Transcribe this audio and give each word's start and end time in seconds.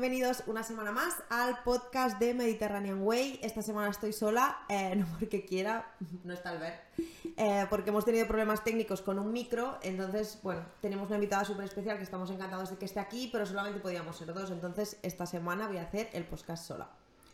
bienvenidos 0.00 0.44
una 0.46 0.62
semana 0.62 0.92
más 0.92 1.16
al 1.28 1.60
podcast 1.64 2.20
de 2.20 2.32
Mediterranean 2.32 3.02
Way. 3.02 3.40
Esta 3.42 3.62
semana 3.62 3.90
estoy 3.90 4.12
sola, 4.12 4.58
eh, 4.68 4.94
no 4.94 5.04
porque 5.18 5.44
quiera, 5.44 5.90
no 6.22 6.32
está 6.32 6.50
al 6.50 6.60
ver, 6.60 6.80
eh, 7.36 7.66
porque 7.68 7.90
hemos 7.90 8.04
tenido 8.04 8.24
problemas 8.28 8.62
técnicos 8.62 9.02
con 9.02 9.18
un 9.18 9.32
micro, 9.32 9.76
entonces, 9.82 10.38
bueno, 10.44 10.64
tenemos 10.80 11.08
una 11.08 11.16
invitada 11.16 11.44
súper 11.44 11.64
especial 11.64 11.96
que 11.96 12.04
estamos 12.04 12.30
encantados 12.30 12.70
de 12.70 12.76
que 12.76 12.84
esté 12.84 13.00
aquí, 13.00 13.28
pero 13.32 13.44
solamente 13.44 13.80
podíamos 13.80 14.16
ser 14.16 14.32
dos, 14.32 14.52
entonces 14.52 15.00
esta 15.02 15.26
semana 15.26 15.66
voy 15.66 15.78
a 15.78 15.82
hacer 15.82 16.08
el 16.12 16.22
podcast 16.22 16.64
sola. 16.64 16.88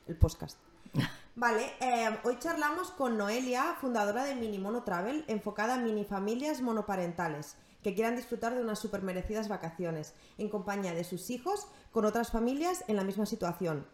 El 0.06 0.16
podcast. 0.16 0.58
Vale, 1.36 1.70
eh, 1.80 2.18
hoy 2.24 2.38
charlamos 2.38 2.92
con 2.92 3.18
Noelia, 3.18 3.76
fundadora 3.78 4.24
de 4.24 4.36
Mini 4.36 4.58
Mono 4.58 4.84
Travel, 4.84 5.26
enfocada 5.28 5.74
en 5.74 5.84
mini 5.84 6.04
familias 6.06 6.62
monoparentales 6.62 7.58
que 7.84 7.94
quieran 7.94 8.16
disfrutar 8.16 8.54
de 8.54 8.62
unas 8.62 8.78
super 8.78 9.02
merecidas 9.02 9.48
vacaciones 9.48 10.14
en 10.38 10.48
compañía 10.48 10.94
de 10.94 11.04
sus 11.04 11.28
hijos 11.28 11.68
con 11.94 12.04
otras 12.04 12.32
familias 12.32 12.84
en 12.88 12.96
la 12.96 13.04
misma 13.04 13.24
situación 13.24 13.86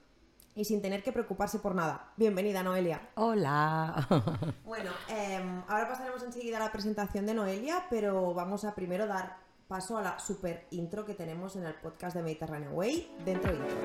y 0.54 0.64
sin 0.64 0.80
tener 0.80 1.02
que 1.02 1.12
preocuparse 1.12 1.58
por 1.58 1.74
nada. 1.74 2.12
Bienvenida, 2.16 2.62
Noelia. 2.62 3.10
Hola. 3.14 4.08
Bueno, 4.64 4.90
em, 5.08 5.62
ahora 5.68 5.88
pasaremos 5.88 6.22
enseguida 6.22 6.56
a 6.56 6.60
la 6.60 6.72
presentación 6.72 7.26
de 7.26 7.34
Noelia, 7.34 7.86
pero 7.90 8.32
vamos 8.32 8.64
a 8.64 8.74
primero 8.74 9.06
dar 9.06 9.36
paso 9.68 9.98
a 9.98 10.02
la 10.02 10.18
super 10.18 10.66
intro 10.70 11.04
que 11.04 11.14
tenemos 11.14 11.56
en 11.56 11.66
el 11.66 11.74
podcast 11.74 12.16
de 12.16 12.22
Mediterranean 12.22 12.72
Way, 12.72 13.16
dentro 13.24 13.52
intro. 13.52 13.76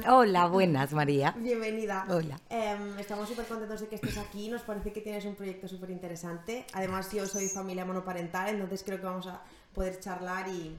Tal? 0.00 0.12
Hola, 0.12 0.46
buenas, 0.46 0.92
María. 0.92 1.34
Bienvenida. 1.38 2.06
Hola. 2.08 2.40
Em, 2.48 2.98
estamos 2.98 3.28
súper 3.28 3.46
contentos 3.46 3.80
de 3.80 3.88
que 3.88 3.96
estés 3.96 4.16
aquí. 4.18 4.48
Nos 4.48 4.62
parece 4.62 4.92
que 4.92 5.00
tienes 5.00 5.24
un 5.24 5.34
proyecto 5.34 5.68
súper 5.68 5.90
interesante. 5.90 6.64
Además, 6.72 7.10
yo 7.12 7.26
soy 7.26 7.48
familia 7.48 7.84
monoparental, 7.84 8.48
entonces 8.48 8.82
creo 8.84 8.98
que 8.98 9.06
vamos 9.06 9.26
a 9.26 9.42
poder 9.74 10.00
charlar 10.00 10.48
y, 10.48 10.78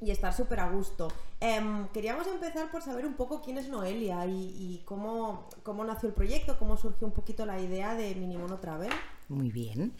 y 0.00 0.10
estar 0.10 0.34
súper 0.34 0.60
a 0.60 0.70
gusto. 0.70 1.08
Em, 1.40 1.88
queríamos 1.88 2.26
empezar 2.26 2.70
por 2.70 2.82
saber 2.82 3.06
un 3.06 3.14
poco 3.14 3.42
quién 3.42 3.58
es 3.58 3.68
Noelia 3.68 4.26
y, 4.26 4.54
y 4.58 4.82
cómo, 4.84 5.48
cómo 5.62 5.84
nació 5.84 6.08
el 6.08 6.14
proyecto, 6.14 6.58
cómo 6.58 6.76
surgió 6.76 7.06
un 7.06 7.12
poquito 7.12 7.46
la 7.46 7.60
idea 7.60 7.94
de 7.94 8.14
Mini 8.14 8.36
Mono 8.36 8.58
Travel. 8.58 8.90
Muy 9.28 9.50
bien. 9.50 9.94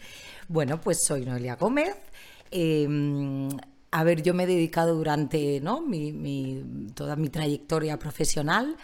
Bueno, 0.47 0.79
pues 0.79 1.03
soy 1.03 1.25
Noelia 1.25 1.55
Gómez. 1.55 1.95
Eh, 2.51 2.87
a 3.93 4.03
ver, 4.03 4.23
yo 4.23 4.33
me 4.33 4.43
he 4.43 4.47
dedicado 4.47 4.95
durante 4.95 5.61
¿no? 5.61 5.83
toda 6.95 7.15
mi 7.15 7.29
trayectoria 7.29 7.99
profesional, 7.99 8.75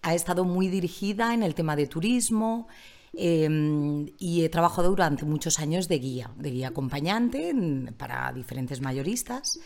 ha 0.00 0.14
estado 0.14 0.44
muy 0.44 0.68
dirigida 0.68 1.34
en 1.34 1.42
el 1.42 1.54
tema 1.54 1.76
de 1.76 1.86
turismo 1.86 2.66
eh, 3.12 3.46
y 4.18 4.42
he 4.42 4.48
trabajado 4.48 4.88
durante 4.88 5.26
muchos 5.26 5.58
años 5.58 5.86
de 5.86 5.98
guía, 5.98 6.30
de 6.38 6.50
guía 6.50 6.68
acompañante 6.68 7.54
para 7.98 8.32
diferentes 8.32 8.80
mayoristas 8.80 9.60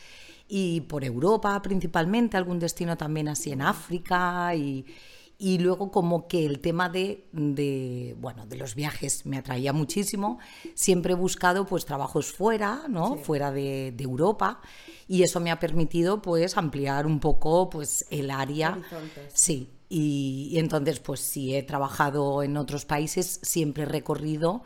y 0.48 0.80
por 0.80 1.04
Europa 1.04 1.62
principalmente, 1.62 2.36
algún 2.36 2.58
destino 2.58 2.96
también 2.96 3.28
así 3.28 3.52
en 3.52 3.62
África 3.62 4.52
y, 4.56 4.84
y 5.41 5.58
luego 5.58 5.92
como 5.92 6.27
que 6.27 6.44
el 6.44 6.58
tema 6.58 6.89
de, 6.89 7.28
de, 7.31 8.17
bueno, 8.19 8.44
de 8.47 8.56
los 8.56 8.75
viajes 8.75 9.25
me 9.25 9.39
atraía 9.39 9.72
muchísimo. 9.72 10.41
Siempre 10.75 11.12
he 11.12 11.17
buscado 11.17 11.64
pues 11.64 11.84
trabajos 11.84 12.33
fuera, 12.33 12.83
¿no? 12.89 13.14
Sí. 13.14 13.22
Fuera 13.22 13.53
de, 13.53 13.92
de 13.97 14.05
Europa 14.05 14.61
y 15.06 15.22
eso 15.22 15.39
me 15.39 15.53
ha 15.53 15.61
permitido 15.61 16.20
pues 16.20 16.56
ampliar 16.56 17.06
un 17.06 17.20
poco 17.20 17.70
pues 17.70 18.05
el 18.11 18.33
área. 18.33 18.72
Horizontes. 18.72 19.33
Sí, 19.33 19.70
y, 19.89 20.48
y 20.50 20.59
entonces 20.59 20.98
pues 20.98 21.20
sí 21.20 21.55
he 21.55 21.62
trabajado 21.62 22.42
en 22.42 22.56
otros 22.56 22.84
países, 22.84 23.39
siempre 23.42 23.84
he 23.84 23.86
recorrido 23.86 24.64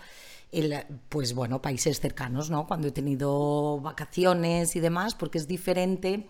el, 0.52 0.74
pues 1.10 1.34
bueno, 1.34 1.60
países 1.60 2.00
cercanos, 2.00 2.50
¿no? 2.50 2.66
Cuando 2.66 2.88
he 2.88 2.92
tenido 2.92 3.78
vacaciones 3.80 4.74
y 4.76 4.80
demás, 4.80 5.14
porque 5.14 5.38
es 5.38 5.48
diferente, 5.48 6.28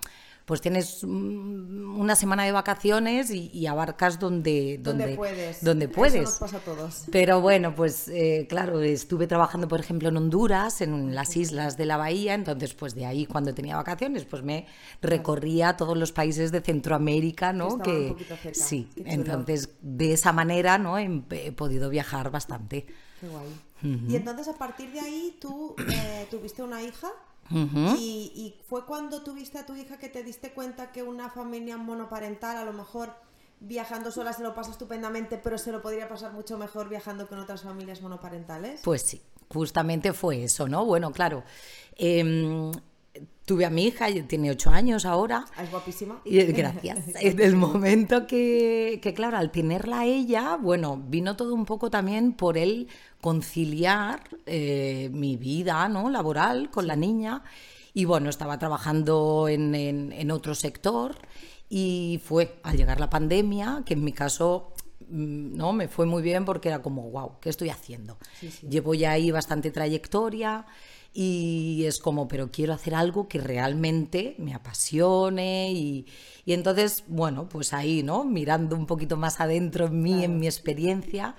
pues 0.52 0.60
tienes 0.60 1.02
mm, 1.02 1.98
una 1.98 2.14
semana 2.14 2.44
de 2.44 2.52
vacaciones 2.52 3.30
y, 3.30 3.48
y 3.54 3.66
abarcas 3.66 4.18
donde, 4.18 4.76
Donde 4.82 5.04
donde, 5.04 5.16
puedes. 5.16 5.64
donde 5.64 5.86
Eso 5.86 5.94
puedes. 5.94 6.24
nos 6.24 6.38
pasa 6.40 6.58
a 6.58 6.60
todos. 6.60 7.04
Pero 7.10 7.40
bueno, 7.40 7.74
pues 7.74 8.06
eh, 8.08 8.44
claro, 8.50 8.82
estuve 8.82 9.26
trabajando, 9.26 9.66
por 9.66 9.80
ejemplo, 9.80 10.10
en 10.10 10.18
Honduras, 10.18 10.82
en 10.82 11.14
las 11.14 11.38
islas 11.38 11.78
de 11.78 11.86
la 11.86 11.96
bahía, 11.96 12.34
entonces 12.34 12.74
pues 12.74 12.94
de 12.94 13.06
ahí 13.06 13.24
cuando 13.24 13.54
tenía 13.54 13.76
vacaciones, 13.76 14.26
pues 14.26 14.42
me 14.42 14.66
recorría 15.00 15.74
todos 15.78 15.96
los 15.96 16.12
países 16.12 16.52
de 16.52 16.60
Centroamérica, 16.60 17.54
¿no? 17.54 17.68
un 17.68 17.82
cerca. 17.82 18.50
sí, 18.52 18.90
entonces 19.06 19.70
de 19.80 20.12
esa 20.12 20.34
manera, 20.34 20.76
¿no? 20.76 20.98
He, 20.98 21.22
he 21.30 21.52
podido 21.52 21.88
viajar 21.88 22.30
bastante. 22.30 22.84
Qué 23.22 23.26
guay. 23.26 24.06
Y 24.06 24.16
entonces 24.16 24.48
a 24.48 24.58
partir 24.58 24.92
de 24.92 25.00
ahí 25.00 25.38
tú 25.40 25.74
eh, 25.88 26.26
tuviste 26.30 26.62
una 26.62 26.82
hija 26.82 27.08
Y 27.98 28.54
fue 28.68 28.86
cuando 28.86 29.22
tuviste 29.22 29.58
a 29.58 29.66
tu 29.66 29.74
hija 29.74 29.98
que 29.98 30.08
te 30.08 30.22
diste 30.22 30.52
cuenta 30.52 30.92
que 30.92 31.02
una 31.02 31.30
familia 31.30 31.76
monoparental 31.76 32.56
a 32.56 32.64
lo 32.64 32.72
mejor 32.72 33.14
viajando 33.60 34.10
sola 34.10 34.32
se 34.32 34.42
lo 34.42 34.54
pasa 34.54 34.72
estupendamente, 34.72 35.38
pero 35.38 35.56
se 35.58 35.72
lo 35.72 35.82
podría 35.82 36.08
pasar 36.08 36.32
mucho 36.32 36.58
mejor 36.58 36.88
viajando 36.88 37.28
con 37.28 37.38
otras 37.38 37.62
familias 37.62 38.00
monoparentales. 38.02 38.80
Pues 38.82 39.02
sí, 39.02 39.22
justamente 39.48 40.12
fue 40.12 40.44
eso, 40.44 40.68
¿no? 40.68 40.84
Bueno, 40.84 41.12
claro, 41.12 41.44
em, 41.96 42.72
tuve 43.44 43.64
a 43.66 43.70
mi 43.70 43.84
hija, 43.84 44.06
tiene 44.26 44.50
ocho 44.50 44.70
años 44.70 45.04
ahora. 45.04 45.44
Ah, 45.56 45.64
Es 45.64 45.70
guapísima. 45.70 46.20
Y, 46.24 46.40
Gracias. 46.44 46.98
En 47.20 47.40
el 47.40 47.56
momento 47.56 48.26
que, 48.26 49.00
que, 49.02 49.12
claro, 49.14 49.36
al 49.36 49.50
tenerla 49.50 50.00
a 50.00 50.04
ella, 50.06 50.56
bueno, 50.60 50.96
vino 51.08 51.36
todo 51.36 51.54
un 51.54 51.64
poco 51.66 51.90
también 51.90 52.32
por 52.32 52.56
el 52.56 52.88
conciliar 53.20 54.20
eh, 54.46 55.10
mi 55.12 55.36
vida 55.36 55.88
¿no? 55.88 56.08
laboral 56.10 56.70
con 56.70 56.86
la 56.86 56.96
niña. 56.96 57.42
Y 57.94 58.04
bueno, 58.06 58.30
estaba 58.30 58.58
trabajando 58.58 59.48
en, 59.48 59.74
en- 59.74 60.12
en 60.12 60.30
otro 60.30 60.54
sector 60.54 61.16
y 61.68 62.20
fue 62.24 62.60
al 62.62 62.76
llegar 62.76 63.00
la 63.00 63.10
pandemia, 63.10 63.82
que 63.84 63.94
en 63.94 64.04
mi 64.04 64.12
caso 64.12 64.71
no 65.08 65.72
me 65.72 65.88
fue 65.88 66.06
muy 66.06 66.22
bien 66.22 66.44
porque 66.44 66.68
era 66.68 66.82
como, 66.82 67.10
wow, 67.10 67.38
¿qué 67.40 67.48
estoy 67.50 67.70
haciendo? 67.70 68.18
Llevo 68.68 68.94
ya 68.94 69.12
ahí 69.12 69.30
bastante 69.30 69.70
trayectoria 69.70 70.66
y 71.14 71.84
es 71.86 71.98
como, 71.98 72.28
pero 72.28 72.50
quiero 72.50 72.72
hacer 72.72 72.94
algo 72.94 73.28
que 73.28 73.38
realmente 73.38 74.34
me 74.38 74.54
apasione 74.54 75.72
y, 75.72 76.06
y 76.44 76.52
entonces, 76.52 77.04
bueno, 77.06 77.48
pues 77.48 77.72
ahí, 77.72 78.02
¿no? 78.02 78.24
Mirando 78.24 78.76
un 78.76 78.86
poquito 78.86 79.16
más 79.16 79.40
adentro 79.40 79.86
en 79.86 80.02
mí, 80.02 80.24
en 80.24 80.38
mi 80.38 80.46
experiencia, 80.46 81.36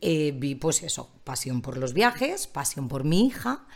eh, 0.00 0.32
vi 0.34 0.54
pues 0.54 0.82
eso, 0.82 1.10
pasión 1.24 1.62
por 1.62 1.76
los 1.76 1.92
viajes, 1.92 2.46
pasión 2.46 2.88
por 2.88 3.04
mi 3.04 3.26
hija 3.26 3.66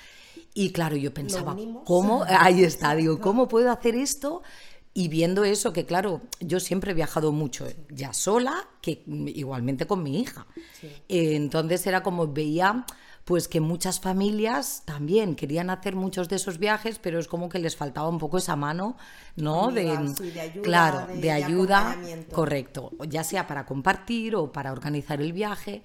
y 0.54 0.72
claro, 0.72 0.96
yo 0.96 1.12
pensaba. 1.12 1.54
¿cómo? 1.84 2.24
Ahí 2.26 2.64
está, 2.64 2.94
digo, 2.94 3.20
¿cómo 3.20 3.46
puedo 3.46 3.70
hacer 3.70 3.94
esto? 3.94 4.42
Y 4.98 5.08
viendo 5.08 5.44
eso, 5.44 5.74
que 5.74 5.84
claro, 5.84 6.22
yo 6.40 6.58
siempre 6.58 6.92
he 6.92 6.94
viajado 6.94 7.30
mucho, 7.30 7.66
ya 7.90 8.14
sola, 8.14 8.66
que 8.80 9.02
igualmente 9.06 9.86
con 9.86 10.02
mi 10.02 10.20
hija. 10.20 10.46
Eh, 10.82 11.36
entonces 11.36 11.86
era 11.86 12.02
como 12.02 12.26
veía 12.32 12.86
pues 13.26 13.46
que 13.46 13.60
muchas 13.60 14.00
familias 14.00 14.84
también 14.86 15.34
querían 15.34 15.68
hacer 15.68 15.96
muchos 15.96 16.30
de 16.30 16.36
esos 16.36 16.58
viajes, 16.58 16.98
pero 16.98 17.18
es 17.18 17.28
como 17.28 17.50
que 17.50 17.58
les 17.58 17.76
faltaba 17.76 18.08
un 18.08 18.18
poco 18.18 18.38
esa 18.38 18.56
mano, 18.56 18.96
¿no? 19.34 19.64
Amiga, 19.64 20.14
sí, 20.16 20.30
de 20.30 20.40
ayuda, 20.40 20.62
claro, 20.62 21.06
de- 21.08 21.20
de, 21.20 21.32
ayuda, 21.32 21.96
correcto, 22.32 22.92
ya 23.06 23.22
sea 23.22 23.46
para 23.46 23.66
compartir 23.66 24.34
o 24.36 24.50
para 24.50 24.72
organizar 24.72 25.20
el 25.20 25.32
viaje. 25.34 25.82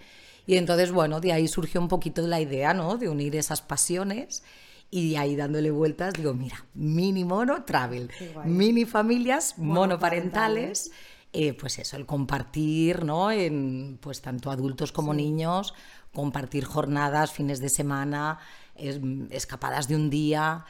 Y 0.48 0.56
entonces, 0.56 0.92
bueno, 0.94 1.20
de 1.20 1.34
ahí 1.34 1.48
surgió 1.50 1.82
un 1.82 1.88
poquito 1.90 2.22
la 2.26 2.40
idea, 2.40 2.74
¿no? 2.74 2.96
De 2.98 3.10
unir 3.10 3.36
esas 3.36 3.62
pasiones 3.62 4.44
y 4.92 5.16
ahí 5.16 5.36
dándole 5.38 5.72
vueltas, 5.72 6.14
digo, 6.14 6.34
mira, 6.34 6.66
mini 6.74 7.24
mono 7.24 7.64
travel, 7.64 8.12
mini 8.46 8.86
familias 8.86 9.56
Monoparentales. 9.58 10.90
monoparentales, 10.90 10.92
eh, 11.34 11.54
pues 11.54 11.80
eso, 11.80 11.96
el 11.96 12.06
compartir, 12.06 13.06
¿no? 13.06 13.32
En, 13.32 13.98
pues 14.02 14.22
tanto 14.22 14.52
adultos 14.52 14.92
como 14.92 15.14
niños, 15.14 15.74
compartir 16.14 16.66
jornadas, 16.66 17.32
fines 17.32 17.62
de 17.62 17.70
semana, 17.70 18.40
es- 18.76 19.00
escapadas 19.30 19.88
de 19.88 19.96
un 19.96 20.10
día 20.10 20.66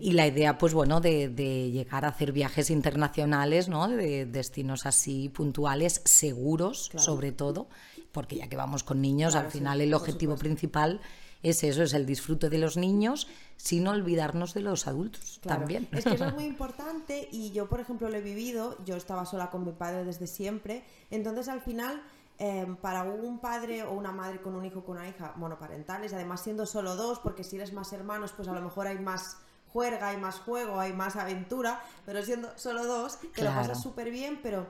y 0.00 0.12
la 0.12 0.26
idea, 0.26 0.58
pues 0.58 0.74
bueno, 0.74 1.00
de, 1.00 1.30
de 1.30 1.70
llegar 1.70 2.04
a 2.04 2.08
hacer 2.08 2.32
viajes 2.32 2.68
internacionales, 2.68 3.68
¿no? 3.70 3.88
De 3.88 4.26
destinos 4.26 4.84
así 4.84 5.30
puntuales, 5.30 6.02
seguros, 6.04 6.90
sobre 6.96 7.32
todo, 7.32 7.68
porque 8.12 8.36
ya 8.36 8.48
que 8.48 8.56
vamos 8.56 8.84
con 8.84 9.00
niños, 9.00 9.32
Claro, 9.32 9.46
al 9.46 9.52
sí, 9.52 9.58
final 9.58 9.80
el 9.80 9.94
objetivo 9.94 10.36
principal 10.36 11.00
es 11.42 11.64
eso, 11.64 11.82
es 11.82 11.94
el 11.94 12.04
disfrute 12.06 12.50
de 12.50 12.58
los 12.58 12.76
niños, 12.76 13.26
sin 13.62 13.86
olvidarnos 13.86 14.54
de 14.54 14.60
los 14.60 14.88
adultos 14.88 15.38
Claro. 15.40 15.60
también. 15.60 15.88
Es 15.92 16.02
que 16.02 16.14
eso 16.14 16.26
es 16.26 16.34
muy 16.34 16.44
importante 16.54 17.28
y 17.30 17.52
yo, 17.52 17.68
por 17.68 17.78
ejemplo, 17.78 18.08
lo 18.08 18.16
he 18.16 18.20
vivido. 18.20 18.76
Yo 18.84 18.96
estaba 18.96 19.24
sola 19.24 19.50
con 19.50 19.64
mi 19.64 19.70
padre 19.70 20.04
desde 20.04 20.26
siempre. 20.26 20.82
Entonces, 21.12 21.46
al 21.48 21.60
final, 21.60 22.02
eh, 22.40 22.66
para 22.80 23.04
un 23.04 23.38
padre 23.38 23.84
o 23.84 23.92
una 23.92 24.10
madre 24.10 24.40
con 24.42 24.56
un 24.56 24.64
hijo 24.64 24.80
o 24.80 24.84
con 24.84 24.96
una 24.96 25.08
hija 25.08 25.34
monoparentales, 25.36 26.12
además 26.12 26.42
siendo 26.42 26.66
solo 26.66 26.96
dos, 26.96 27.20
porque 27.20 27.44
si 27.44 27.54
eres 27.54 27.72
más 27.72 27.92
hermanos, 27.92 28.32
pues 28.32 28.48
a 28.48 28.52
lo 28.52 28.60
mejor 28.60 28.88
hay 28.88 28.98
más 28.98 29.36
juerga, 29.68 30.08
hay 30.08 30.16
más 30.16 30.40
juego, 30.40 30.80
hay 30.80 30.92
más 30.92 31.14
aventura, 31.14 31.80
pero 32.04 32.20
siendo 32.24 32.58
solo 32.58 32.84
dos, 32.84 33.20
te 33.32 33.44
lo 33.44 33.50
pasas 33.50 33.80
súper 33.80 34.10
bien, 34.10 34.40
pero 34.42 34.66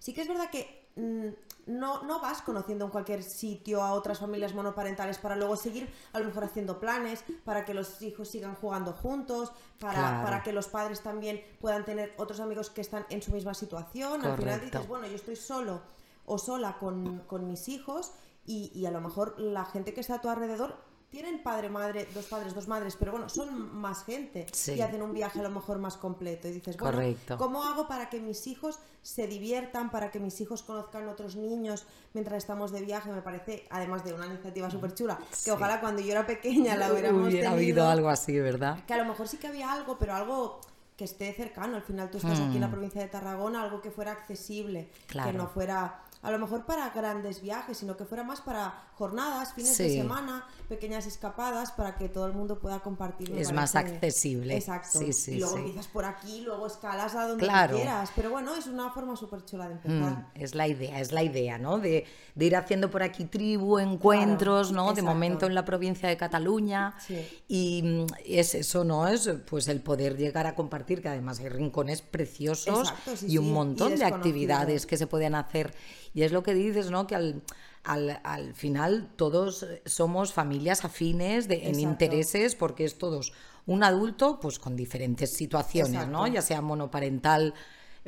sí 0.00 0.12
que 0.12 0.20
es 0.20 0.28
verdad 0.28 0.50
que 0.50 0.86
mm, 0.96 1.55
no, 1.66 2.02
no 2.04 2.20
vas 2.20 2.42
conociendo 2.42 2.84
en 2.84 2.90
cualquier 2.90 3.22
sitio 3.22 3.82
a 3.82 3.92
otras 3.92 4.20
familias 4.20 4.54
monoparentales 4.54 5.18
para 5.18 5.36
luego 5.36 5.56
seguir 5.56 5.92
a 6.12 6.18
lo 6.20 6.24
mejor 6.26 6.44
haciendo 6.44 6.78
planes, 6.80 7.24
para 7.44 7.64
que 7.64 7.74
los 7.74 8.00
hijos 8.02 8.28
sigan 8.28 8.54
jugando 8.54 8.92
juntos, 8.92 9.52
para, 9.78 9.94
Claro. 9.98 10.24
para 10.24 10.42
que 10.42 10.52
los 10.52 10.68
padres 10.68 11.02
también 11.02 11.42
puedan 11.60 11.84
tener 11.84 12.14
otros 12.18 12.40
amigos 12.40 12.70
que 12.70 12.80
están 12.80 13.04
en 13.10 13.20
su 13.20 13.32
misma 13.32 13.54
situación. 13.54 14.24
Al 14.24 14.36
final 14.38 14.60
dices, 14.60 14.86
bueno, 14.88 15.06
yo 15.06 15.16
estoy 15.16 15.36
solo 15.36 15.82
o 16.24 16.38
sola 16.38 16.76
con, 16.78 17.20
con 17.26 17.46
mis 17.46 17.68
hijos 17.68 18.12
y, 18.44 18.70
y 18.74 18.86
a 18.86 18.90
lo 18.90 19.00
mejor 19.00 19.38
la 19.40 19.64
gente 19.64 19.92
que 19.92 20.00
está 20.00 20.14
a 20.16 20.20
tu 20.20 20.28
alrededor 20.28 20.76
tienen 21.10 21.42
padre, 21.42 21.68
madre, 21.70 22.08
dos 22.12 22.26
padres, 22.26 22.54
dos 22.54 22.68
madres, 22.68 22.96
pero 22.98 23.12
bueno, 23.12 23.28
son 23.28 23.74
más 23.76 24.04
gente 24.04 24.46
Sí. 24.52 24.72
y 24.74 24.80
hacen 24.82 25.00
un 25.02 25.14
viaje 25.14 25.38
a 25.40 25.42
lo 25.42 25.50
mejor 25.50 25.78
más 25.78 25.96
completo. 25.96 26.48
Y 26.48 26.52
dices, 26.52 26.76
bueno, 26.76 26.96
Correcto. 26.96 27.38
¿cómo 27.38 27.64
hago 27.64 27.86
para 27.88 28.10
que 28.10 28.20
mis 28.20 28.46
hijos 28.46 28.78
se 29.02 29.26
diviertan, 29.26 29.90
para 29.90 30.10
que 30.10 30.18
mis 30.20 30.40
hijos 30.40 30.62
conozcan 30.62 31.08
otros 31.08 31.36
niños 31.36 31.86
mientras 32.12 32.38
estamos 32.38 32.72
de 32.72 32.82
viaje? 32.82 33.10
Me 33.10 33.22
parece, 33.22 33.66
además 33.70 34.04
de 34.04 34.12
una 34.14 34.26
iniciativa 34.26 34.70
súper 34.70 34.94
chula, 34.94 35.16
que 35.16 35.36
Sí. 35.36 35.50
ojalá 35.50 35.80
cuando 35.80 36.02
yo 36.02 36.10
era 36.12 36.26
pequeña 36.26 36.76
la 36.76 36.92
hubiéramos 36.92 37.22
Hubiera 37.28 37.50
tenido. 37.50 37.82
habido 37.84 37.88
algo 37.88 38.08
así, 38.08 38.38
¿verdad? 38.38 38.84
Que 38.86 38.94
a 38.94 38.98
lo 38.98 39.04
mejor 39.04 39.28
sí 39.28 39.36
que 39.38 39.46
había 39.46 39.72
algo, 39.72 39.96
pero 39.98 40.14
algo 40.14 40.60
que 40.96 41.04
esté 41.04 41.32
cercano. 41.34 41.76
Al 41.76 41.82
final 41.82 42.10
tú 42.10 42.16
estás 42.18 42.40
aquí 42.40 42.54
en 42.56 42.60
la 42.62 42.70
provincia 42.70 43.00
de 43.02 43.08
Tarragona, 43.08 43.62
algo 43.62 43.80
que 43.82 43.90
fuera 43.90 44.12
accesible. 44.12 44.88
Claro. 45.06 45.30
que 45.30 45.36
no 45.38 45.46
fuera 45.46 46.02
a 46.26 46.30
lo 46.32 46.38
mejor 46.40 46.66
para 46.66 46.90
grandes 46.90 47.40
viajes, 47.40 47.78
sino 47.78 47.96
que 47.96 48.04
fuera 48.04 48.24
más 48.24 48.40
para 48.40 48.88
jornadas, 48.94 49.54
fines 49.54 49.78
de 49.78 49.90
semana, 49.90 50.44
pequeñas 50.68 51.06
escapadas, 51.06 51.70
para 51.72 51.96
que 51.96 52.08
todo 52.08 52.26
el 52.26 52.32
mundo 52.32 52.58
pueda 52.58 52.80
compartir. 52.80 53.30
Es 53.38 53.52
más 53.52 53.76
accesible. 53.76 54.56
Exacto. 54.56 54.98
Sí, 54.98 55.12
sí, 55.12 55.32
y 55.34 55.38
luego 55.40 55.56
empiezas 55.58 55.86
por 55.86 56.04
aquí, 56.04 56.40
luego 56.40 56.66
escalas 56.66 57.14
a 57.14 57.28
donde 57.28 57.44
Claro. 57.44 57.76
quieras. 57.76 58.10
Pero 58.16 58.30
bueno, 58.30 58.54
es 58.56 58.66
una 58.66 58.90
forma 58.90 59.14
súper 59.16 59.44
chula 59.44 59.68
de 59.68 59.74
Mm, 59.76 59.78
empezar. 59.86 60.26
es 60.34 60.54
la 60.54 60.66
idea, 60.66 61.00
es 61.00 61.12
la 61.12 61.22
idea, 61.22 61.58
¿no? 61.58 61.78
De, 61.78 62.04
de 62.34 62.44
ir 62.44 62.56
haciendo 62.56 62.90
por 62.90 63.02
aquí 63.04 63.24
tribu, 63.26 63.78
encuentros, 63.78 64.72
¿no? 64.72 64.92
De 64.94 65.02
momento 65.02 65.46
en 65.46 65.54
la 65.54 65.64
provincia 65.64 66.08
de 66.08 66.16
Cataluña. 66.16 66.94
Sí. 67.06 67.24
Y 67.46 67.82
mm, 67.84 68.06
es 68.24 68.54
eso, 68.56 68.82
¿no? 68.82 69.06
Es 69.06 69.30
pues 69.48 69.68
el 69.68 69.80
poder 69.80 70.16
llegar 70.16 70.46
a 70.48 70.54
compartir, 70.56 71.00
que 71.02 71.08
además 71.08 71.38
hay 71.38 71.50
rincones 71.50 72.02
preciosos 72.02 72.88
Exacto, 72.90 73.26
y 73.28 73.38
un 73.38 73.46
y 73.46 73.50
montón 73.50 73.94
de 73.96 74.04
actividades 74.04 74.86
que 74.86 74.96
se 74.96 75.06
pueden 75.06 75.34
hacer. 75.36 75.72
Y 76.16 76.22
es 76.22 76.32
lo 76.32 76.42
que 76.42 76.54
dices, 76.54 76.90
¿no? 76.90 77.06
Que 77.06 77.14
al, 77.14 77.42
al, 77.84 78.20
al 78.24 78.54
final 78.54 79.10
todos 79.16 79.66
somos 79.84 80.32
familias 80.32 80.84
afines 80.84 81.46
de, 81.46 81.68
en 81.68 81.78
intereses, 81.78 82.54
porque 82.54 82.84
es 82.86 82.96
todos 82.98 83.32
un 83.66 83.82
adulto, 83.84 84.40
pues 84.40 84.58
con 84.58 84.76
diferentes 84.76 85.30
situaciones, 85.34 86.08
¿no? 86.08 86.26
Ya 86.26 86.40
sea 86.40 86.62
monoparental 86.62 87.52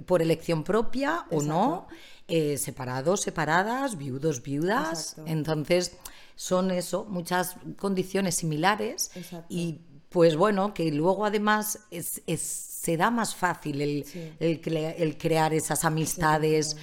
por 0.06 0.22
elección 0.22 0.64
propia 0.64 1.26
o 1.31 1.43
no, 1.43 1.87
eh, 2.28 2.56
separados, 2.56 3.20
separadas, 3.20 3.99
viudos, 3.99 4.43
viudas. 4.43 5.11
Exacto. 5.11 5.25
Entonces, 5.31 5.93
son 6.37 6.70
eso, 6.70 7.04
muchas 7.04 7.56
condiciones 7.76 8.37
similares 8.37 9.11
Exacto. 9.16 9.46
y 9.50 9.81
pues 10.08 10.37
bueno, 10.37 10.72
que 10.72 10.90
luego 10.93 11.26
además 11.26 11.81
es, 11.90 12.22
es- 12.26 12.66
se 12.78 12.96
da 12.96 13.11
más 13.11 13.34
fácil 13.34 13.82
el, 13.82 14.04
Sí. 14.04 14.32
el, 14.38 14.62
cre- 14.62 14.94
el 14.96 15.19
crear 15.19 15.52
esas 15.52 15.84
amistades. 15.84 16.76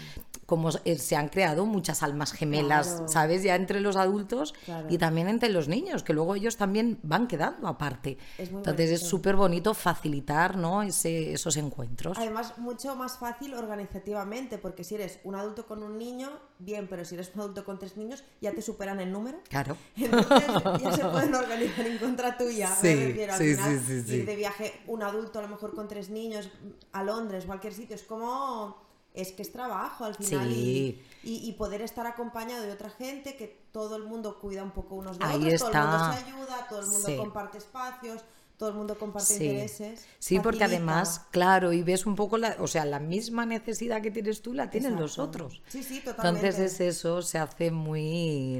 Como 0.45 0.69
eh, 0.83 0.97
se 0.99 1.15
han 1.15 1.29
creado 1.29 1.65
muchas 1.65 2.03
almas 2.03 2.31
gemelas, 2.31 2.87
Claro. 2.87 3.07
¿sabes? 3.07 3.41
Ya 3.43 3.55
entre 3.55 3.79
los 3.79 3.95
adultos 3.95 4.53
Claro. 4.65 4.87
y 4.89 4.97
también 4.99 5.27
entre 5.27 5.49
los 5.49 5.67
niños, 5.67 6.03
que 6.03 6.13
luego 6.13 6.35
ellos 6.35 6.55
también 6.57 6.99
van 7.01 7.27
quedando 7.27 7.67
aparte. 7.67 8.17
Es 8.37 8.49
Entonces 8.49 8.91
es 8.91 8.99
bonito. 9.01 9.09
súper 9.09 9.35
bonito 9.35 9.73
facilitar 9.73 10.55
¿no? 10.57 10.83
Ese, 10.83 11.33
esos 11.33 11.57
encuentros. 11.57 12.17
Además, 12.17 12.57
mucho 12.57 12.95
más 12.95 13.17
fácil 13.17 13.53
organizativamente, 13.55 14.57
porque 14.57 14.83
si 14.83 14.95
eres 14.95 15.19
un 15.23 15.35
adulto 15.35 15.65
con 15.65 15.81
un 15.83 15.97
niño, 15.97 16.29
bien, 16.59 16.87
pero 16.87 17.05
si 17.05 17.15
eres 17.15 17.31
un 17.33 17.41
adulto 17.41 17.65
con 17.65 17.79
tres 17.79 17.97
niños, 17.97 18.23
ya 18.41 18.51
te 18.51 18.61
superan 18.61 18.99
el 18.99 19.11
número. 19.11 19.39
Claro. 19.49 19.77
Entonces 19.95 20.43
ya 20.81 20.91
se 20.91 21.05
pueden 21.09 21.33
organizar 21.33 21.87
en 21.87 21.97
contra 21.97 22.37
tuya. 22.37 22.69
me 22.69 22.75
Sí, 22.75 22.95
refiero, 23.07 23.33
al 23.33 23.39
sí, 23.39 23.55
final, 23.55 23.81
sí. 24.05 24.15
Ir 24.15 24.25
de 24.25 24.35
viaje 24.35 24.73
un 24.87 25.01
adulto, 25.03 25.39
a 25.39 25.41
lo 25.41 25.47
mejor 25.47 25.73
con 25.73 25.87
tres 25.87 26.09
niños, 26.09 26.49
a 26.91 27.03
Londres, 27.03 27.45
cualquier 27.45 27.73
sitio, 27.73 27.95
es 27.95 28.03
como. 28.03 28.84
Es 29.15 29.31
que 29.31 29.41
es 29.41 29.51
trabajo 29.51 30.03
al 30.05 30.15
final. 30.15 30.47
Sí. 30.49 31.01
Y, 31.23 31.29
y- 31.31 31.49
y 31.49 31.53
poder 31.53 31.81
estar 31.81 32.05
acompañado 32.05 32.63
de 32.63 32.71
otra 32.71 32.89
gente, 32.89 33.35
que 33.35 33.47
todo 33.71 33.95
el 33.95 34.03
mundo 34.03 34.39
cuida 34.39 34.63
un 34.63 34.71
poco 34.71 34.95
unos 34.95 35.17
de 35.17 35.25
Ahí 35.25 35.45
otros, 35.45 35.61
todo 35.61 35.71
el 35.71 35.77
mundo 35.79 35.95
está. 35.95 36.13
se 36.13 36.25
ayuda, 36.25 36.67
todo 36.69 36.79
el 36.81 36.87
mundo 36.87 37.07
Sí. 37.07 37.17
comparte 37.17 37.57
espacios, 37.57 38.21
todo 38.57 38.69
el 38.69 38.75
mundo 38.75 38.97
comparte 38.97 39.33
Sí. 39.33 39.43
intereses. 39.45 40.05
Sí, 40.19 40.39
porque 40.39 40.63
además, 40.63 41.21
claro, 41.31 41.73
y 41.73 41.83
ves 41.83 42.05
un 42.05 42.15
poco 42.15 42.37
la, 42.37 42.55
o 42.59 42.67
sea, 42.67 42.85
la 42.85 42.99
misma 42.99 43.45
necesidad 43.45 44.01
que 44.01 44.11
tienes 44.11 44.41
tú 44.41 44.53
la 44.53 44.69
tienen 44.69 44.95
los 44.95 45.19
otros. 45.19 45.61
Sí, 45.67 45.83
sí, 45.83 45.99
totalmente. 45.99 46.47
Entonces 46.47 46.73
es 46.73 46.79
eso, 46.97 47.21
se 47.21 47.37
hace 47.37 47.69
muy, 47.71 48.57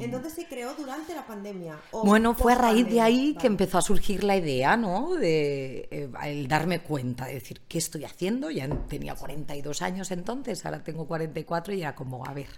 Entonces 0.00 0.32
se 0.32 0.46
creó 0.46 0.74
durante 0.74 1.14
la 1.14 1.26
pandemia. 1.26 1.78
o 1.90 2.04
Bueno, 2.04 2.34
fue 2.34 2.52
a 2.52 2.56
raíz 2.56 2.88
de 2.88 3.00
ahí 3.00 3.34
que 3.38 3.46
empezó 3.46 3.78
a 3.78 3.82
surgir 3.82 4.24
la 4.24 4.36
idea, 4.36 4.76
¿no? 4.76 5.14
De 5.14 5.88
eh, 5.90 6.08
el 6.24 6.48
darme 6.48 6.80
cuenta, 6.80 7.26
de 7.26 7.34
decir, 7.34 7.60
¿qué 7.68 7.78
estoy 7.78 8.04
haciendo? 8.04 8.50
Ya 8.50 8.68
tenía 8.88 9.14
42 9.14 9.82
años 9.82 10.10
entonces, 10.10 10.64
ahora 10.64 10.82
tengo 10.82 11.06
44 11.06 11.74
y 11.74 11.82
era 11.82 11.94
como, 11.94 12.24
a 12.26 12.32
ver, 12.32 12.48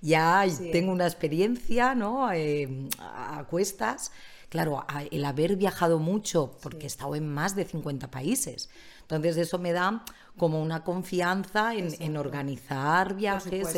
ya 0.00 0.44
Sí. 0.48 0.70
tengo 0.72 0.92
una 0.92 1.06
experiencia, 1.06 1.94
¿no? 1.94 2.30
Eh, 2.32 2.88
a 2.98 3.44
cuestas. 3.48 4.12
Claro, 4.48 4.86
el 5.10 5.24
haber 5.24 5.56
viajado 5.56 5.98
mucho, 5.98 6.52
porque 6.62 6.84
he 6.84 6.86
estado 6.86 7.14
en 7.14 7.32
más 7.32 7.54
de 7.54 7.64
50 7.64 8.10
países. 8.10 8.70
Entonces 9.02 9.36
eso 9.36 9.58
me 9.58 9.72
da 9.72 10.04
como 10.38 10.62
una 10.62 10.82
confianza 10.84 11.74
en, 11.74 11.94
en 12.00 12.16
organizar 12.16 13.14
viajes, 13.14 13.74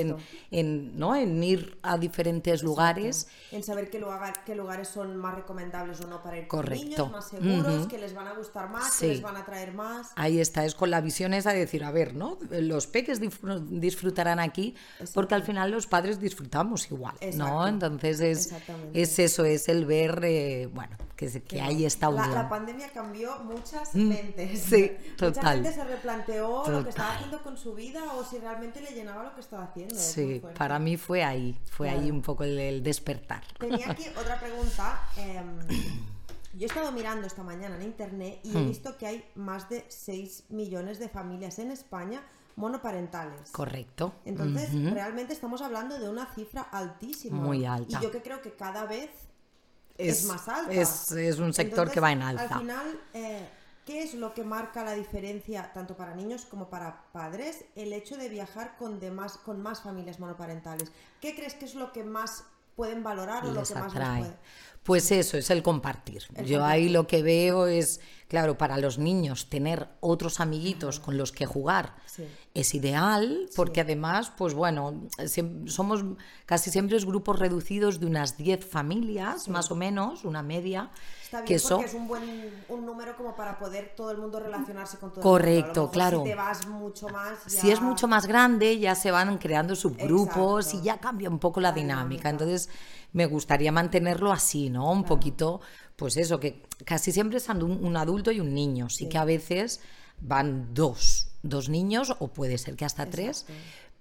en, 0.51 0.99
¿no? 0.99 1.17
en 1.17 1.43
ir 1.43 1.79
a 1.83 1.99
diferentes 1.99 2.63
lugares. 2.63 3.27
En 3.51 3.63
saber 3.65 3.91
qué, 3.91 3.99
lugar- 3.99 4.45
qué 4.45 4.55
lugares 4.55 4.89
son 4.89 5.17
más 5.17 5.35
recomendables 5.35 6.01
o 6.03 6.07
no 6.07 6.23
para 6.23 6.39
ir 6.39 6.47
Correcto. 6.47 6.79
con 6.79 6.89
niños, 6.89 7.11
más 7.13 7.29
seguros, 7.29 7.87
que 7.89 7.99
les 7.99 8.15
van 8.15 8.29
a 8.29 8.35
gustar 8.35 8.69
más, 8.71 8.93
Sí. 8.93 9.07
que 9.07 9.13
les 9.15 9.23
van 9.23 9.37
a 9.37 9.45
traer 9.45 9.73
más. 9.73 10.13
Ahí 10.17 10.39
está, 10.41 10.65
es 10.65 10.75
con 10.75 10.91
la 10.91 11.01
visión 11.01 11.35
esa 11.35 11.53
de 11.53 11.59
decir, 11.61 11.83
a 11.83 11.91
ver, 11.91 12.15
¿no? 12.15 12.39
Los 12.51 12.87
peques 12.87 13.21
disfr- 13.21 13.67
disfrutarán 13.69 14.39
aquí, 14.39 14.75
porque 15.15 15.35
al 15.35 15.43
final 15.43 15.71
los 15.71 15.87
padres 15.87 16.21
disfrutamos 16.21 16.91
igual, 16.91 17.15
¿no? 17.37 17.67
Exacto. 17.67 17.67
Entonces 17.69 18.21
es, 18.21 18.55
es 18.93 19.19
eso, 19.19 19.45
es 19.45 19.69
el 19.69 19.87
ver, 19.87 20.21
eh, 20.25 20.69
bueno, 20.73 20.97
que, 21.17 21.29
que 21.43 21.61
ahí 21.61 21.85
está 21.85 22.11
La, 22.11 22.23
unión. 22.23 22.35
la 22.35 22.49
pandemia 22.49 22.89
cambió 22.93 23.39
muchas 23.45 23.95
mentes. 23.95 24.53
Mm, 24.53 24.71
sí, 24.71 24.93
Mucha 25.11 25.17
total. 25.33 25.55
gente 25.63 25.73
se 25.73 25.85
replanteó 25.85 26.50
lo 26.69 26.83
que 26.85 26.91
estaba 26.91 27.09
Total. 27.09 27.17
haciendo 27.17 27.43
con 27.43 27.57
su 27.57 27.75
vida 27.75 28.15
o 28.15 28.25
si 28.25 28.39
realmente 28.39 28.81
le 28.81 28.91
llenaba 28.93 29.23
lo 29.25 29.35
que 29.35 29.41
estaba 29.41 29.65
haciendo. 29.65 29.95
Es 29.95 30.01
Sí, 30.13 30.43
para 30.57 30.79
mí 30.79 30.97
fue 30.97 31.23
ahí, 31.25 31.59
fue 31.71 31.89
ahí 31.91 31.99
Claro. 32.01 32.15
un 32.15 32.23
poco 32.23 32.45
el, 32.45 32.59
el 32.59 32.83
despertar. 32.83 33.43
Tenía 33.59 33.91
aquí 33.91 34.05
otra 34.21 34.39
pregunta. 34.41 35.01
em, 35.17 35.59
yo 36.55 36.63
he 36.63 36.67
estado 36.67 36.91
mirando 36.93 37.27
esta 37.27 37.43
mañana 37.43 37.77
en 37.77 37.83
internet 37.83 38.41
y 38.43 38.51
Hmm. 38.51 38.57
he 38.59 38.65
visto 38.67 38.97
que 38.99 39.07
hay 39.07 39.25
más 39.37 39.69
de 39.69 39.85
6 39.89 40.45
millones 40.51 40.99
de 40.99 41.09
familias 41.09 41.59
en 41.59 41.71
España 41.71 42.23
monoparentales. 42.57 43.51
Correcto. 43.53 44.13
Entonces, 44.25 44.69
Ujú. 44.75 44.91
realmente 44.95 45.33
estamos 45.33 45.63
hablando 45.63 45.99
de 45.99 46.09
una 46.09 46.27
cifra 46.35 46.63
altísima. 46.63 47.37
Muy 47.39 47.65
alta. 47.65 47.99
Y 47.99 48.03
yo 48.03 48.11
que 48.11 48.21
creo 48.21 48.43
que 48.43 48.53
cada 48.55 48.85
vez 48.85 49.11
es, 49.97 50.25
más 50.25 50.49
alta. 50.49 50.73
Es, 50.73 51.13
es 51.13 51.39
un 51.39 51.53
sector 51.55 51.91
que 51.91 51.99
Entonces, 51.99 52.03
va 52.03 52.13
en 52.13 52.23
alza. 52.23 52.55
Al 52.55 52.61
final, 52.61 53.01
eh, 53.15 53.49
¿qué 53.91 54.05
es 54.05 54.15
lo 54.15 54.35
que 54.35 54.45
marca 54.45 54.85
la 54.85 54.95
diferencia 54.95 55.73
tanto 55.73 55.97
para 55.97 56.15
niños 56.15 56.45
como 56.45 56.71
para 56.71 57.03
padres? 57.11 57.65
El 57.75 57.93
hecho 57.93 58.17
de 58.17 58.29
viajar 58.29 58.77
con, 58.77 59.01
demás, 59.01 59.37
con 59.39 59.61
más 59.61 59.81
familias 59.81 60.21
monoparentales. 60.21 60.93
¿Qué 61.21 61.35
crees 61.35 61.55
que 61.55 61.65
es 61.65 61.75
lo 61.75 61.91
que 61.91 62.05
más 62.05 62.45
pueden 62.77 63.03
valorar 63.03 63.45
o 63.45 63.51
lo 63.51 63.65
que 63.65 63.75
más 63.75 63.93
les 63.93 64.09
puede? 64.09 64.37
Pues 64.83 65.11
eso, 65.13 65.37
es 65.37 65.51
el 65.51 65.63
compartir. 65.63 66.23
El 66.35 66.47
Yo 66.47 66.65
ahí 66.65 66.89
lo 66.89 67.07
que 67.07 67.23
veo 67.23 67.67
es, 67.67 68.01
claro, 68.29 68.57
para 68.57 68.79
los 68.79 68.99
niños 68.99 69.51
tener 69.51 69.89
otros 70.01 70.41
amiguitos 70.41 71.01
con 71.01 71.17
los 71.19 71.33
que 71.33 71.45
jugar 71.47 71.95
Sí. 72.07 72.25
es 72.55 72.75
ideal, 72.75 73.49
porque 73.55 73.83
además, 73.83 74.33
pues 74.37 74.55
bueno, 74.55 75.03
somos 75.67 76.05
casi 76.47 76.71
siempre 76.71 76.97
es 76.97 77.05
grupos 77.05 77.39
reducidos 77.39 78.01
de 78.01 78.07
unas 78.07 78.37
10 78.37 78.65
familias, 78.67 79.49
más 79.49 79.71
o 79.71 79.77
menos, 79.77 80.25
una 80.25 80.43
media. 80.43 80.91
Está 81.23 81.43
bien 81.43 81.59
que 81.61 81.69
porque 81.69 81.85
es 81.87 81.95
un 81.95 82.09
buen 82.09 82.65
un 82.69 82.85
número 82.85 83.17
como 83.17 83.37
para 83.37 83.59
poder 83.59 83.93
todo 83.97 84.11
el 84.11 84.19
mundo 84.19 84.41
relacionarse 84.41 84.99
con 84.99 85.13
todo 85.13 85.21
Correcto, 85.23 85.71
el 85.71 85.77
mundo. 85.77 85.91
Claro. 85.93 86.19
Si 86.19 86.25
te 86.31 86.35
vas 86.35 86.67
mucho 86.67 87.09
más. 87.11 87.39
Si 87.47 87.71
es 87.71 87.81
mucho 87.81 88.09
más 88.09 88.27
grande, 88.27 88.79
ya 88.81 88.95
se 88.97 89.13
van 89.13 89.39
creando 89.39 89.77
subgrupos 89.77 90.65
Exacto. 90.67 90.83
y 90.83 90.87
ya 90.87 90.99
cambia 90.99 91.29
un 91.31 91.39
poco 91.39 91.61
la, 91.61 91.69
La 91.69 91.75
dinámica. 91.75 92.31
dinámica. 92.31 92.31
Entonces, 92.31 92.69
me 93.13 93.27
gustaría 93.27 93.73
mantenerlo 93.73 94.33
así, 94.33 94.71
¿no? 94.71 94.91
Un 94.91 95.05
poquito, 95.05 95.61
pues 95.97 96.17
eso, 96.17 96.39
que 96.41 96.63
casi 96.85 97.13
siempre 97.13 97.39
están 97.39 97.63
un, 97.63 97.85
un 97.85 97.97
adulto 97.97 98.31
y 98.31 98.41
un 98.41 98.55
niño. 98.55 98.89
Sí, 98.89 99.09
que 99.09 99.19
a 99.19 99.25
veces 99.25 99.81
van 100.21 100.75
dos, 100.75 101.29
dos 101.43 101.69
niños, 101.69 102.15
o 102.19 102.29
puede 102.29 102.59
ser 102.59 102.77
que 102.77 102.85
hasta 102.85 103.07
tres. 103.07 103.47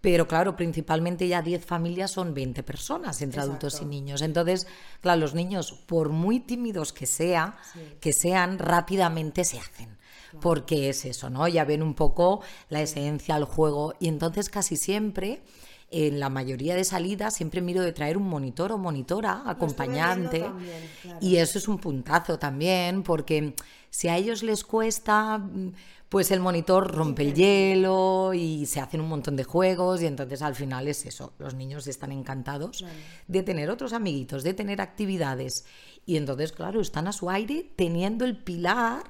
Pero 0.02 0.30
claro, 0.30 0.56
principalmente 0.56 1.28
ya 1.28 1.42
10 1.42 1.66
familias 1.66 2.12
son 2.12 2.34
20 2.34 2.64
personas 2.64 3.22
entre 3.22 3.42
adultos 3.42 3.82
y 3.82 3.86
niños. 3.86 4.22
Entonces, 4.22 4.66
claro, 5.02 5.20
los 5.20 5.36
niños, 5.36 5.74
por 5.74 6.08
muy 6.10 6.40
tímidos 6.40 6.94
que 6.94 7.06
sea, 7.06 7.58
Sí. 7.74 7.80
que 8.00 8.14
sean, 8.14 8.60
rápidamente 8.60 9.44
se 9.44 9.60
hacen. 9.60 9.98
Porque 10.40 10.90
es 10.90 11.04
eso, 11.06 11.30
¿no? 11.30 11.48
Ya 11.50 11.66
ven 11.66 11.84
un 11.84 11.96
poco 11.96 12.42
la 12.70 12.82
esencia, 12.82 13.36
el 13.36 13.44
juego. 13.46 13.94
Y 14.00 14.08
entonces 14.08 14.50
casi 14.50 14.78
siempre 14.78 15.42
en 15.92 16.20
la 16.20 16.30
mayoría 16.30 16.76
de 16.76 16.84
salidas 16.84 17.34
siempre 17.34 17.62
miro 17.62 17.82
de 17.82 17.92
traer 17.94 18.18
un 18.18 18.28
monitor 18.28 18.72
o 18.72 18.78
monitora, 18.78 19.44
acompañante. 19.46 20.40
también, 20.42 20.90
claro. 21.02 21.18
Y 21.22 21.38
eso 21.38 21.58
es 21.58 21.68
un 21.68 21.78
puntazo 21.80 22.38
también, 22.40 23.04
porque 23.04 23.56
si 23.90 24.08
a 24.08 24.16
ellos 24.18 24.44
les 24.44 24.64
cuesta, 24.64 25.38
mm, 25.40 25.72
pues 26.10 26.32
el 26.32 26.40
monitor 26.40 26.92
rompe 26.96 27.24
el 27.24 27.34
hielo 27.36 28.34
y 28.34 28.66
se 28.66 28.80
hacen 28.80 29.02
un 29.02 29.10
montón 29.10 29.36
de 29.36 29.44
juegos 29.44 30.02
y 30.02 30.08
entonces 30.08 30.42
al 30.42 30.56
final 30.56 30.88
es 30.88 31.06
eso, 31.06 31.34
los 31.38 31.54
niños 31.54 31.86
están 31.88 32.12
encantados 32.12 32.84
de 33.28 33.44
tener 33.44 33.70
otros 33.70 33.94
amiguitos, 33.94 34.44
de 34.44 34.54
tener 34.56 34.82
actividades. 34.82 35.66
Y 36.08 36.18
entonces, 36.18 36.52
claro, 36.52 36.82
están 36.82 37.08
a 37.08 37.12
su 37.14 37.30
aire 37.30 37.72
teniendo 37.76 38.26
el 38.26 38.38
pilar 38.38 39.04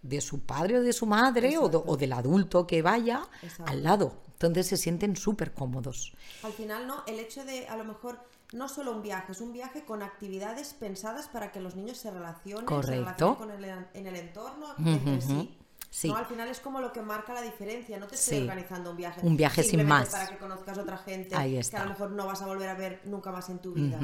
de 0.00 0.20
su 0.22 0.40
padre 0.40 0.78
o 0.78 0.82
de 0.82 0.92
su 0.94 1.04
madre 1.06 1.58
o, 1.58 1.68
do- 1.68 1.84
o 1.86 1.96
del 1.96 2.12
adulto 2.14 2.66
que 2.66 2.80
vaya 2.82 3.22
Exacto. 3.42 3.70
al 3.70 3.82
lado. 3.82 4.22
Entonces 4.40 4.68
se 4.68 4.76
sienten 4.76 5.16
súper 5.16 5.52
cómodos. 5.52 6.12
Al 6.44 6.52
final, 6.52 6.86
¿no? 6.86 7.02
El 7.08 7.18
hecho 7.18 7.44
de, 7.44 7.66
a 7.66 7.76
lo 7.76 7.82
mejor, 7.82 8.20
no 8.52 8.68
solo 8.68 8.92
un 8.92 9.02
viaje, 9.02 9.32
es 9.32 9.40
un 9.40 9.52
viaje 9.52 9.84
con 9.84 10.00
actividades 10.02 10.74
pensadas 10.74 11.26
para 11.26 11.50
que 11.50 11.58
los 11.58 11.74
niños 11.74 11.98
se 11.98 12.12
relacionen, 12.12 12.68
se 12.68 12.90
relacionen 12.90 13.34
con 13.34 13.50
el, 13.50 13.64
en 13.64 14.06
el 14.06 14.14
entorno, 14.14 14.66
entre 14.78 15.20
sí. 15.20 15.57
Sí. 15.90 16.08
¿no? 16.08 16.16
Al 16.16 16.26
final 16.26 16.48
es 16.48 16.60
como 16.60 16.80
lo 16.80 16.92
que 16.92 17.00
marca 17.00 17.32
la 17.32 17.40
diferencia. 17.42 17.98
No 17.98 18.06
te 18.06 18.14
estoy 18.14 18.36
Sí. 18.38 18.42
organizando 18.42 18.90
un 18.90 18.96
viaje. 18.96 19.20
Un 19.22 19.36
viaje 19.36 19.62
sin 19.62 19.86
más. 19.86 20.10
Para 20.10 20.26
que 20.28 20.36
conozcas 20.36 20.76
otra 20.78 20.98
gente 20.98 21.34
Ahí 21.34 21.58
que 21.58 21.76
a 21.76 21.84
lo 21.84 21.90
mejor 21.90 22.10
no 22.10 22.26
vas 22.26 22.42
a 22.42 22.46
volver 22.46 22.68
a 22.68 22.74
ver 22.74 23.00
nunca 23.04 23.32
más 23.32 23.48
en 23.48 23.58
tu 23.58 23.72
vida. 23.72 23.98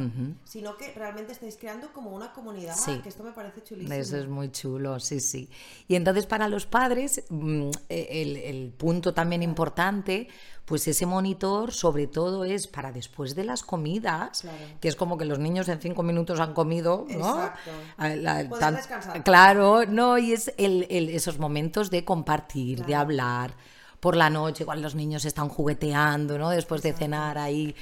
Sino 0.44 0.76
que 0.76 0.92
realmente 0.94 1.32
estáis 1.32 1.56
creando 1.56 1.92
como 1.92 2.10
una 2.10 2.32
comunidad. 2.32 2.74
Sí. 2.74 3.00
Que 3.02 3.08
esto 3.10 3.22
me 3.22 3.32
parece 3.32 3.62
chulísimo. 3.62 3.94
Eso 3.94 4.16
es 4.16 4.26
muy 4.28 4.50
chulo, 4.50 4.98
sí, 4.98 5.20
sí. 5.20 5.50
Y 5.86 5.96
entonces 5.96 6.26
para 6.26 6.48
los 6.48 6.66
padres, 6.66 7.24
mm, 7.28 7.70
eh, 7.88 8.08
el, 8.10 8.36
el 8.36 8.72
punto 8.72 9.12
también 9.12 9.42
importante, 9.42 10.28
pues 10.64 10.88
ese 10.88 11.04
monitor 11.04 11.72
sobre 11.72 12.06
todo 12.06 12.44
es 12.44 12.66
para 12.66 12.90
después 12.90 13.34
de 13.34 13.44
las 13.44 13.62
comidas, 13.62 14.40
Claro. 14.40 14.56
que 14.80 14.88
es 14.88 14.96
como 14.96 15.18
que 15.18 15.24
los 15.26 15.38
niños 15.38 15.68
en 15.68 15.78
cinco 15.80 16.02
minutos 16.02 16.40
han 16.40 16.54
comido, 16.54 17.04
¿no? 17.10 17.34
Exacto. 17.36 17.70
A 17.98 18.08
la- 18.08 18.48
tan- 18.48 18.76
descansar. 18.76 19.22
Claro, 19.24 19.84
no, 19.86 20.16
y 20.16 20.32
es 20.32 20.52
el- 20.56 20.86
el- 20.88 21.10
esos 21.10 21.38
momentos 21.38 21.90
de 21.90 22.04
compartir, 22.04 22.84
de 22.86 22.94
hablar. 22.94 23.54
Por 24.00 24.16
la 24.16 24.30
noche, 24.30 24.64
cuando 24.64 24.82
los 24.82 24.94
niños 24.94 25.24
están 25.24 25.48
jugueteando, 25.48 26.38
¿no? 26.38 26.50
Después 26.50 26.82
de 26.82 26.92
cenar 26.92 27.36
ahí. 27.38 27.74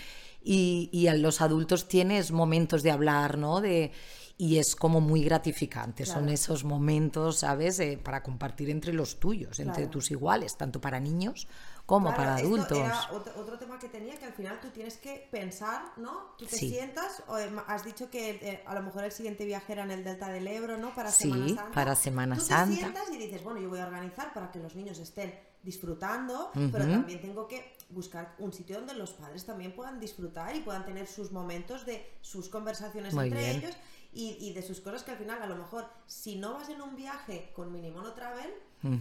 Y, 0.45 0.89
y 0.93 1.07
a 1.07 1.15
los 1.15 1.41
adultos 1.41 1.87
tienes 1.87 2.33
momentos 2.33 2.83
de 2.83 2.91
hablar, 2.91 3.39
¿no? 3.39 3.61
De, 3.61 3.93
y 4.39 4.59
es 4.59 4.75
como 4.75 5.01
muy 5.01 5.23
gratificante. 5.23 6.05
Son 6.05 6.29
esos 6.29 6.65
momentos, 6.65 7.39
¿sabes? 7.39 7.79
Eh, 7.79 7.97
para 8.03 8.25
compartir 8.25 8.71
entre 8.71 8.93
los 8.93 9.21
tuyos, 9.21 9.61
entre 9.61 9.75
Claro. 9.85 9.91
tus 9.91 10.11
iguales, 10.11 10.57
tanto 10.57 10.81
para 10.81 10.99
niños 10.99 11.47
como 11.87 12.09
Claro, 12.09 12.23
para 12.23 12.37
adultos. 12.37 12.79
Era 12.79 13.09
otro, 13.13 13.33
otro 13.41 13.59
tema 13.59 13.79
que 13.79 13.89
tenía 13.89 14.19
que 14.19 14.25
al 14.25 14.33
final 14.33 14.61
tú 14.61 14.71
tienes 14.71 14.97
que 14.97 15.29
pensar, 15.31 15.83
¿no? 15.97 16.35
Tú 16.39 16.47
te 16.47 16.57
Sí. 16.57 16.69
sientas, 16.71 17.23
o 17.27 17.37
em, 17.39 17.59
has 17.67 17.85
dicho 17.85 18.09
que 18.09 18.31
eh, 18.31 18.63
a 18.67 18.75
lo 18.75 18.83
mejor 18.83 19.05
el 19.05 19.13
siguiente 19.13 19.45
viaje 19.45 19.73
era 19.73 19.83
en 19.83 19.91
el 19.91 20.05
Delta 20.05 20.29
del 20.29 20.47
Ebro, 20.47 20.79
¿no? 20.79 20.95
Para 20.95 21.11
Sí, 21.11 21.25
Semana 21.25 21.47
Santa. 21.49 21.71
para 21.73 21.95
Semana 21.97 22.35
tú 22.37 22.41
Santa. 22.43 22.71
te 22.71 22.77
sientas 22.81 23.11
y 23.11 23.19
dices, 23.19 23.43
bueno, 23.43 23.61
yo 23.61 23.69
voy 23.69 23.81
a 23.81 23.87
organizar 23.87 24.33
para 24.33 24.51
que 24.51 24.59
los 24.61 24.75
niños 24.77 24.99
estén 24.99 25.39
disfrutando, 25.65 26.51
pero 26.73 26.85
también 26.87 27.21
tengo 27.21 27.47
que 27.49 27.77
buscar 27.91 28.35
un 28.39 28.53
sitio 28.53 28.77
donde 28.79 28.95
los 28.95 29.13
padres 29.13 29.45
también 29.45 29.75
puedan 29.75 30.01
disfrutar 30.01 30.55
y 30.57 30.61
puedan 30.61 30.85
tener 30.85 31.07
sus 31.07 31.31
momentos 31.33 31.85
de 31.87 32.05
sus 32.21 32.49
conversaciones 32.49 33.15
Muy 33.15 33.27
entre 33.27 33.41
bien. 33.41 33.57
ellos 33.59 33.77
y, 34.13 34.37
y 34.41 34.53
de 34.55 34.63
sus 34.63 34.81
cosas 34.81 35.03
que 35.05 35.13
al 35.13 35.19
final 35.19 35.41
a 35.43 35.47
lo 35.47 35.57
mejor 35.57 35.87
si 36.07 36.37
no 36.37 36.55
vas 36.55 36.69
en 36.69 36.81
un 36.83 36.97
viaje 36.97 37.53
con 37.55 37.71
Minimono 37.73 38.13
Travel 38.13 38.53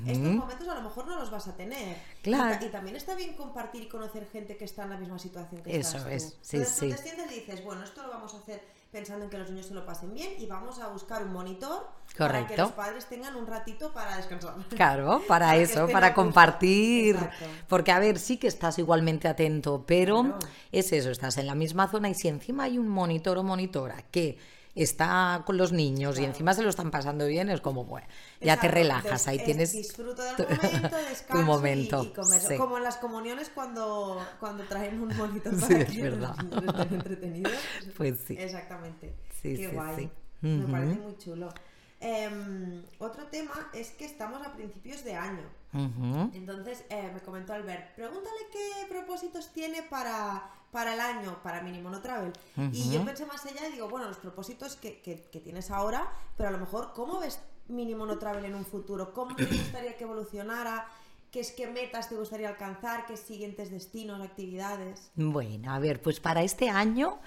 estos 0.05 0.33
momentos 0.35 0.67
a 0.67 0.75
lo 0.75 0.81
mejor 0.83 1.07
no 1.07 1.15
los 1.17 1.31
vas 1.31 1.47
a 1.47 1.55
tener 1.55 1.97
Y 2.19 2.23
Claro. 2.23 2.59
ta- 2.59 2.65
y, 2.65 2.69
también 2.69 2.95
está 2.95 3.15
bien 3.15 3.33
compartir 3.35 3.81
y 3.83 3.87
conocer 3.87 4.27
gente 4.31 4.55
que 4.57 4.65
está 4.65 4.83
en 4.83 4.91
la 4.91 4.97
misma 4.97 5.17
situación 5.17 5.61
que 5.63 5.75
Eso 5.79 5.97
estás 5.97 6.03
tú. 6.03 6.09
es, 6.09 6.37
sí, 6.41 6.57
Entonces 6.57 6.77
tú 6.79 6.85
sí. 6.85 6.91
te 6.91 6.97
sientes 6.97 7.31
y 7.31 7.35
dices 7.39 7.63
bueno 7.63 7.83
esto 7.83 8.03
lo 8.03 8.09
vamos 8.09 8.33
a 8.35 8.37
hacer 8.37 8.61
pensando 8.91 9.23
en 9.23 9.31
que 9.31 9.37
los 9.37 9.49
niños 9.49 9.67
se 9.67 9.73
lo 9.73 9.85
pasen 9.85 10.13
bien 10.13 10.33
y 10.37 10.45
vamos 10.47 10.79
a 10.79 10.87
buscar 10.89 11.23
un 11.23 11.31
monitor 11.31 11.87
para 12.17 12.39
que 12.39 12.43
Correcto. 12.55 12.61
los 12.63 12.71
padres 12.73 13.05
tengan 13.07 13.35
un 13.37 13.47
ratito 13.47 13.91
para 13.93 14.17
descansar 14.17 14.53
Claro, 14.69 15.23
para, 15.27 15.47
Para 15.47 15.55
eso, 15.57 15.87
para 15.87 16.13
compartir. 16.13 17.17
Porque, 17.69 17.91
a 17.91 17.99
ver, 17.99 18.19
sí 18.19 18.37
que 18.37 18.47
estás 18.47 18.77
igualmente 18.79 19.27
atento, 19.29 19.83
pero 19.87 20.21
Claro. 20.23 20.39
es 20.73 20.91
eso, 20.91 21.09
estás 21.09 21.37
en 21.37 21.47
la 21.47 21.55
misma 21.55 21.87
zona 21.87 22.09
y 22.09 22.15
si 22.15 22.27
encima 22.27 22.63
hay 22.65 22.77
un 22.77 22.89
monitor 22.89 23.37
o 23.37 23.43
monitora 23.43 24.03
que 24.11 24.37
está 24.75 25.43
con 25.45 25.57
los 25.57 25.71
niños 25.71 26.19
y 26.19 26.23
encima 26.25 26.53
se 26.53 26.63
lo 26.63 26.69
están 26.69 26.91
pasando 26.91 27.25
bien, 27.27 27.49
es 27.49 27.61
como, 27.61 27.83
bueno, 27.85 28.07
ya 28.39 28.59
te 28.59 28.67
relajas, 28.67 29.27
ahí 29.27 29.37
es 29.37 29.43
tienes... 29.45 29.71
disfruto 29.73 30.21
del 30.23 30.35
momento, 30.47 30.97
descanso 31.09 31.41
y- 31.41 31.45
momento, 31.45 32.03
y, 32.03 32.07
comer. 32.13 32.41
sí. 32.41 32.57
Como 32.57 32.77
en 32.77 32.83
las 32.83 32.97
comuniones 32.97 33.49
cuando, 33.53 34.25
cuando 34.39 34.63
traen 34.63 35.01
un 35.01 35.15
monitor 35.17 35.53
Sí, 35.59 35.61
para 35.61 35.79
es 35.79 35.89
que 35.91 36.01
verdad. 36.03 36.35
los 36.37 36.43
niños 36.45 36.63
estén 36.75 36.93
entretenidos. 36.93 37.53
Pues 37.97 38.17
sí. 38.25 38.35
Exactamente. 38.39 39.13
Sí, 39.41 39.55
Qué 39.55 39.69
sí, 39.69 39.75
guay. 39.75 39.95
sí. 39.97 40.09
Me 40.47 40.67
parece 40.71 40.99
muy 40.99 41.17
chulo. 41.17 41.53
Em, 41.99 42.83
otro 42.97 43.25
tema 43.25 43.69
es 43.73 43.91
que 43.91 44.05
estamos 44.05 44.41
a 44.45 44.53
principios 44.53 45.03
de 45.03 45.15
año. 45.15 45.43
Entonces 46.33 46.83
eh, 46.89 47.11
me 47.13 47.19
comentó 47.21 47.53
Albert, 47.53 47.95
pregúntale 47.95 48.39
qué 48.51 48.87
propósitos 48.89 49.53
tiene 49.53 49.83
para, 49.83 50.43
para 50.71 50.93
el 50.93 50.99
año, 50.99 51.37
para 51.43 51.61
Minimono 51.61 52.01
Travel. 52.01 52.31
Y 52.71 52.91
yo 52.91 53.03
pensé 53.05 53.25
más 53.25 53.45
allá 53.45 53.67
y 53.67 53.73
digo, 53.73 53.89
bueno, 53.89 54.07
los 54.07 54.17
propósitos 54.17 54.75
que, 54.75 55.01
que- 55.01 55.21
que 55.31 55.39
tienes 55.39 55.69
ahora, 55.71 56.11
pero 56.37 56.49
a 56.49 56.51
lo 56.51 56.57
mejor, 56.57 56.91
¿cómo 56.93 57.19
ves 57.19 57.39
Minimono 57.67 58.17
Travel 58.17 58.45
en 58.45 58.55
un 58.55 58.65
futuro? 58.65 59.13
¿Cómo 59.13 59.35
te 59.35 59.45
gustaría 59.45 59.97
que 59.97 60.03
evolucionara? 60.03 60.87
¿Qué, 61.31 61.39
es, 61.39 61.51
¿Qué 61.51 61.67
metas 61.67 62.09
te 62.09 62.15
gustaría 62.15 62.49
alcanzar? 62.49 63.05
¿Qué 63.05 63.15
siguientes 63.15 63.71
destinos, 63.71 64.21
actividades? 64.21 65.11
Bueno, 65.15 65.71
a 65.73 65.79
ver, 65.79 66.01
pues 66.01 66.19
para 66.19 66.43
este 66.43 66.69
año, 66.69 67.19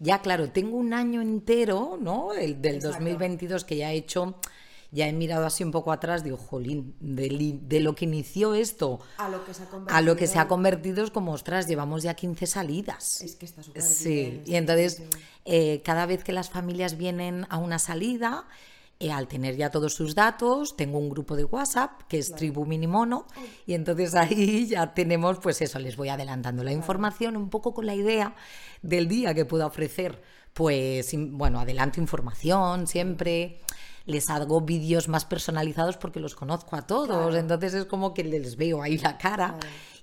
ya 0.00 0.20
claro, 0.20 0.50
tengo 0.50 0.76
un 0.76 0.92
año 0.92 1.20
entero, 1.22 1.96
¿no? 2.00 2.32
El 2.32 2.60
del 2.60 2.76
Exacto. 2.76 2.98
2022 2.98 3.64
que 3.64 3.76
ya 3.76 3.92
he 3.92 3.96
hecho, 3.96 4.34
ya 4.92 5.08
he 5.08 5.12
mirado 5.12 5.46
así 5.46 5.64
un 5.64 5.72
poco 5.72 5.90
atrás, 5.90 6.22
digo, 6.22 6.36
jolín, 6.36 6.94
de, 7.00 7.80
lo 7.80 7.94
que 7.94 8.04
inició 8.04 8.54
esto 8.54 9.00
A 9.16 9.28
lo 9.30 9.42
que 9.44 9.54
se 9.54 9.62
ha 9.62 9.66
convertido. 9.66 9.96
a 9.96 10.00
lo 10.02 10.16
que 10.16 10.26
se 10.26 10.38
ha 10.38 10.46
convertido 10.48 11.02
es 11.02 11.10
como, 11.10 11.32
ostras, 11.32 11.66
llevamos 11.66 12.02
ya 12.02 12.12
15 12.14 12.46
salidas. 12.46 13.22
Es 13.22 13.34
que 13.34 13.46
está 13.46 13.62
súper 13.62 13.82
Sí, 13.82 14.14
bien, 14.14 14.42
y 14.44 14.54
entonces 14.56 15.02
eh, 15.46 15.80
cada 15.82 16.04
vez 16.04 16.22
que 16.22 16.32
las 16.32 16.50
familias 16.50 16.98
vienen 16.98 17.46
a 17.48 17.56
una 17.56 17.78
salida, 17.78 18.46
eh, 19.00 19.10
al 19.10 19.28
tener 19.28 19.56
ya 19.56 19.70
todos 19.70 19.94
sus 19.94 20.14
datos, 20.14 20.76
tengo 20.76 20.98
un 20.98 21.08
grupo 21.08 21.36
de 21.36 21.44
WhatsApp 21.44 22.02
que 22.06 22.18
es 22.18 22.34
Tribu 22.34 22.66
Minimono 22.66 23.26
y 23.66 23.72
entonces 23.72 24.14
ahí 24.14 24.66
ya 24.66 24.92
tenemos, 24.92 25.38
pues 25.38 25.62
eso, 25.62 25.78
les 25.78 25.96
voy 25.96 26.10
adelantando 26.10 26.62
la 26.62 26.72
información 26.72 27.36
un 27.38 27.48
poco 27.48 27.72
con 27.72 27.86
la 27.86 27.94
idea 27.94 28.36
del 28.82 29.08
día 29.08 29.32
que 29.32 29.46
pueda 29.46 29.66
ofrecer, 29.66 30.22
pues 30.52 31.10
bueno, 31.16 31.60
adelanto 31.60 31.98
información 31.98 32.86
siempre. 32.86 33.58
Les 34.04 34.28
hago 34.30 34.60
vídeos 34.60 35.08
más 35.08 35.24
personalizados 35.24 35.96
porque 35.96 36.20
los 36.20 36.34
conozco 36.34 36.76
a 36.76 36.82
todos, 36.86 37.06
Claro. 37.08 37.36
entonces 37.36 37.74
es 37.74 37.84
como 37.86 38.14
que 38.14 38.24
les 38.24 38.56
veo 38.56 38.82
ahí 38.82 38.98
la 38.98 39.16
cara 39.18 39.56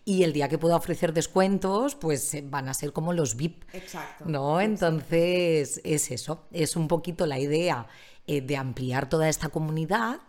y 0.06 0.24
el 0.24 0.34
día 0.34 0.48
que 0.50 0.58
pueda 0.58 0.76
ofrecer 0.76 1.14
descuentos, 1.14 1.96
pues 1.96 2.34
eh, 2.34 2.44
van 2.48 2.70
a 2.70 2.74
ser 2.74 2.94
como 2.94 3.14
los 3.14 3.36
VIP. 3.36 3.64
Exacto. 3.74 4.24
¿No? 4.28 4.60
Entonces 4.62 5.82
es 5.84 6.12
eso, 6.12 6.46
es 6.52 6.76
un 6.76 6.88
poquito 6.88 7.26
la 7.26 7.38
idea 7.40 7.88
eh, 8.26 8.42
de 8.42 8.58
ampliar 8.58 9.10
toda 9.10 9.28
esta 9.30 9.50
comunidad 9.50 10.20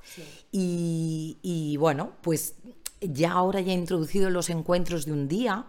y, 0.52 1.38
y, 1.42 1.76
bueno, 1.76 2.12
pues 2.22 2.54
ya 3.00 3.32
ahora 3.32 3.60
ya 3.60 3.72
he 3.72 3.76
introducido 3.76 4.30
los 4.30 4.50
encuentros 4.50 5.06
de 5.06 5.12
un 5.12 5.28
día 5.28 5.66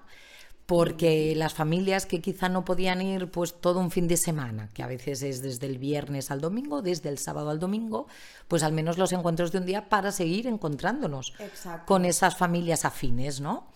porque 0.72 1.34
las 1.36 1.54
familias 1.54 2.06
que 2.06 2.22
quizá 2.22 2.48
no 2.48 2.64
podían 2.64 3.02
ir 3.02 3.30
pues 3.30 3.56
todo 3.60 3.82
un 3.82 3.92
fin 3.92 4.08
de 4.08 4.16
semana, 4.16 4.70
que 4.74 4.82
a 4.82 4.88
veces 4.88 5.22
es 5.22 5.42
desde 5.42 5.68
el 5.68 5.78
viernes 5.78 6.32
al 6.32 6.40
domingo, 6.40 6.82
desde 6.82 7.10
el 7.10 7.18
sábado 7.18 7.50
al 7.50 7.60
domingo, 7.60 8.08
pues 8.48 8.64
al 8.64 8.72
menos 8.72 8.98
los 8.98 9.12
encuentros 9.12 9.52
de 9.52 9.58
un 9.58 9.66
día 9.66 9.90
para 9.90 10.14
seguir 10.14 10.48
encontrándonos 10.48 11.34
Exacto. 11.40 11.86
con 11.88 12.06
esas 12.06 12.38
familias 12.38 12.86
afines, 12.86 13.42
¿no? 13.42 13.68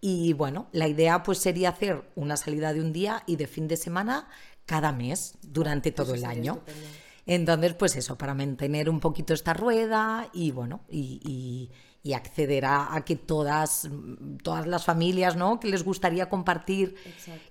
Y 0.00 0.32
bueno, 0.32 0.66
la 0.72 0.88
idea 0.88 1.22
pues 1.22 1.38
sería 1.38 1.68
hacer 1.68 2.02
una 2.16 2.36
salida 2.36 2.72
de 2.72 2.80
un 2.80 2.92
día 2.92 3.22
y 3.28 3.36
de 3.36 3.46
fin 3.46 3.68
de 3.68 3.76
semana 3.76 4.26
cada 4.66 4.90
mes 4.90 5.34
durante 5.42 5.92
todo 5.92 6.14
el 6.14 6.24
año. 6.24 6.54
estupendo. 6.54 6.88
Entonces, 7.26 7.74
pues 7.74 7.94
eso, 7.94 8.18
para 8.18 8.34
mantener 8.34 8.90
un 8.90 8.98
poquito 8.98 9.34
esta 9.34 9.54
rueda 9.54 10.28
y 10.32 10.50
bueno, 10.50 10.80
y, 10.88 11.20
y- 11.24 11.70
y 12.02 12.14
acceder 12.14 12.64
a, 12.64 13.02
que 13.04 13.16
todas, 13.16 13.88
todas 14.42 14.66
las 14.66 14.84
familias, 14.84 15.36
¿no? 15.36 15.60
Que 15.60 15.68
les 15.68 15.84
gustaría 15.84 16.28
compartir, 16.28 16.94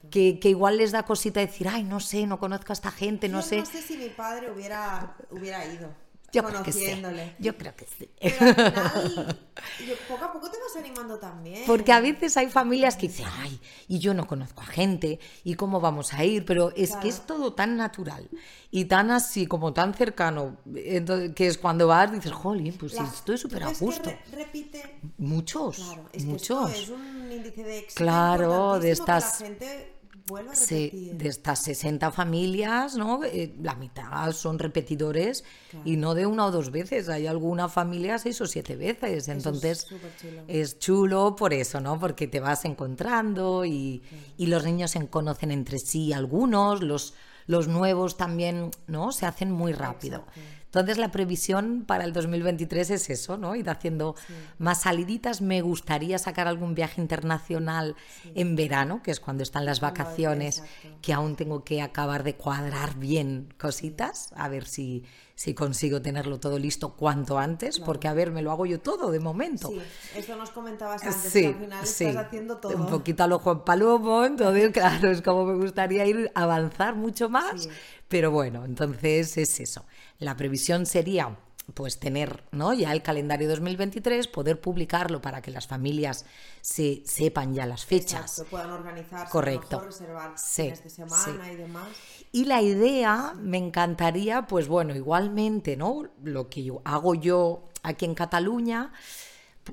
que, 0.10 0.39
que 0.39 0.50
igual 0.50 0.77
les 0.77 0.91
da 0.91 1.03
cosita 1.03 1.39
decir, 1.39 1.68
ay, 1.68 1.84
no 1.84 2.00
sé, 2.00 2.25
no 2.25 2.39
conozco 2.39 2.72
a 2.72 2.74
esta 2.74 2.91
gente, 2.91 3.29
no 3.29 3.41
Yo 3.41 3.48
sé. 3.48 3.58
no 3.60 3.65
sé 3.65 3.82
si 3.82 3.96
mi 3.98 4.10
padre 4.10 4.51
hubiera, 4.51 5.15
hubiera 5.29 5.65
ido. 5.65 5.94
Yo 6.32 6.44
creo 6.44 6.64
que 6.64 6.72
sí. 6.72 6.80
conociéndole. 6.80 7.36
Yo 7.40 7.58
creo 7.58 7.76
que 7.76 7.86
sí. 7.86 8.10
Pero 8.22 8.36
al 8.40 8.56
final, 8.56 9.40
yo- 9.88 9.96
poco 10.08 10.26
a 10.26 10.32
poco 10.34 10.50
te 10.52 10.58
vas 10.58 10.76
animando 10.78 11.18
también. 11.20 11.64
Porque 11.66 11.92
a 11.92 12.00
veces 12.00 12.36
hay 12.38 12.48
familias 12.50 12.96
que 12.96 13.08
dicen, 13.08 13.26
ay, 13.40 13.60
y 13.88 14.00
yo 14.00 14.14
no 14.14 14.28
conozco 14.28 14.62
a 14.62 14.66
gente, 14.66 15.20
y 15.44 15.56
cómo 15.56 15.80
vamos 15.80 16.14
a 16.14 16.24
ir, 16.24 16.46
pero 16.46 16.72
es 16.76 16.90
Claro. 16.90 17.02
que 17.04 17.10
es 17.10 17.22
todo 17.26 17.54
tan 17.54 17.78
natural 17.78 18.30
y 18.72 18.86
tan 18.86 19.12
así, 19.12 19.48
como 19.48 19.74
tan 19.74 19.94
cercano, 19.94 20.58
entonces, 20.76 21.34
que 21.36 21.48
es 21.48 21.58
cuando 21.58 21.88
vas, 21.88 22.12
dices, 22.12 22.32
jolín, 22.32 22.74
pues 22.80 22.94
La- 22.94 23.04
estoy 23.04 23.36
¿tú 23.36 23.42
súper 23.42 23.64
a 23.64 23.68
que 23.70 23.76
gusto. 23.80 24.10
re- 24.10 24.20
repite. 24.32 25.00
Muchos, 25.18 25.78
Claro, 25.78 26.10
es 26.14 26.26
muchos. 26.26 26.70
que 26.72 26.80
esto 26.80 26.94
es 26.94 27.00
un 27.00 27.32
índice 27.32 27.64
de 27.64 27.80
éxito. 27.80 27.98
Claro, 28.04 28.76
de 28.76 28.82
que 28.88 28.92
estas- 28.92 29.42
la 29.42 29.48
gente 29.48 29.99
a 30.38 30.66
de 31.14 31.28
estas 31.28 31.64
60 31.64 32.12
familias, 32.12 32.96
¿no? 32.96 33.24
Eh, 33.24 33.56
la 33.62 33.76
mitad 33.76 34.32
son 34.32 34.60
repetidores 34.60 35.44
y 35.86 35.98
no 35.98 36.14
de 36.14 36.26
una 36.26 36.46
o 36.48 36.52
dos 36.52 36.72
veces. 36.72 37.10
Hay 37.10 37.28
alguna 37.28 37.70
familia 37.70 38.18
seis 38.20 38.40
o 38.42 38.46
siete 38.46 38.76
veces. 38.76 39.28
Entonces, 39.28 39.88
chulo. 39.88 40.44
es 40.48 40.80
chulo 40.80 41.36
por 41.36 41.54
eso, 41.54 41.80
¿no? 41.80 42.00
Porque 42.00 42.28
te 42.28 42.40
vas 42.40 42.66
encontrando 42.66 43.66
y, 43.66 44.04
y 44.38 44.48
los 44.48 44.64
niños 44.64 44.92
se 44.92 45.08
conocen 45.08 45.52
entre 45.52 45.80
sí 45.80 46.14
algunos, 46.14 46.82
los, 46.82 47.14
los 47.48 47.68
nuevos 47.68 48.18
también, 48.18 48.72
¿no? 48.88 49.12
Se 49.12 49.26
hacen 49.26 49.52
muy 49.52 49.74
rápido. 49.74 50.26
Exacto. 50.28 50.59
Entonces 50.70 51.00
la 51.00 51.10
previsión 51.10 51.84
para 51.88 52.04
el 52.04 52.14
2023 52.14 52.92
es 52.92 53.10
eso, 53.10 53.38
¿no? 53.38 53.56
Ir 53.56 53.72
haciendo 53.72 54.16
más 54.60 54.82
saliditas. 54.82 55.42
Me 55.42 55.62
gustaría 55.64 56.20
sacar 56.20 56.48
algún 56.48 56.76
viaje 56.76 57.02
internacional 57.02 57.96
en 58.36 58.56
verano, 58.56 59.02
que 59.02 59.10
es 59.10 59.20
cuando 59.20 59.42
están 59.42 59.66
las 59.66 59.80
vacaciones, 59.80 60.62
que 61.02 61.12
aún 61.12 61.36
tengo 61.36 61.64
que 61.64 61.82
acabar 61.82 62.24
de 62.24 62.36
cuadrar 62.36 62.96
bien 62.98 63.52
cositas, 63.58 64.32
a 64.36 64.48
ver 64.48 64.66
si, 64.68 65.06
si 65.34 65.56
consigo 65.56 66.04
tenerlo 66.04 66.40
todo 66.40 66.60
listo 66.60 66.94
cuanto 66.96 67.40
antes, 67.40 67.80
porque 67.80 68.08
a 68.08 68.14
ver, 68.14 68.30
me 68.30 68.44
lo 68.44 68.52
hago 68.52 68.68
yo 68.68 68.80
todo 68.80 69.10
de 69.10 69.20
momento. 69.20 69.70
Sí, 69.70 69.82
esto 70.16 70.36
nos 70.36 70.52
comentabas 70.52 71.02
antes, 71.04 71.24
que 71.24 71.30
Sí, 71.32 71.46
al 71.48 71.56
final 71.56 71.88
sí. 71.88 72.06
estás 72.06 72.26
haciendo 72.28 72.58
todo. 72.58 72.76
Un 72.78 72.86
poquito 72.86 73.24
a 73.24 73.28
lo 73.28 73.40
Juan 73.40 73.66
Palomo, 73.66 74.24
entonces, 74.24 74.70
claro, 74.72 75.10
es 75.10 75.24
como 75.24 75.46
me 75.46 75.56
gustaría 75.56 76.06
ir 76.06 76.32
a 76.36 76.44
avanzar 76.44 76.94
mucho 76.96 77.28
más. 77.28 77.68
Pero 78.08 78.32
bueno, 78.32 78.66
entonces 78.66 79.38
es 79.38 79.60
eso. 79.60 79.86
La 80.20 80.36
previsión 80.36 80.86
sería 80.86 81.38
pues 81.74 82.00
tener 82.00 82.44
¿no? 82.52 82.74
ya 82.74 82.92
el 82.92 83.02
calendario 83.02 83.48
2023, 83.50 84.28
poder 84.28 84.60
publicarlo 84.60 85.22
para 85.22 85.42
que 85.42 85.52
las 85.52 85.68
familias 85.68 86.26
se 86.62 87.04
sepan 87.06 87.54
ya 87.54 87.66
las 87.66 87.86
fechas. 87.86 88.32
Exacto, 88.32 88.50
puedan 88.50 88.72
organizarse, 88.72 89.32
Correcto. 89.32 89.78
mejor 89.78 89.86
reservar 89.86 90.34
Sí, 90.36 90.64
fines 90.64 90.84
de 90.84 90.90
semana 90.90 91.52
y 91.52 91.56
demás. 91.56 91.88
Y 92.32 92.46
la 92.46 92.62
idea, 92.62 93.34
me 93.38 93.58
encantaría, 93.58 94.48
pues 94.48 94.68
bueno, 94.68 94.96
igualmente, 94.96 95.78
¿no? 95.78 96.04
Lo 96.24 96.50
que 96.50 96.64
yo 96.64 96.82
hago 96.86 97.16
yo 97.16 97.66
aquí 97.84 98.06
en 98.06 98.16
Cataluña, 98.16 98.92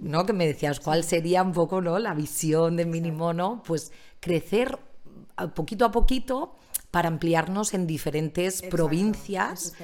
¿no? 0.00 0.26
Que 0.26 0.33
me 0.33 0.47
decías 0.47 0.81
cuál 0.81 1.05
sería 1.05 1.43
un 1.43 1.53
poco, 1.53 1.81
¿no? 1.81 1.99
La 1.99 2.15
visión 2.15 2.76
de 2.76 2.87
Mínimo, 2.87 3.33
¿no? 3.33 3.62
Pues 3.62 3.93
crecer 4.21 4.79
poquito 5.55 5.85
a 5.85 5.91
poquito 5.91 6.55
para 6.97 7.09
ampliarnos 7.09 7.75
en 7.75 7.87
diferentes 7.87 8.55
Exacto, 8.55 8.75
provincias 8.75 9.75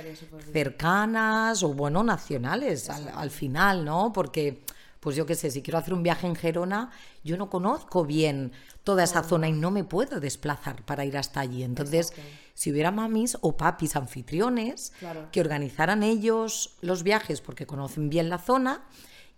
cercanas 0.50 1.62
o, 1.62 1.74
bueno, 1.74 2.02
nacionales 2.02 2.88
al, 2.88 3.06
al 3.14 3.30
final, 3.30 3.84
¿no? 3.84 4.14
Porque, 4.14 4.62
pues 4.98 5.14
yo 5.14 5.26
qué 5.26 5.34
sé, 5.34 5.50
si 5.50 5.60
quiero 5.60 5.76
hacer 5.78 5.92
un 5.92 6.02
viaje 6.02 6.26
en 6.26 6.34
Gerona, 6.34 6.90
yo 7.22 7.36
no 7.36 7.50
conozco 7.50 8.06
bien 8.06 8.52
toda 8.82 9.04
esa 9.04 9.22
zona 9.22 9.46
y 9.46 9.52
no 9.52 9.70
me 9.70 9.84
puedo 9.84 10.20
desplazar 10.20 10.84
para 10.86 11.04
ir 11.04 11.18
hasta 11.18 11.40
allí. 11.40 11.62
Entonces, 11.64 12.12
Exacto. 12.12 12.30
si 12.54 12.70
hubiera 12.72 12.90
mamis 12.90 13.36
o 13.42 13.58
papis 13.58 13.94
anfitriones 13.94 14.94
Claro. 14.98 15.28
que 15.30 15.42
organizaran 15.42 16.02
ellos 16.02 16.76
los 16.80 17.02
viajes 17.02 17.42
porque 17.42 17.66
conocen 17.66 18.08
bien 18.08 18.30
la 18.30 18.38
zona 18.38 18.84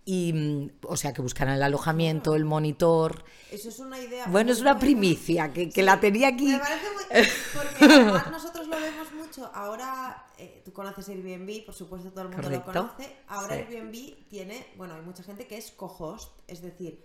y, 0.07 0.33
mm, 0.33 0.71
o 0.87 0.97
sea, 0.97 1.13
que 1.13 1.23
buscaran 1.23 1.55
el 1.55 1.63
alojamiento, 1.63 2.35
el 2.35 2.45
monitor. 2.45 3.25
Eso 3.51 3.69
es 3.71 3.79
una 3.79 3.99
idea. 3.99 4.27
Bueno, 4.29 4.53
es 4.53 4.61
una 4.61 4.79
primicia 4.79 5.53
que, 5.53 5.71
que 5.71 5.83
la 5.83 5.99
tenía 6.01 6.29
aquí. 6.29 6.47
Me 6.49 6.59
parece 6.59 6.87
muy... 6.93 7.27
Porque 7.55 7.85
además 7.95 8.31
nosotros 8.31 8.67
lo 8.69 8.77
vemos 8.81 9.13
mucho. 9.15 9.51
Ahora, 9.55 10.27
eh, 10.39 10.61
tú 10.65 10.73
conoces 10.73 11.09
Airbnb, 11.09 11.65
por 11.65 11.75
supuesto 11.75 12.11
todo 12.11 12.23
el 12.23 12.29
mundo 12.29 12.43
Correcto. 12.43 12.73
lo 12.73 12.81
conoce. 12.89 13.17
Ahora 13.29 13.55
Sí. 13.57 13.61
Airbnb 13.75 14.29
tiene, 14.29 14.67
bueno, 14.77 14.95
hay 14.95 15.03
mucha 15.03 15.23
gente 15.23 15.47
que 15.47 15.57
es 15.57 15.71
co-host, 15.71 16.33
es 16.49 16.61
decir, 16.61 17.03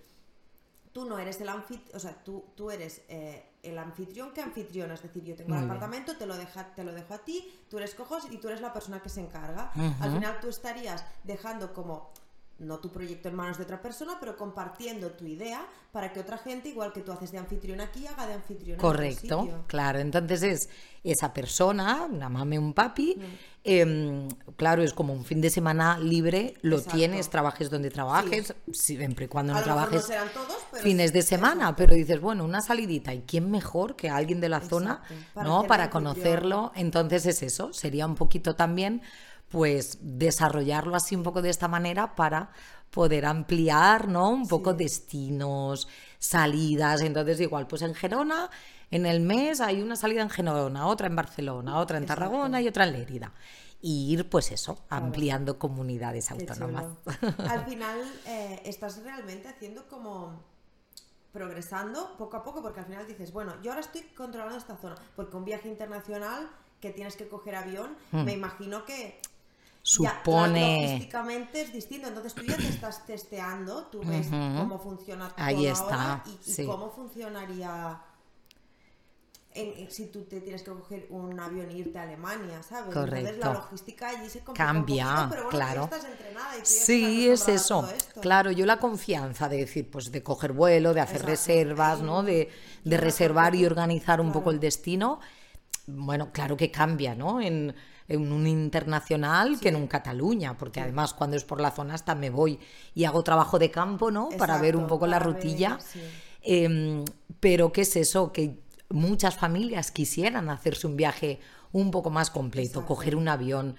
tú 0.92 1.06
no 1.06 1.20
eres 1.20 1.40
el 1.40 1.50
anfitrión, 1.50 1.96
o 1.96 2.00
sea, 2.00 2.14
tú, 2.24 2.44
tú 2.56 2.72
eres 2.72 3.02
eh, 3.08 3.46
el 3.64 3.78
anfitrión 3.78 4.32
que 4.34 4.42
anfitriona, 4.42 4.96
es 4.96 5.04
decir, 5.04 5.24
yo 5.24 5.36
tengo 5.36 5.50
Muy 5.50 5.60
el 5.60 5.64
bien. 5.66 5.72
apartamento, 5.72 6.18
te 6.18 6.26
lo, 6.26 6.36
deja, 6.36 6.74
te 6.76 6.84
lo 6.84 6.92
dejo 6.94 7.14
a 7.14 7.20
ti, 7.20 7.48
tú 7.70 7.78
eres 7.78 7.94
co-host 7.96 8.32
y 8.32 8.38
tú 8.38 8.48
eres 8.50 8.60
la 8.60 8.74
persona 8.74 9.00
que 9.02 9.08
se 9.10 9.22
encarga. 9.22 9.72
Al 10.02 10.12
final 10.12 10.40
tú 10.42 10.50
estarías 10.50 11.06
dejando 11.24 11.74
como 11.74 12.12
no 12.60 12.80
tu 12.80 12.92
proyecto 12.92 13.30
en 13.30 13.36
manos 13.36 13.58
de 13.58 13.64
otra 13.64 13.82
persona, 13.82 14.18
pero 14.20 14.36
compartiendo 14.36 15.12
tu 15.12 15.26
idea 15.26 15.66
para 15.92 16.12
que 16.14 16.20
otra 16.20 16.38
gente, 16.38 16.70
igual 16.70 16.94
que 16.94 17.02
tú 17.02 17.12
haces 17.12 17.32
de 17.32 17.38
anfitrión 17.38 17.82
aquí, 17.82 18.06
haga 18.08 18.28
de 18.28 18.34
anfitrión 18.34 18.76
en 18.76 18.82
Correcto, 18.82 19.42
sitio. 19.44 19.64
claro. 19.68 20.00
Entonces 20.00 20.44
es 20.44 20.70
esa 21.04 21.34
persona, 21.34 22.04
una 22.12 22.30
mame, 22.30 22.60
un 22.60 22.74
papi, 22.74 23.16
Mm. 23.18 23.24
em, 23.64 24.28
claro, 24.58 24.84
es 24.84 24.94
como 24.94 25.14
un 25.14 25.24
fin 25.24 25.40
de 25.42 25.50
semana 25.50 25.98
libre, 25.98 26.56
lo 26.62 26.78
Exacto. 26.78 26.98
tienes, 26.98 27.30
trabajes 27.30 27.70
donde 27.70 27.90
trabajes, 27.90 28.54
siempre 28.74 29.26
y 29.26 29.28
cuando 29.28 29.54
no 29.54 29.62
trabajes 29.64 30.06
serán 30.06 30.28
todos, 30.34 30.58
pero 30.72 30.84
fines 30.84 31.12
sí, 31.12 31.14
de 31.16 31.22
semana, 31.22 31.76
pero 31.76 31.96
dices, 31.96 32.20
bueno, 32.22 32.44
una 32.44 32.62
salidita, 32.62 33.14
¿y 33.14 33.22
quién 33.22 33.50
mejor 33.50 33.96
que 33.96 34.10
alguien 34.10 34.42
de 34.42 34.50
la 34.50 34.60
zona, 34.62 35.02
para 35.34 35.48
¿no? 35.48 35.64
Para 35.64 35.84
anfitrión. 35.86 36.04
conocerlo. 36.14 36.72
Entonces 36.76 37.26
es 37.26 37.42
eso, 37.44 37.72
sería 37.74 38.06
un 38.06 38.16
poquito 38.16 38.56
también, 38.56 39.02
pues, 39.50 39.98
desarrollarlo 40.02 40.96
así 40.96 41.16
un 41.16 41.24
poco 41.24 41.42
de 41.42 41.50
esta 41.50 41.68
manera 41.68 42.16
para 42.16 42.52
poder 42.92 43.26
ampliar, 43.26 44.08
¿no? 44.08 44.30
Un 44.30 44.48
poco 44.48 44.74
destinos, 44.74 45.88
salidas. 46.18 47.02
Entonces, 47.02 47.40
igual, 47.40 47.68
pues 47.68 47.82
en 47.82 47.94
Gerona, 47.94 48.50
en 48.92 49.06
el 49.06 49.20
mes 49.20 49.62
hay 49.62 49.82
una 49.82 49.96
salida 49.96 50.22
en 50.22 50.30
Gerona, 50.30 50.88
otra 50.88 51.08
en 51.08 51.16
Barcelona, 51.16 51.78
otra 51.78 51.98
en 51.98 52.06
Tarragona 52.06 52.62
y 52.62 52.68
otra 52.68 52.86
en 52.86 52.94
Lérida. 52.94 53.32
Y 53.82 54.12
ir, 54.12 54.30
pues 54.30 54.52
eso, 54.52 54.80
ampliando 54.90 55.58
comunidades 55.58 56.28
Qué 56.28 56.34
autónomas. 56.34 56.86
chulo. 57.06 57.34
Al 57.50 57.66
final 57.66 58.00
eh, 58.26 58.62
estás 58.66 59.02
realmente 59.04 59.48
haciendo 59.48 59.88
como 59.88 60.44
progresando 61.32 62.18
poco 62.18 62.38
a 62.38 62.44
poco, 62.44 62.62
porque 62.62 62.80
al 62.80 62.88
final 62.88 63.06
dices, 63.06 63.32
bueno, 63.32 63.54
yo 63.62 63.72
ahora 63.72 63.82
estoy 63.82 64.02
controlando 64.18 64.58
esta 64.58 64.76
zona, 64.78 64.96
porque 65.16 65.38
un 65.38 65.46
viaje 65.46 65.70
internacional 65.70 66.50
que 66.82 66.90
tienes 66.90 67.16
que 67.16 67.28
coger 67.28 67.56
avión, 67.56 67.96
me 68.12 68.34
imagino 68.34 68.84
que 68.84 69.20
ya. 69.98 70.24
Supone... 70.24 70.82
logísticamente 70.84 71.62
es 71.62 71.74
distinto. 71.74 72.08
Entonces 72.08 72.34
tú 72.36 72.44
ya 72.44 72.58
te 72.58 72.68
estás 72.70 73.06
testeando, 73.06 73.86
tú 73.86 74.02
ves 74.06 74.28
cómo 74.30 74.80
funciona 74.80 75.30
todo 75.30 75.46
Ahí 75.46 75.66
está, 75.66 76.24
y, 76.26 76.50
y 76.50 76.54
sí. 76.54 76.66
cómo 76.66 76.92
funcionaría 76.92 78.02
en- 79.52 79.74
en- 79.80 79.92
si 79.92 80.08
tú 80.08 80.24
te 80.26 80.42
tienes 80.42 80.62
que 80.62 80.72
coger 80.72 81.08
un 81.10 81.40
avión 81.40 81.70
e 81.70 81.74
irte 81.78 81.98
a 81.98 82.04
Alemania, 82.04 82.62
¿sabes? 82.62 82.96
Entonces 82.96 83.38
la 83.38 83.48
Correcto. 83.48 83.54
logística 83.54 84.10
allí 84.10 84.30
se 84.30 84.40
complica 84.42 84.66
Cambia, 84.66 85.06
poquito, 85.06 85.30
pero 85.30 85.44
bueno, 85.46 85.50
tú 85.50 85.58
ya 85.58 85.66
claro. 85.66 85.84
estás 85.86 86.04
entrenada 86.06 86.58
y 86.58 86.60
tú 86.60 86.64
ya 86.66 86.70
Sí, 86.86 87.30
estás 87.30 87.50
es 87.50 87.62
eso. 87.62 87.90
Claro, 88.22 88.52
yo 88.52 88.66
la 88.68 88.78
confianza 88.78 89.50
de 89.50 89.58
decir, 89.58 89.90
pues 89.90 90.12
de 90.12 90.22
coger 90.22 90.54
vuelo, 90.54 90.94
de 90.94 91.02
hacer 91.02 91.22
Exacto. 91.22 91.32
reservas, 91.32 92.02
¿no? 92.02 92.22
De, 92.22 92.50
de 92.84 92.98
reservar 92.98 93.56
y 93.56 93.66
organizar 93.66 94.22
un 94.22 94.32
poco 94.32 94.52
el 94.52 94.60
destino. 94.60 95.20
Bueno, 95.88 96.32
claro 96.32 96.56
que 96.56 96.70
cambia, 96.70 97.16
¿no? 97.16 97.42
En, 97.42 97.76
en 98.10 98.32
un 98.32 98.48
internacional 98.48 99.60
que 99.60 99.70
en 99.70 99.76
un 99.76 99.88
Cataluña, 99.88 100.58
porque 100.58 100.82
además 100.82 101.14
cuando 101.14 101.38
es 101.38 101.44
por 101.44 101.62
la 101.62 101.72
zona 101.72 101.94
hasta 101.94 102.16
me 102.16 102.30
voy 102.30 102.60
y 102.94 103.06
hago 103.06 103.24
trabajo 103.24 103.60
de 103.60 103.72
campo, 103.72 104.12
¿no? 104.12 104.30
para 104.38 104.58
ver 104.58 104.76
un 104.76 104.88
poco 104.88 105.08
la 105.08 105.20
rutilla. 105.20 105.76
ver, 105.76 105.82
sí. 105.82 106.00
Em, 106.42 107.06
pero 107.40 107.72
¿qué 107.72 107.82
es 107.82 107.96
eso? 107.96 108.32
Que 108.32 108.60
muchas 108.90 109.38
familias 109.38 109.92
quisieran 109.92 110.50
hacerse 110.50 110.88
un 110.88 110.98
viaje 110.98 111.40
un 111.72 111.92
poco 111.92 112.10
más 112.10 112.32
completo, 112.32 112.80
Exacto. 112.80 112.88
coger 112.88 113.16
un 113.16 113.28
avión, 113.28 113.76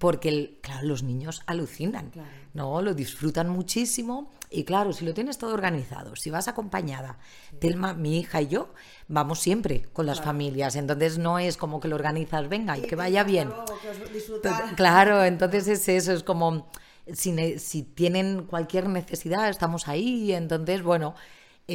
porque 0.00 0.30
el- 0.30 0.58
claro, 0.62 0.86
los 0.88 1.02
niños 1.04 1.42
alucinan, 1.46 2.10
Claro. 2.10 2.28
¿no? 2.54 2.82
Lo 2.82 2.94
disfrutan 2.94 3.48
muchísimo 3.50 4.32
y 4.50 4.64
claro, 4.64 4.92
si 4.92 5.04
lo 5.04 5.12
tienes 5.14 5.38
todo 5.38 5.52
organizado, 5.54 6.16
si 6.16 6.30
vas 6.30 6.48
acompañada, 6.48 7.18
Telma, 7.60 7.92
mi 7.94 8.18
hija 8.18 8.40
y 8.42 8.48
yo, 8.48 8.72
vamos 9.06 9.38
siempre 9.40 9.82
con 9.92 10.06
las 10.06 10.20
familias, 10.22 10.74
entonces 10.74 11.18
no 11.18 11.38
es 11.38 11.56
como 11.56 11.78
que 11.80 11.86
lo 11.88 11.94
organizas, 11.96 12.48
venga, 12.48 12.76
y 12.78 12.82
que 12.82 12.96
vaya 12.96 13.22
bien. 13.22 13.50
que. 14.42 14.74
Claro, 14.74 15.22
entonces 15.24 15.68
es 15.68 15.86
eso, 15.88 16.12
es 16.12 16.22
como 16.24 16.70
si, 17.12 17.58
si 17.58 17.82
tienen 17.82 18.44
cualquier 18.44 18.88
necesidad, 18.88 19.48
estamos 19.50 19.86
ahí, 19.86 20.32
entonces, 20.32 20.82
bueno, 20.82 21.14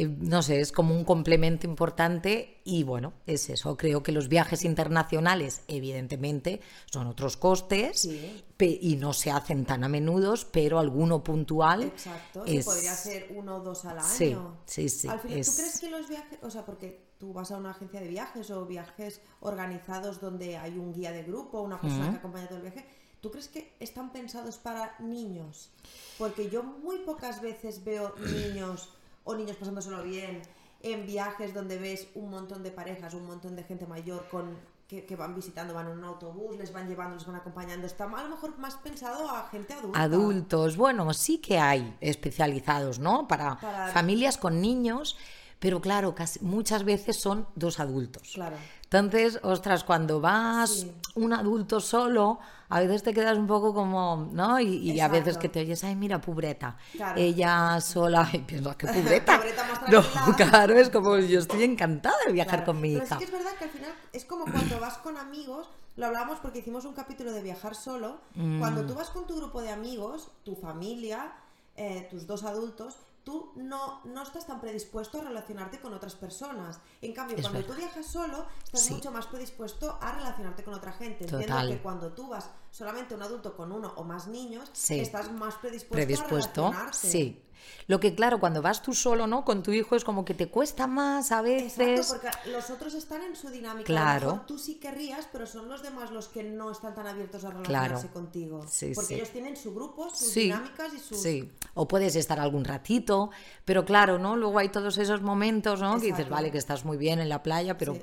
eh, 0.02 0.08
no 0.20 0.42
sé, 0.42 0.60
es 0.60 0.72
como 0.72 0.94
un 0.94 1.04
complemento 1.04 1.66
importante 1.66 2.60
y 2.64 2.82
bueno, 2.82 3.12
es 3.26 3.48
eso, 3.50 3.76
creo 3.76 4.02
que 4.02 4.12
los 4.12 4.28
viajes 4.28 4.64
internacionales, 4.64 5.62
evidentemente, 5.68 6.60
son 6.90 7.06
otros 7.06 7.36
costes 7.36 8.00
Sí. 8.00 8.44
y 8.58 8.96
no 8.96 9.12
se 9.12 9.30
hacen 9.30 9.64
tan 9.64 9.84
a 9.84 9.88
menudo, 9.88 10.34
pero 10.52 10.78
alguno 10.78 11.22
puntual 11.22 11.84
Exacto, 11.84 12.44
podría 12.64 12.94
ser 12.94 13.28
uno 13.36 13.56
o 13.56 13.60
dos 13.60 13.84
al 13.84 13.98
año. 13.98 14.56
Sí, 14.66 14.88
sí, 14.88 14.88
sí, 14.88 15.08
Al 15.08 15.20
final, 15.20 15.36
¿tú 15.36 15.40
es- 15.50 15.56
crees 15.56 15.80
que 15.80 15.90
los 15.90 16.08
viajes, 16.08 16.38
o 16.42 16.50
sea, 16.50 16.64
porque 16.66 17.06
tú 17.18 17.32
vas 17.32 17.50
a 17.50 17.56
una 17.56 17.70
agencia 17.70 18.00
de 18.00 18.08
viajes 18.08 18.50
o 18.50 18.66
viajes 18.66 19.20
organizados 19.40 20.20
donde 20.20 20.56
hay 20.56 20.76
un 20.76 20.92
guía 20.92 21.12
de 21.12 21.22
grupo, 21.22 21.60
una 21.62 21.80
persona 21.80 22.10
que 22.10 22.16
acompaña 22.16 22.46
todo 22.48 22.56
el 22.58 22.62
viaje, 22.62 22.84
¿tú 23.20 23.30
crees 23.30 23.48
que 23.48 23.72
están 23.80 24.12
pensados 24.12 24.56
para 24.58 24.94
niños? 24.98 25.70
Porque 26.18 26.50
yo 26.50 26.62
muy 26.62 26.98
pocas 26.98 27.40
veces 27.40 27.84
veo 27.84 28.14
niños 28.18 28.90
o 29.26 29.34
niños 29.34 29.56
pasándoselo 29.56 30.02
bien 30.02 30.40
en 30.82 31.04
viajes 31.04 31.52
donde 31.52 31.78
ves 31.78 32.08
un 32.14 32.30
montón 32.30 32.62
de 32.62 32.70
parejas, 32.70 33.12
un 33.12 33.26
montón 33.26 33.54
de 33.56 33.64
gente 33.64 33.86
mayor 33.86 34.26
con 34.30 34.56
que, 34.88 35.04
que 35.04 35.16
van 35.16 35.34
visitando, 35.34 35.74
van 35.74 35.88
en 35.88 35.98
un 35.98 36.04
autobús, 36.04 36.56
les 36.56 36.72
van 36.72 36.88
llevando, 36.88 37.16
les 37.16 37.26
van 37.26 37.34
acompañando. 37.36 37.86
Está 37.86 38.04
a 38.04 38.22
lo 38.22 38.28
mejor 38.28 38.56
más 38.58 38.76
pensado 38.76 39.28
a 39.28 39.48
gente 39.48 39.74
adulta. 39.74 40.00
Adultos, 40.00 40.76
bueno, 40.76 41.12
sí 41.12 41.38
que 41.38 41.58
hay 41.58 41.96
especializados, 42.00 42.98
¿no? 43.00 43.26
Para, 43.26 43.58
Para- 43.58 43.88
familias 43.88 44.38
con 44.38 44.60
niños, 44.60 45.16
pero 45.58 45.80
claro, 45.80 46.14
casi, 46.14 46.38
muchas 46.44 46.84
veces 46.84 47.16
son 47.20 47.48
dos 47.56 47.80
adultos. 47.80 48.30
Claro. 48.34 48.56
Entonces, 48.90 49.40
ostras, 49.42 49.82
cuando 49.84 50.20
vas 50.20 50.70
Sí. 50.70 50.92
un 51.16 51.32
adulto 51.32 51.80
solo, 51.80 52.38
a 52.68 52.80
veces 52.80 53.02
te 53.02 53.12
quedas 53.12 53.36
un 53.36 53.46
poco 53.46 53.74
como, 53.74 54.28
¿no? 54.32 54.60
Y, 54.60 54.92
y 54.92 55.00
a 55.00 55.08
veces 55.08 55.38
que 55.38 55.48
te 55.48 55.60
oyes, 55.60 55.82
ay, 55.82 55.96
mira, 55.96 56.20
pobreta, 56.20 56.76
Claro. 56.92 57.20
ella 57.20 57.80
sola, 57.80 58.28
y 58.32 58.38
piensas, 58.38 58.76
¿qué 58.76 58.86
más 58.86 59.90
no, 59.90 60.02
claro, 60.36 60.74
es 60.78 60.88
como, 60.90 61.18
yo 61.18 61.40
estoy 61.40 61.64
encantada 61.64 62.16
de 62.26 62.32
viajar 62.32 62.58
Claro, 62.64 62.72
con 62.72 62.80
mi 62.80 62.92
pero 62.92 63.04
hija. 63.04 63.14
sí 63.18 63.18
que 63.18 63.24
es 63.24 63.32
verdad 63.32 63.56
que 63.58 63.64
al 63.64 63.70
final 63.70 63.92
es 64.12 64.24
como 64.24 64.44
cuando 64.44 64.78
vas 64.80 64.98
con 64.98 65.16
amigos, 65.16 65.68
lo 65.96 66.06
hablamos 66.06 66.38
porque 66.40 66.60
hicimos 66.60 66.84
un 66.84 66.92
capítulo 66.94 67.32
de 67.32 67.42
viajar 67.42 67.74
solo. 67.74 68.18
Mm. 68.34 68.58
Cuando 68.60 68.84
tú 68.86 68.94
vas 68.94 69.10
con 69.10 69.26
tu 69.26 69.36
grupo 69.36 69.62
de 69.62 69.70
amigos, 69.70 70.30
tu 70.44 70.54
familia, 70.54 71.32
eh, 71.76 72.06
tus 72.10 72.26
dos 72.26 72.44
adultos, 72.44 72.96
tú 73.26 73.50
no, 73.56 74.00
no 74.04 74.22
estás 74.22 74.46
tan 74.46 74.60
predispuesto 74.60 75.18
a 75.20 75.24
relacionarte 75.24 75.80
con 75.80 75.92
otras 75.92 76.14
personas. 76.14 76.78
En 77.02 77.12
cambio, 77.12 77.34
Es 77.36 77.42
cuando 77.42 77.58
verdad. 77.58 77.74
tú 77.74 77.80
viajas 77.80 78.06
solo, 78.06 78.46
estás 78.62 78.82
Sí. 78.82 78.94
mucho 78.94 79.10
más 79.10 79.26
predispuesto 79.26 79.98
a 80.00 80.12
relacionarte 80.12 80.62
con 80.62 80.74
otra 80.74 80.92
gente. 80.92 81.24
Entiendo 81.24 81.44
Total. 81.44 81.68
que 81.70 81.82
cuando 81.82 82.12
tú 82.12 82.28
vas 82.28 82.48
solamente 82.70 83.16
un 83.16 83.22
adulto 83.22 83.56
con 83.56 83.72
uno 83.72 83.92
o 83.96 84.04
más 84.04 84.28
niños, 84.28 84.70
Sí. 84.72 85.00
estás 85.00 85.32
más 85.32 85.56
predispuesto, 85.56 85.96
predispuesto, 85.96 86.66
a 86.66 86.70
relacionarte. 86.70 87.08
sí. 87.08 87.42
Lo 87.86 88.00
que 88.00 88.14
claro, 88.14 88.40
cuando 88.40 88.62
vas 88.62 88.82
tú 88.82 88.94
solo, 88.94 89.26
¿no? 89.26 89.44
Con 89.44 89.62
tu 89.62 89.72
hijo 89.72 89.94
es 89.96 90.04
como 90.04 90.24
que 90.24 90.34
te 90.34 90.48
cuesta 90.48 90.86
más 90.86 91.30
a 91.32 91.40
Exacto, 91.46 91.84
veces. 91.84 92.06
porque 92.08 92.50
los 92.50 92.70
otros 92.70 92.94
están 92.94 93.22
en 93.22 93.36
su 93.36 93.48
dinámica. 93.50 93.86
Claro. 93.86 94.32
Mejor 94.32 94.46
tú 94.46 94.58
sí 94.58 94.74
querrías, 94.76 95.28
pero 95.30 95.46
son 95.46 95.68
los 95.68 95.82
demás 95.82 96.10
los 96.10 96.28
que 96.28 96.42
no 96.42 96.70
están 96.70 96.94
tan 96.94 97.06
abiertos 97.06 97.44
a 97.44 97.50
relacionarse 97.50 97.94
Claro. 98.08 98.12
contigo. 98.14 98.64
Sí, 98.68 98.92
porque 98.94 99.08
sí. 99.08 99.14
ellos 99.14 99.30
tienen 99.30 99.56
su 99.56 99.74
grupo, 99.74 100.08
sus 100.10 100.28
Sí, 100.28 100.42
dinámicas 100.44 100.92
y 100.94 100.98
sus. 100.98 101.20
Sí, 101.22 101.50
o 101.74 101.86
puedes 101.86 102.16
estar 102.16 102.40
algún 102.40 102.64
ratito, 102.64 103.30
pero 103.64 103.84
claro, 103.84 104.18
¿no? 104.18 104.36
Luego 104.36 104.58
hay 104.58 104.68
todos 104.70 104.98
esos 104.98 105.22
momentos, 105.22 105.80
¿no? 105.80 105.92
Que 105.94 106.06
dices, 106.06 106.10
Exacto. 106.20 106.34
vale, 106.34 106.50
que 106.50 106.58
estás 106.58 106.84
muy 106.84 106.96
bien 106.96 107.20
en 107.20 107.28
la 107.28 107.42
playa, 107.42 107.76
pero. 107.78 107.96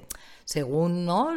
Según, 0.46 1.06
¿no? 1.06 1.32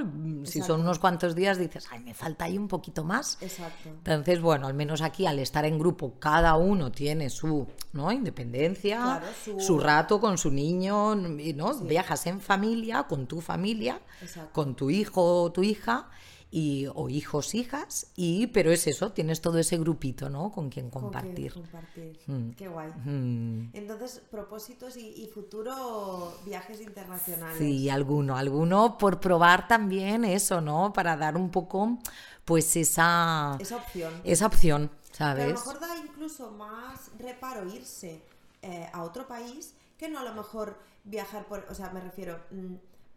Si 0.45 0.59
Exacto. 0.59 0.67
son 0.75 0.81
unos 0.83 0.99
cuantos 0.99 1.35
días, 1.35 1.59
dices, 1.59 1.87
ay, 1.91 2.01
me 2.01 2.13
falta 2.15 2.45
ahí 2.47 2.59
un 2.59 2.69
poquito 2.69 3.05
más. 3.05 3.39
Exacto. 3.41 3.89
Entonces, 3.89 4.41
bueno, 4.41 4.67
al 4.67 4.75
menos 4.75 5.01
aquí 5.03 5.27
al 5.27 5.39
estar 5.39 5.65
en 5.65 5.79
grupo, 5.79 6.15
cada 6.19 6.57
uno 6.57 6.91
tiene 6.91 7.31
su 7.31 7.67
¿no? 7.93 8.11
independencia, 8.13 8.99
Claro, 8.99 9.27
su... 9.45 9.61
su- 9.61 9.79
rato 9.79 10.21
con 10.21 10.39
su 10.39 10.51
niño, 10.51 11.15
¿no? 11.15 11.75
Viajas 11.81 12.27
en 12.27 12.41
familia, 12.41 13.05
con 13.05 13.27
tu 13.27 13.41
familia, 13.41 14.01
Exacto. 14.21 14.51
con 14.53 14.75
tu 14.75 14.91
hijo 14.91 15.43
o 15.43 15.53
tu 15.53 15.63
hija, 15.63 16.09
y, 16.51 16.87
o 16.95 17.09
hijos, 17.09 17.55
hijas, 17.55 18.07
y 18.17 18.47
pero 18.49 18.71
es 18.71 18.87
eso, 18.87 19.13
tienes 19.13 19.41
todo 19.41 19.59
ese 19.59 19.77
grupito, 19.79 20.31
¿no? 20.31 20.51
Con 20.53 20.71
quien 20.71 20.91
Con 20.91 21.03
que 21.03 21.05
compartir. 21.07 21.53
compartir. 21.53 22.19
Mm. 22.27 22.51
Qué 22.51 22.69
guay. 22.69 22.91
Mm, 23.05 23.71
Entonces, 23.75 24.23
propósitos 24.31 24.97
y, 24.97 25.09
y 25.23 25.27
futuro 25.27 26.33
viajes 26.47 26.81
internacionales. 26.81 27.59
Sí, 27.59 27.91
alguno, 27.91 28.37
alguno 28.37 28.97
por 28.97 29.21
probar 29.21 29.67
también 29.69 30.25
eso, 30.25 30.61
¿no? 30.61 30.93
Para 30.93 31.17
dar 31.17 31.37
un 31.37 31.51
poco, 31.51 31.99
pues 32.45 32.77
esa, 32.77 33.57
Esa 33.59 33.77
opción. 33.77 34.13
esa 34.25 34.47
opción, 34.47 34.91
Pero 35.19 35.25
a 35.25 35.35
¿sabes? 35.35 35.49
lo 35.49 35.55
mejor 35.55 35.81
da 35.81 35.97
incluso 35.99 36.51
más 36.53 37.11
reparo 37.19 37.67
irse 37.69 38.23
eh, 38.63 38.89
a 38.93 39.03
otro 39.03 39.27
país 39.27 39.75
que 39.99 40.09
no 40.09 40.21
a 40.21 40.23
lo 40.25 40.35
mejor 40.35 40.79
viajar 41.05 41.47
por, 41.47 41.67
o 41.71 41.75
sea, 41.75 41.91
me 41.91 42.01
refiero, 42.01 42.39
mm, 42.51 42.75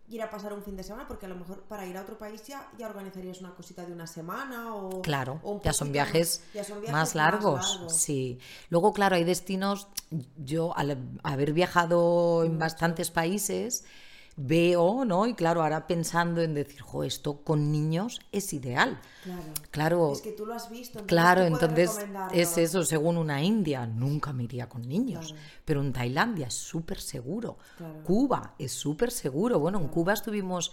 ir 0.09 0.21
a 0.21 0.29
pasar 0.29 0.53
un 0.53 0.63
fin 0.63 0.75
de 0.75 0.83
semana, 0.83 1.07
porque 1.07 1.25
a 1.25 1.29
lo 1.29 1.35
mejor 1.35 1.61
para 1.63 1.85
ir 1.85 1.97
a 1.97 2.01
otro 2.01 2.17
país 2.17 2.43
ya, 2.47 2.67
ya 2.77 2.87
organizarías 2.87 3.39
una 3.41 3.53
cosita 3.53 3.85
de 3.85 3.93
una 3.93 4.07
semana 4.07 4.75
o... 4.75 5.01
Claro, 5.01 5.39
o 5.43 5.53
un 5.53 5.61
ya 5.61 5.73
son 5.73 5.91
viajes, 5.91 6.41
ya 6.53 6.63
son 6.63 6.79
viajes 6.79 6.93
más 6.93 7.15
largos. 7.15 7.73
largos. 7.73 7.93
Sí. 7.93 8.39
Luego, 8.69 8.93
claro, 8.93 9.15
hay 9.15 9.23
destinos. 9.23 9.87
Yo, 10.37 10.75
al 10.75 10.97
haber 11.23 11.53
viajado 11.53 12.43
en 12.43 12.57
bastantes 12.57 13.11
países, 13.11 13.85
veo, 14.41 15.03
¿no? 15.03 15.27
Y 15.27 15.33
claro, 15.33 15.61
ahora 15.61 15.85
pensando 15.85 16.41
en 16.41 16.53
decir, 16.53 16.81
jo, 16.81 17.03
esto 17.03 17.41
con 17.43 17.71
niños 17.71 18.21
es 18.31 18.53
ideal. 18.53 18.99
Claro. 19.23 19.41
Claro, 19.71 20.11
Es 20.13 20.21
que 20.21 20.31
tú 20.31 20.45
lo 20.45 20.53
has 20.53 20.69
visto. 20.69 20.99
entonces 20.99 21.07
claro, 21.07 21.41
entonces 21.43 21.99
es 22.31 22.57
eso, 22.57 22.83
según 22.83 23.17
una 23.17 23.43
India, 23.43 23.85
nunca 23.85 24.31
me 24.31 24.43
iría 24.43 24.69
con 24.69 24.81
niños. 24.87 25.33
Claro. 25.33 25.45
Pero 25.65 25.81
en 25.81 25.91
Tailandia 25.91 26.47
es 26.47 26.53
súper 26.53 27.01
seguro. 27.01 27.57
Claro. 27.77 28.01
Cuba 28.03 28.55
es 28.57 28.71
súper 28.71 29.11
seguro. 29.11 29.59
Bueno, 29.59 29.79
en 29.79 29.89
Cuba 29.89 30.13
estuvimos, 30.13 30.71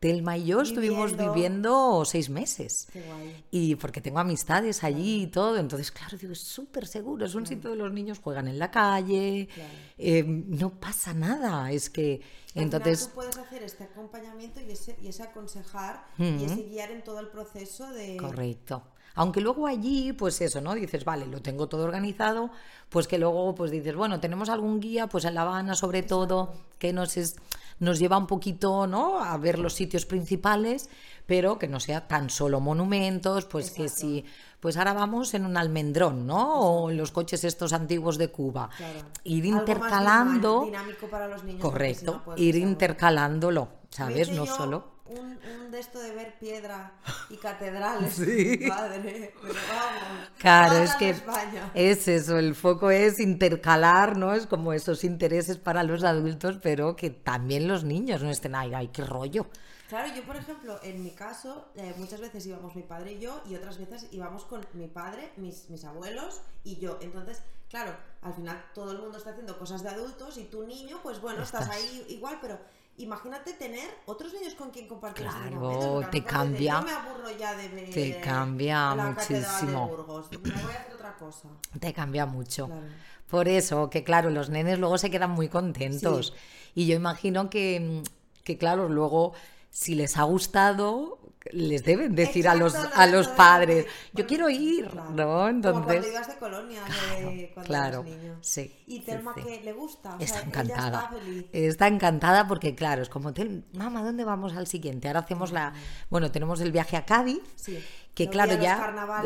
Telma 0.00 0.36
y 0.36 0.44
yo 0.46 0.60
estuvimos 0.60 1.16
Viviendo. 1.16 2.04
seis 2.04 2.28
meses. 2.28 2.86
Qué 2.92 3.00
guay. 3.02 3.44
Y 3.50 3.74
porque 3.76 4.00
tengo 4.00 4.18
amistades 4.18 4.84
allí 4.84 5.22
y 5.22 5.26
todo, 5.28 5.56
entonces, 5.56 5.90
claro, 5.90 6.18
digo, 6.18 6.32
es 6.32 6.40
súper 6.40 6.86
seguro, 6.86 7.24
es 7.24 7.34
un 7.34 7.46
sitio 7.46 7.70
de 7.70 7.76
los 7.76 7.92
niños 7.92 8.18
juegan 8.18 8.46
en 8.48 8.58
la 8.58 8.70
calle, 8.70 9.48
Claro. 9.54 9.70
eh, 9.98 10.22
no 10.24 10.78
pasa 10.78 11.14
nada, 11.14 11.70
es 11.72 11.88
que, 11.88 12.20
Al 12.54 12.62
entonces, 12.64 12.98
final 13.00 13.08
tú 13.10 13.14
puedes 13.14 13.36
hacer 13.38 13.62
este 13.62 13.84
acompañamiento 13.84 14.60
y 14.60 14.70
ese, 14.70 14.96
y 15.02 15.08
ese 15.08 15.22
aconsejar 15.22 16.04
y 16.18 16.44
ese 16.44 16.62
guiar 16.64 16.90
en 16.90 17.02
todo 17.02 17.18
el 17.20 17.28
proceso 17.28 17.90
de... 17.90 18.16
correcto. 18.18 18.82
Aunque 19.18 19.40
luego 19.40 19.66
allí, 19.66 20.12
pues 20.12 20.38
eso, 20.42 20.60
¿no? 20.60 20.74
Dices, 20.74 21.06
vale, 21.06 21.24
lo 21.26 21.40
tengo 21.40 21.68
todo 21.70 21.84
organizado, 21.84 22.50
pues 22.90 23.08
que 23.08 23.16
luego, 23.16 23.54
pues 23.54 23.70
dices, 23.70 23.94
bueno, 23.96 24.20
tenemos 24.20 24.50
algún 24.50 24.78
guía, 24.78 25.06
pues 25.06 25.24
en 25.24 25.32
La 25.34 25.40
Habana 25.40 25.74
sobre 25.74 26.02
todo, 26.02 26.52
que 26.78 26.92
nos, 26.92 27.16
es, 27.16 27.36
nos 27.78 27.98
lleva 27.98 28.18
un 28.18 28.26
poquito, 28.26 28.86
¿no? 28.86 29.22
A 29.22 29.36
ver 29.38 29.58
los 29.58 29.74
sitios 29.74 30.06
principales, 30.06 30.88
pero 31.26 31.58
que 31.58 31.68
no 31.68 31.80
sea 31.80 32.06
tan 32.08 32.30
solo 32.30 32.60
monumentos, 32.60 33.44
pues 33.44 33.70
que 33.70 33.88
si, 33.88 34.24
pues 34.60 34.76
ahora 34.76 34.92
vamos 34.92 35.34
en 35.34 35.44
un 35.44 35.56
almendrón, 35.56 36.26
¿no? 36.26 36.60
O 36.60 36.90
en 36.90 36.96
los 36.96 37.10
coches 37.10 37.44
estos 37.44 37.72
antiguos 37.72 38.18
de 38.18 38.28
Cuba. 38.28 38.70
Claro. 38.76 39.00
Ir 39.24 39.44
Algo 39.44 39.54
más 39.54 39.60
intercalando, 39.60 40.62
dinámico 40.64 41.06
para 41.08 41.28
los 41.28 41.44
niños, 41.44 41.60
correcto, 41.60 42.22
no, 42.26 42.36
ir 42.36 42.56
intercalándolo, 42.56 43.68
¿sabes? 43.90 44.30
No 44.30 44.46
yo 44.46 44.54
solo... 44.54 44.95
Un, 45.08 45.38
un 45.60 45.70
de 45.70 45.78
esto 45.78 46.00
de 46.00 46.14
ver 46.14 46.38
piedra 46.38 46.92
y 47.30 47.36
catedrales. 47.36 48.14
Sí. 48.26 48.60
Madre, 48.68 49.32
pero 49.40 49.54
vamos. 49.54 50.30
Claro, 50.38 50.76
es 50.78 50.94
que 50.96 51.10
España. 51.10 51.70
es 51.74 52.08
eso, 52.08 52.38
el 52.38 52.54
foco 52.54 52.90
es 52.90 53.20
intercalar, 53.20 54.16
¿no? 54.16 54.32
Es 54.34 54.46
como 54.46 54.72
esos 54.72 55.04
intereses 55.04 55.58
para 55.58 55.82
los 55.82 56.02
adultos, 56.04 56.58
pero 56.62 56.96
que 56.96 57.10
también 57.10 57.68
los 57.68 57.84
niños 57.84 58.22
no 58.22 58.30
estén 58.30 58.54
ahí, 58.54 58.74
ay, 58.74 58.88
qué 58.88 59.04
rollo. 59.04 59.46
Claro, 59.88 60.12
yo 60.16 60.24
por 60.24 60.34
ejemplo, 60.36 60.80
en 60.82 61.04
mi 61.04 61.10
caso, 61.12 61.68
eh, 61.76 61.94
muchas 61.96 62.20
veces 62.20 62.44
íbamos 62.46 62.74
mi 62.74 62.82
padre 62.82 63.12
y 63.12 63.20
yo, 63.20 63.40
y 63.48 63.54
otras 63.54 63.78
veces 63.78 64.08
íbamos 64.10 64.44
con 64.44 64.66
mi 64.72 64.88
padre, 64.88 65.30
mis, 65.36 65.70
mis 65.70 65.84
abuelos 65.84 66.40
y 66.64 66.76
yo. 66.80 66.98
Entonces, 67.00 67.40
claro, 67.70 67.94
al 68.22 68.34
final 68.34 68.64
todo 68.74 68.90
el 68.90 68.98
mundo 68.98 69.18
está 69.18 69.30
haciendo 69.30 69.56
cosas 69.56 69.84
de 69.84 69.90
adultos 69.90 70.38
y 70.38 70.44
tu 70.44 70.66
niño, 70.66 70.98
pues 71.04 71.20
bueno, 71.20 71.44
estás, 71.44 71.62
Estás. 71.62 71.76
ahí 71.76 72.04
igual, 72.08 72.38
pero 72.40 72.58
imagínate 72.98 73.52
tener 73.52 73.88
otros 74.06 74.32
niños 74.32 74.54
con 74.54 74.70
quien 74.70 74.88
compartir 74.88 75.26
esos 75.26 75.38
Claro, 75.40 75.56
momentos, 75.56 76.10
te 76.10 76.24
cambia. 76.24 76.80
Yo 76.80 76.86
me 76.86 76.92
aburro 76.92 77.30
ya 77.38 77.54
de 77.54 77.68
Te 77.68 78.20
cambia 78.20 78.94
la 78.94 79.14
catedral 79.14 79.42
de 79.42 79.48
muchísimo. 79.48 79.88
Burgos, 79.88 80.30
me 80.32 80.38
voy 80.38 80.50
a 80.52 80.80
hacer 80.80 80.94
otra 80.94 81.16
cosa. 81.16 81.48
Te 81.78 81.92
cambia 81.92 82.26
mucho. 82.26 82.66
Claro. 82.66 82.86
Por 83.28 83.48
eso, 83.48 83.90
que 83.90 84.04
claro, 84.04 84.30
los 84.30 84.50
nenes 84.50 84.78
luego 84.78 84.98
se 84.98 85.10
quedan 85.10 85.30
muy 85.30 85.48
contentos. 85.48 86.32
Y 86.74 86.86
yo 86.86 86.94
imagino 86.94 87.50
que, 87.50 88.02
que, 88.44 88.56
claro, 88.56 88.88
luego, 88.88 89.32
si 89.70 89.94
les 89.94 90.16
ha 90.16 90.22
gustado, 90.22 91.18
les 91.52 91.84
deben 91.84 92.14
decir 92.14 92.48
a 92.48 92.54
los, 92.54 92.74
a 92.74 93.06
lo 93.06 93.16
los 93.18 93.28
padres, 93.28 93.86
yo 94.12 94.26
quiero 94.26 94.48
ir, 94.50 94.88
claro. 94.88 95.10
¿no? 95.10 95.26
Como 95.26 95.48
Entonces, 95.48 95.84
cuando 95.84 96.08
ibas 96.08 96.28
de 96.28 96.34
colonia 96.36 96.80
de 97.18 97.50
cuando 97.54 97.66
claro, 97.68 98.00
eras 98.06 98.18
niño. 98.22 98.38
sí, 98.40 98.74
Y 98.86 99.00
Telma 99.00 99.34
sí. 99.34 99.42
que 99.42 99.60
le 99.62 99.72
gusta, 99.72 100.16
o 100.16 100.20
Está 100.20 100.26
sea, 100.26 100.38
ella 100.38 100.48
encantada. 100.48 100.98
está 101.04 101.08
feliz. 101.18 101.44
Está 101.52 101.86
encantada 101.88 102.46
porque, 102.48 102.74
claro, 102.74 103.02
es 103.02 103.08
como, 103.08 103.32
"Tel- 103.32 103.64
mamá, 103.72 104.02
¿dónde 104.02 104.24
vamos 104.24 104.54
al 104.54 104.66
siguiente? 104.66 105.08
Ahora 105.08 105.20
hacemos 105.20 105.52
la. 105.52 105.72
Bueno, 106.10 106.30
tenemos 106.30 106.60
el 106.60 106.72
viaje 106.72 106.96
a 106.96 107.04
Cádiz. 107.04 107.40
Sí. 107.56 107.78
Que 108.14 108.24
Lo 108.24 108.30
claro, 108.30 108.52
los 108.54 108.62
ya. 108.62 108.76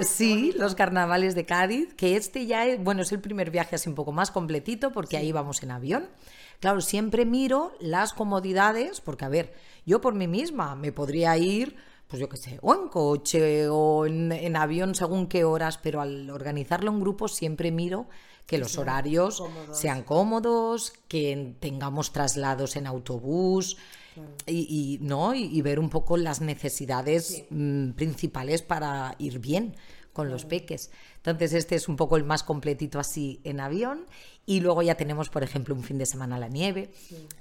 sí, 0.03 0.53
los 0.57 0.75
carnavales 0.75 1.35
de 1.37 1.45
Cádiz. 1.47 1.95
Que 1.95 2.17
este 2.17 2.47
ya 2.47 2.67
es. 2.67 2.83
Bueno, 2.83 3.03
es 3.03 3.13
el 3.13 3.21
primer 3.21 3.51
viaje 3.51 3.77
así 3.77 3.89
un 3.89 3.95
poco 3.95 4.11
más 4.13 4.31
completito 4.33 4.91
porque 4.93 5.17
ahí 5.17 5.31
vamos 5.31 5.63
en 5.63 5.71
avión. 5.71 6.09
Claro, 6.59 6.81
siempre 6.81 7.25
miro 7.25 7.73
las 7.81 8.13
comodidades 8.13 9.01
porque, 9.01 9.25
a 9.25 9.29
ver, 9.29 9.55
yo 9.87 10.01
por 10.01 10.15
mí 10.15 10.27
misma 10.29 10.75
me 10.75 10.91
podría 10.93 11.37
ir. 11.39 11.77
Pues 12.11 12.21
yo 12.21 12.29
qué 12.29 12.37
sé, 12.37 12.59
o 12.61 12.75
en 12.75 12.89
coche 12.89 13.69
o 13.69 14.05
en, 14.05 14.33
en 14.33 14.57
avión 14.57 14.95
según 14.97 15.29
qué 15.29 15.45
horas, 15.45 15.79
pero 15.79 16.01
al 16.01 16.29
organizarlo 16.29 16.91
en 16.91 17.01
grupo 17.01 17.29
siempre 17.29 17.71
miro 17.71 18.09
que 18.47 18.59
los 18.59 18.77
horarios 18.79 19.39
cómodos. 19.39 19.79
sean 19.79 20.03
cómodos, 20.03 20.93
que 21.07 21.55
tengamos 21.61 22.11
traslados 22.13 22.75
en 22.75 22.89
autobús 22.89 23.77
y, 24.45 24.99
y, 24.99 24.99
¿no? 25.03 25.35
y, 25.37 25.45
y 25.45 25.63
ver 25.63 25.79
un 25.79 25.89
poco 25.89 26.17
las 26.17 26.41
necesidades 26.41 27.27
Sí. 27.27 27.47
mm, 27.51 27.91
principales 27.93 28.63
para 28.63 29.15
ir 29.19 29.39
bien 29.39 29.77
con 30.13 30.29
los 30.31 30.45
peques. 30.45 30.91
Entonces 31.25 31.53
este 31.53 31.75
es 31.75 31.89
un 31.89 31.97
poco 31.97 32.17
el 32.17 32.25
más 32.25 32.43
completito 32.43 32.99
así 32.99 33.41
en 33.45 33.61
avión 33.61 34.07
y 34.47 34.61
luego 34.61 34.83
ya 34.83 34.95
tenemos, 34.97 35.29
por 35.29 35.43
ejemplo, 35.43 35.75
un 35.75 35.83
fin 35.83 35.99
de 35.99 36.07
semana 36.07 36.37
a 36.37 36.39
la 36.39 36.49
nieve 36.49 36.91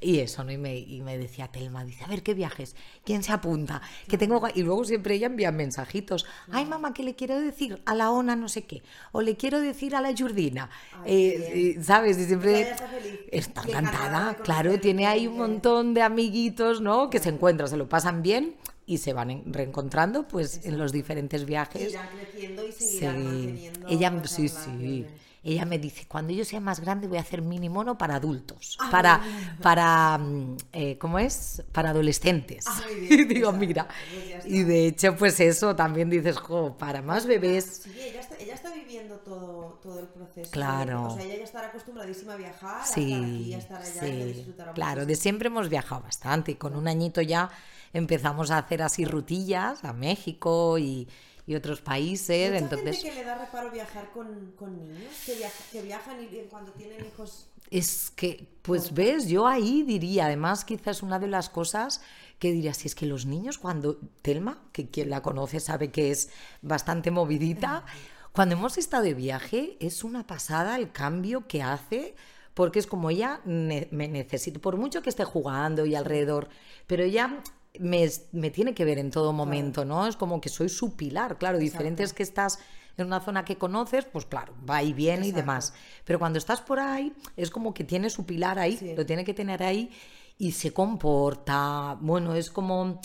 y 0.01 0.19
eso, 0.19 0.43
¿no? 0.43 0.51
Y 0.51 0.57
me, 0.57 0.77
y 0.77 1.01
me 1.01 1.17
decía 1.17 1.47
Telma, 1.47 1.83
dice, 1.83 2.03
a 2.03 2.07
ver, 2.07 2.21
¿qué 2.21 2.33
viajes? 2.33 2.75
¿Quién 3.03 3.23
se 3.23 3.31
apunta? 3.31 3.81
Que 4.07 4.17
tengo... 4.17 4.39
ga-?" 4.39 4.51
Y 4.53 4.63
luego 4.63 4.83
siempre 4.83 5.15
ella 5.15 5.27
envía 5.27 5.51
mensajitos. 5.51 6.25
Ay, 6.51 6.65
mamá, 6.65 6.93
¿qué 6.93 7.03
le 7.03 7.15
quiero 7.15 7.39
decir? 7.39 7.81
A 7.85 7.95
la 7.95 8.11
ONA 8.11 8.35
no 8.35 8.49
sé 8.49 8.63
qué. 8.63 8.83
O 9.11 9.21
le 9.21 9.37
quiero 9.37 9.59
decir 9.59 9.95
a 9.95 10.01
la 10.01 10.15
Jurdina. 10.15 10.69
Eh, 11.05 11.79
¿Sabes? 11.81 12.19
Y 12.19 12.25
siempre... 12.25 12.61
Está 12.61 12.87
feliz. 12.87 13.19
Está 13.31 13.63
encantada 13.63 14.35
claro, 14.43 14.79
tiene 14.79 15.07
ahí 15.07 15.25
un 15.25 15.37
montón 15.37 15.93
de 15.93 16.01
amiguitos, 16.01 16.81
¿no? 16.81 17.09
Que 17.09 17.19
se 17.19 17.29
encuentran, 17.29 17.69
se 17.69 17.77
lo 17.77 17.87
pasan 17.89 18.21
bien 18.21 18.55
y 18.89 18.97
se 18.97 19.13
van 19.13 19.29
en- 19.31 19.53
reencontrando, 19.53 20.27
pues, 20.27 20.61
en 20.63 20.77
los 20.77 20.91
diferentes 20.91 21.45
viajes. 21.45 21.91
Irán 21.93 22.09
creciendo 22.09 22.67
y 22.67 22.71
Sí, 22.71 22.79
seguirán 22.81 23.15
manteniendo 23.15 23.87
ella, 23.87 24.27
sí, 24.27 24.49
sí. 24.49 25.07
Ella 25.43 25.65
me 25.65 25.79
dice, 25.79 26.05
cuando 26.07 26.33
yo 26.33 26.43
sea 26.43 26.59
más 26.59 26.79
grande 26.81 27.07
voy 27.07 27.17
a 27.17 27.21
hacer 27.21 27.41
mini 27.41 27.69
mono 27.69 27.97
para 27.97 28.15
adultos, 28.15 28.77
Ah, 28.81 28.89
para, 28.91 29.21
para, 29.61 30.17
mm, 30.17 30.57
eh, 30.73 30.97
¿cómo 30.97 31.17
es? 31.19 31.63
Para 31.71 31.91
adolescentes. 31.91 32.65
Ah, 32.67 32.83
y 32.91 32.99
bien, 32.99 33.27
digo, 33.27 33.49
pues, 33.49 33.59
mira, 33.59 33.87
pues 34.09 34.27
ya 34.29 34.37
está. 34.37 34.49
y 34.49 34.63
de 34.63 34.87
hecho, 34.87 35.15
pues 35.15 35.39
eso 35.39 35.75
también 35.75 36.09
dices, 36.09 36.37
jo, 36.37 36.77
para 36.77 37.01
más 37.01 37.25
bebés, 37.25 37.83
Sí, 37.83 38.01
ella 38.01 38.19
está, 38.19 38.35
ella 38.37 38.53
está 38.55 38.73
viviendo 38.73 39.15
todo, 39.19 39.79
todo 39.81 39.99
el 39.99 40.07
proceso. 40.07 40.51
Claro. 40.51 41.05
O 41.05 41.09
sea, 41.09 41.23
ella 41.23 41.37
ya 41.37 41.43
estará 41.43 41.67
acostumbradísima 41.67 42.33
a 42.33 42.37
viajar, 42.37 42.77
a 42.81 42.83
estar 42.83 42.93
Sí, 42.93 43.11
aquí, 43.23 43.53
a 43.53 43.57
estar 43.57 43.81
allá 43.81 43.93
y 43.93 44.21
a 44.21 44.25
sí. 44.25 44.33
disfrutar 44.33 44.73
Claro, 44.73 45.05
de 45.05 45.15
siempre 45.15 45.47
hemos 45.47 45.69
viajado 45.69 46.01
bastante 46.01 46.51
y 46.51 46.55
con 46.55 46.75
un 46.75 46.87
añito 46.87 47.21
ya 47.21 47.49
empezamos 47.93 48.51
a 48.51 48.57
hacer 48.59 48.81
así 48.81 49.05
rutillas 49.05 49.83
a 49.83 49.93
México 49.93 50.77
y, 50.77 51.07
y 51.45 51.55
otros 51.55 51.81
países. 51.81 52.51
Mucha 52.51 52.63
Entonces, 52.63 52.97
gente 52.97 53.09
que 53.09 53.15
le 53.15 53.23
da 53.25 53.37
reparo 53.37 53.71
viajar 53.71 54.11
con, 54.11 54.51
con 54.57 54.77
niños, 54.77 55.11
que, 55.25 55.35
viaja- 55.35 55.63
que 55.71 55.81
viajan 55.81 56.17
y 56.23 56.27
cuando 56.49 56.71
tienen 56.73 57.05
hijos. 57.05 57.47
es 57.71 58.11
que, 58.15 58.47
pues 58.61 58.93
ves, 58.93 59.27
yo 59.27 59.47
ahí 59.47 59.83
diría, 59.83 60.25
además 60.25 60.65
quizás 60.65 61.01
una 61.03 61.19
de 61.19 61.27
las 61.27 61.49
cosas 61.49 62.01
que 62.39 62.51
diría, 62.51 62.73
si 62.73 62.87
es 62.87 62.95
que 62.95 63.05
los 63.05 63.25
niños 63.25 63.57
cuando, 63.57 63.99
Telma, 64.21 64.63
que 64.71 64.89
quien 64.89 65.09
la 65.09 65.21
conoce 65.21 65.59
sabe 65.59 65.91
que 65.91 66.09
es 66.11 66.29
bastante 66.61 67.11
movidita, 67.11 67.83
cuando 68.31 68.55
hemos 68.55 68.77
estado 68.77 69.03
de 69.03 69.13
viaje 69.13 69.75
es 69.79 70.03
una 70.03 70.25
pasada 70.25 70.77
el 70.77 70.91
cambio 70.91 71.47
que 71.47 71.61
hace, 71.63 72.15
porque 72.53 72.79
es 72.79 72.87
como 72.87 73.09
ella 73.09 73.41
me 73.45 73.87
necesita, 73.91 74.59
por 74.59 74.77
mucho 74.77 75.01
que 75.01 75.09
esté 75.09 75.23
jugando 75.25 75.85
y 75.85 75.95
alrededor, 75.95 76.47
pero 76.87 77.03
ella 77.03 77.41
me, 77.77 78.09
me 78.31 78.49
tiene 78.49 78.73
que 78.73 78.85
ver 78.85 78.97
en 78.97 79.11
todo 79.11 79.33
momento, 79.33 79.85
¿no? 79.85 80.07
Es 80.07 80.15
como 80.15 80.41
que 80.41 80.49
soy 80.49 80.69
su 80.69 80.95
pilar, 80.95 81.37
claro, 81.37 81.57
diferente 81.57 82.03
es 82.03 82.13
que 82.13 82.23
estás 82.23 82.59
en 82.97 83.07
una 83.07 83.21
zona 83.21 83.45
que 83.45 83.57
conoces, 83.57 84.05
pues 84.05 84.25
claro, 84.25 84.53
va 84.69 84.83
y 84.83 84.93
viene 84.93 85.27
y 85.27 85.31
demás. 85.31 85.73
Pero 86.03 86.19
cuando 86.19 86.37
estás 86.39 86.61
por 86.61 86.79
ahí, 86.79 87.13
es 87.37 87.49
como 87.49 87.73
que 87.73 87.83
tiene 87.83 88.09
su 88.09 88.25
pilar 88.25 88.59
ahí, 88.59 88.75
Sí. 88.77 88.93
lo 88.95 89.05
tiene 89.05 89.23
que 89.23 89.33
tener 89.33 89.63
ahí 89.63 89.89
y 90.37 90.51
se 90.51 90.73
comporta, 90.73 91.97
bueno, 92.01 92.35
es 92.35 92.49
como 92.49 92.99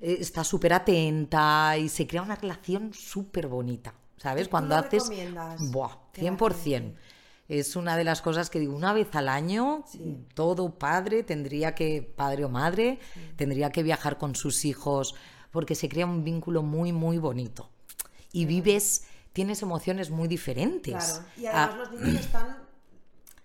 eh, 0.00 0.18
está 0.20 0.44
súper 0.44 0.72
atenta 0.74 1.76
y 1.78 1.88
se 1.88 2.06
crea 2.06 2.22
una 2.22 2.36
relación 2.36 2.92
súper 2.94 3.46
bonita, 3.48 3.94
¿sabes? 4.18 4.44
¿Tú 4.44 4.50
Cuando 4.50 4.76
haces... 4.76 5.08
Buah, 5.70 5.90
que 6.12 6.22
la 6.22 6.30
100%. 6.36 6.94
Es 7.48 7.76
una 7.76 7.96
de 7.96 8.04
las 8.04 8.22
cosas 8.22 8.50
que 8.50 8.58
digo, 8.58 8.74
una 8.74 8.92
vez 8.92 9.14
al 9.14 9.28
año, 9.28 9.84
Sí. 9.86 10.26
todo 10.34 10.78
padre 10.78 11.22
tendría 11.22 11.74
que, 11.74 12.02
padre 12.02 12.44
o 12.44 12.48
madre, 12.48 12.98
tendría 13.36 13.70
que 13.70 13.82
viajar 13.82 14.18
con 14.18 14.34
sus 14.34 14.64
hijos 14.64 15.14
porque 15.52 15.74
se 15.74 15.88
crea 15.88 16.06
un 16.06 16.24
vínculo 16.24 16.62
muy, 16.62 16.92
muy 16.92 17.18
bonito. 17.18 17.70
Y 18.32 18.46
vives, 18.46 19.04
tienes 19.32 19.62
emociones 19.62 20.10
muy 20.10 20.28
diferentes. 20.28 20.92
Claro. 20.94 21.24
Y 21.36 21.46
Ah, 21.46 21.64
además 21.64 21.90
los 21.92 22.00
niños 22.00 22.20
están. 22.20 22.66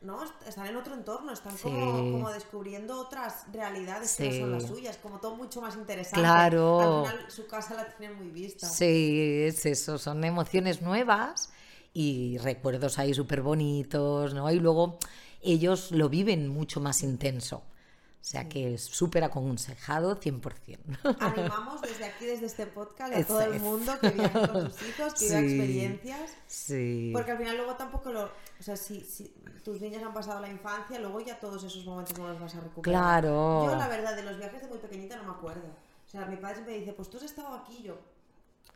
¿no? 0.02 0.24
Est- 0.24 0.34
Están 0.48 0.66
en 0.66 0.78
otro 0.78 0.96
entorno, 0.96 1.32
están 1.32 1.56
como, 1.58 2.12
como 2.12 2.32
descubriendo 2.32 3.00
otras 3.00 3.46
realidades 3.54 4.16
que 4.16 4.32
no 4.32 4.40
son 4.40 4.52
las 4.54 4.64
suyas, 4.66 4.98
como 4.98 5.20
todo 5.20 5.36
mucho 5.36 5.62
más 5.62 5.76
interesante. 5.76 6.22
Claro. 6.22 7.06
Al 7.06 7.12
final 7.12 7.32
su 7.32 7.46
casa 7.46 7.76
la 7.76 7.88
tienen 7.96 8.18
muy 8.18 8.30
vista. 8.32 8.68
Sí, 8.68 9.44
es 9.46 9.64
eso, 9.68 10.00
son 10.00 10.24
emociones 10.24 10.82
nuevas 10.82 11.52
y 11.94 12.38
recuerdos 12.38 13.00
ahí 13.00 13.14
súper 13.14 13.42
bonitos, 13.42 14.34
¿no? 14.34 14.50
Y 14.52 14.60
luego 14.60 14.98
ellos 15.42 15.92
lo 15.92 16.10
viven 16.10 16.48
mucho 16.48 16.80
más 16.80 17.02
intenso. 17.04 17.58
O 17.58 18.24
sea 18.24 18.48
que 18.48 18.76
es 18.76 18.84
súper 18.84 19.24
aconsejado 19.24 20.20
100%. 20.20 20.78
Animamos 21.20 21.82
desde 21.82 22.06
aquí, 22.06 22.26
desde 22.28 22.46
este 22.46 22.68
podcast, 22.68 23.12
a 23.16 23.18
Eso 23.18 23.28
todo 23.30 23.42
el 23.42 23.54
es. 23.56 23.62
mundo 23.64 23.92
que 24.00 24.10
viaje 24.12 24.48
con 24.48 24.72
sus 24.72 24.82
hijos, 24.90 25.14
que 25.16 25.26
viva 25.26 25.40
Sí. 25.40 25.46
experiencias. 25.46 26.32
Sí. 26.46 27.10
Porque 27.14 27.32
al 27.32 27.40
final 27.40 27.58
luego 27.58 27.74
tampoco 27.76 28.12
lo... 28.12 28.26
O 28.26 28.64
sea, 28.64 28.78
si, 28.78 29.02
si 29.02 29.34
tus 29.66 29.82
niñas 29.82 30.04
han 30.04 30.14
pasado 30.14 30.40
la 30.40 30.50
infancia, 30.52 31.00
luego 31.00 31.20
ya 31.20 31.40
todos 31.40 31.64
esos 31.64 31.84
momentos 31.84 32.16
no 32.20 32.28
los 32.28 32.40
vas 32.40 32.54
a 32.54 32.60
recuperar. 32.60 33.22
Claro. 33.24 33.66
Yo, 33.66 33.76
la 33.76 33.88
verdad, 33.88 34.16
de 34.16 34.22
los 34.22 34.38
viajes 34.38 34.62
de 34.62 34.68
muy 34.68 34.78
pequeñita 34.78 35.18
no 35.18 35.24
me 35.24 35.32
acuerdo. 35.32 35.68
O 36.06 36.10
sea, 36.10 36.26
mi 36.28 36.36
padre 36.36 36.56
siempre 36.58 36.78
dice, 36.78 36.94
pues 36.94 37.10
tú 37.10 37.18
has 37.18 37.24
estado 37.24 37.56
aquí, 37.56 37.82
yo... 37.82 37.98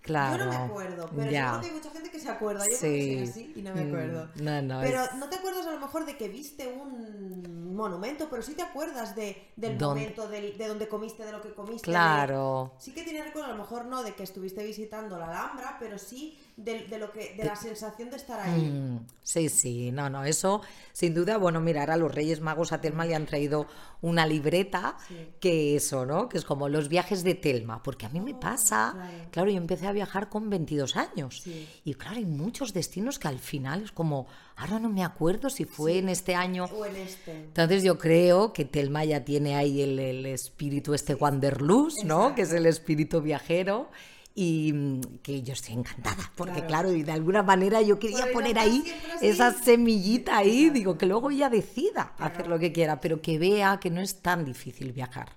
Claro. 0.06 0.38
Yo 0.38 0.46
no 0.46 0.52
me 0.60 0.66
acuerdo, 0.66 1.10
pero 1.16 1.32
Ya. 1.32 1.46
seguro 1.46 1.62
que 1.62 1.68
hay 1.68 1.74
mucha 1.74 1.90
gente 1.92 2.10
que 2.12 2.20
se 2.20 2.30
acuerda. 2.30 2.66
Yo 2.70 2.76
Sí. 2.76 2.80
creo 2.80 2.92
que 2.92 3.16
soy 3.18 3.30
así 3.30 3.54
y 3.56 3.62
no 3.64 3.74
me 3.74 3.84
Mm, 3.84 3.88
acuerdo. 3.88 4.30
No, 4.42 4.62
no. 4.62 4.82
Pero 4.82 5.04
es- 5.04 5.14
no 5.16 5.30
te 5.30 5.36
acuerdas 5.38 5.66
a 5.66 5.72
lo 5.72 5.80
mejor 5.80 6.06
de 6.06 6.18
que 6.18 6.28
viste 6.30 6.68
un 6.68 7.76
monumento, 7.76 8.28
pero 8.30 8.42
sí 8.44 8.54
te 8.54 8.62
acuerdas 8.62 9.16
de, 9.16 9.52
del 9.56 9.80
momento, 9.80 10.28
del- 10.28 10.58
de 10.58 10.68
donde 10.68 10.88
comiste, 10.88 11.26
de 11.26 11.32
lo 11.32 11.42
que 11.42 11.54
comiste. 11.54 11.90
de- 11.90 11.94
Claro. 11.96 12.74
Sí 12.78 12.94
que 12.94 13.04
tiene 13.04 13.24
recuerdo, 13.24 13.50
a 13.50 13.52
lo 13.56 13.58
mejor 13.62 13.86
no 13.86 14.04
de 14.04 14.14
que 14.14 14.24
estuviste 14.24 14.64
visitando 14.64 15.18
la 15.18 15.28
Alhambra, 15.28 15.78
pero 15.80 15.98
sí 15.98 16.40
de, 16.58 16.88
de 16.88 16.98
lo 16.98 17.12
que, 17.12 17.36
de 17.36 17.44
la 17.44 17.56
sensación 17.56 18.10
de 18.10 18.16
estar 18.16 18.40
ahí. 18.40 18.62
Mm, 18.62 19.06
sí, 19.22 19.50
sí, 19.50 19.92
no, 19.92 20.10
no, 20.10 20.24
eso 20.24 20.62
sin 20.94 21.14
duda, 21.14 21.38
bueno, 21.38 21.60
mira, 21.60 21.82
ahora 21.82 21.98
los 21.98 22.16
Reyes 22.16 22.40
Magos 22.40 22.72
a 22.72 22.80
Telma 22.80 23.06
le 23.06 23.14
han 23.16 23.26
traído 23.26 23.68
una 24.02 24.26
libreta 24.26 24.96
Sí. 25.08 25.16
que 25.42 25.76
eso, 25.76 26.06
¿no? 26.06 26.30
Que 26.30 26.38
es 26.38 26.46
como 26.46 26.70
los 26.70 26.88
viajes 26.88 27.24
de 27.24 27.36
Telma, 27.36 27.84
porque 27.84 28.06
a 28.06 28.10
mí 28.10 28.22
me 28.22 28.34
Oh, 28.36 28.40
pasa, 28.40 28.92
claro. 28.96 29.12
claro, 29.32 29.52
yo 29.52 29.58
empecé 29.58 29.88
a 29.88 29.92
viajar 29.92 30.30
con 30.30 30.50
22 30.50 30.96
años 30.96 31.42
Sí. 31.44 31.68
y 31.84 31.94
claro, 31.96 32.18
hay 32.18 32.26
muchos 32.26 32.72
destinos 32.74 33.20
que 33.20 33.28
al 33.28 33.40
final 33.40 33.84
es 33.84 33.92
como, 33.92 34.28
ahora 34.56 34.80
no 34.80 34.88
me 34.90 35.04
acuerdo 35.04 35.50
si 35.50 35.66
fue 35.66 35.98
en 35.98 36.08
este 36.08 36.36
año. 36.36 36.66
O 36.66 36.86
en 36.86 36.96
este. 36.96 37.32
Entonces 37.34 37.84
yo 37.84 37.98
creo 37.98 38.54
que 38.54 38.64
Telma 38.64 39.04
ya 39.04 39.26
tiene 39.26 39.56
ahí 39.56 39.82
el, 39.82 40.00
el 40.00 40.26
espíritu 40.28 40.94
este 40.94 41.16
Wanderlust, 41.16 42.04
¿no? 42.06 42.34
Que 42.36 42.44
es 42.44 42.54
el 42.54 42.66
espíritu 42.66 43.22
viajero 43.22 43.90
y 44.38 44.74
mm, 44.74 45.02
que 45.24 45.42
yo 45.44 45.54
estoy 45.54 45.76
encantada, 45.76 46.30
porque 46.36 46.54
Claro. 46.56 46.68
claro, 46.68 46.94
y 46.94 47.04
de 47.04 47.12
alguna 47.14 47.42
manera 47.42 47.82
yo 47.82 47.98
quería 47.98 48.32
poner 48.34 48.60
ahí 48.60 48.84
así. 49.16 49.28
esa 49.28 49.52
semillita 49.54 50.38
ahí, 50.38 50.70
digo, 50.70 50.98
que 50.98 51.06
luego 51.06 51.32
ella 51.32 51.50
decida 51.50 52.14
Claro. 52.18 52.34
hacer 52.34 52.48
lo 52.48 52.60
que 52.60 52.72
quiera, 52.74 53.00
pero 53.00 53.22
que 53.22 53.40
vea 53.40 53.80
que 53.80 53.90
no 53.90 54.02
es 54.02 54.22
tan 54.22 54.44
difícil 54.44 54.92
viajar. 54.92 55.30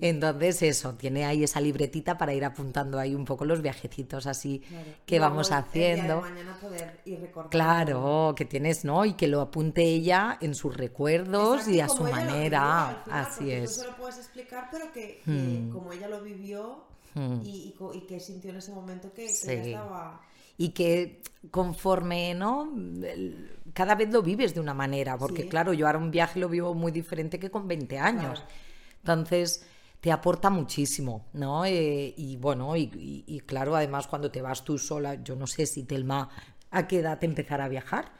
Entonces 0.00 0.62
eso, 0.62 0.94
tiene 0.94 1.24
ahí 1.24 1.42
esa 1.42 1.60
libretita 1.60 2.16
para 2.16 2.32
ir 2.32 2.44
apuntando 2.44 3.00
ahí 3.00 3.12
un 3.16 3.24
poco 3.24 3.44
los 3.44 3.60
viajecitos 3.60 4.28
así 4.28 4.62
que 5.04 5.18
vamos 5.18 5.50
haciendo. 5.50 6.20
mañana 6.20 6.56
poder 6.60 7.00
ir. 7.04 7.28
Claro, 7.50 8.34
que 8.36 8.44
tienes, 8.44 8.84
¿no? 8.84 9.04
Y 9.04 9.14
que 9.14 9.26
lo 9.26 9.40
apunte 9.40 9.82
ella 9.82 10.38
en 10.40 10.54
sus 10.54 10.76
recuerdos 10.76 11.66
Exacto, 11.66 11.74
y 11.74 11.80
a 11.80 11.88
su 11.88 12.04
vivió 12.04 12.10
manera. 12.16 12.88
al 12.88 13.02
final, 13.04 13.20
Así 13.26 13.50
es. 13.50 13.74
Tú 13.74 13.80
se 13.80 13.86
lo 13.88 13.96
puedes 13.96 14.18
explicar, 14.18 14.68
pero 14.70 14.92
que, 14.92 15.22
que 15.24 15.68
como 15.72 15.92
ella 15.92 16.06
lo 16.08 16.22
vivió 16.22 16.84
Hmm. 17.14 17.40
y, 17.42 17.74
y 17.92 17.96
y 17.96 18.00
que 18.06 18.20
sintió 18.20 18.50
en 18.50 18.56
ese 18.56 18.72
momento 18.72 19.12
que, 19.12 19.26
que 19.26 19.32
Sí. 19.32 19.46
ya 19.46 19.52
estaba. 19.54 20.20
Y 20.58 20.68
que 20.70 21.22
conforme, 21.50 22.34
¿no? 22.34 22.70
Cada 23.72 23.94
vez 23.94 24.10
lo 24.12 24.22
vives 24.22 24.54
de 24.54 24.60
una 24.60 24.74
manera, 24.74 25.16
porque 25.16 25.42
Sí. 25.42 25.48
claro, 25.48 25.72
yo 25.72 25.86
ahora 25.86 25.98
un 25.98 26.10
viaje 26.10 26.38
lo 26.38 26.48
vivo 26.48 26.74
muy 26.74 26.92
diferente 26.92 27.38
que 27.38 27.50
con 27.50 27.66
20 27.66 27.98
años. 27.98 28.40
Claro. 28.40 28.54
Entonces, 28.98 29.64
te 30.00 30.12
aporta 30.12 30.50
muchísimo, 30.50 31.26
¿no? 31.32 31.64
Eh, 31.64 32.12
y 32.16 32.36
bueno, 32.36 32.76
y, 32.76 32.82
y- 32.94 33.24
y 33.26 33.40
claro, 33.40 33.74
además 33.74 34.06
cuando 34.06 34.30
te 34.30 34.42
vas 34.42 34.62
tú 34.64 34.78
sola, 34.78 35.22
yo 35.22 35.34
no 35.36 35.46
sé 35.46 35.66
si 35.66 35.84
Telma 35.84 36.28
a 36.70 36.86
qué 36.86 36.98
edad 37.00 37.18
te 37.18 37.26
empezará 37.26 37.64
a 37.64 37.68
viajar, 37.68 38.12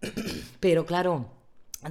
pero 0.60 0.86
claro, 0.86 1.26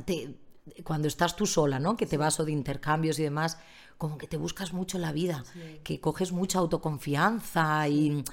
te- 0.06 0.36
cuando 0.84 1.08
estás 1.08 1.36
tú 1.36 1.46
sola, 1.46 1.80
¿no? 1.80 1.98
Que 1.98 2.06
te 2.06 2.18
vas 2.18 2.40
o 2.40 2.46
de 2.46 2.52
intercambios 2.52 3.20
y 3.20 3.24
demás, 3.24 3.58
como 4.02 4.18
que 4.18 4.26
te 4.26 4.36
buscas 4.36 4.74
mucho 4.74 4.98
la 4.98 5.12
vida, 5.12 5.44
que 5.84 6.02
coges 6.02 6.32
mucha 6.32 6.58
autoconfianza 6.58 7.88
y, 7.88 8.24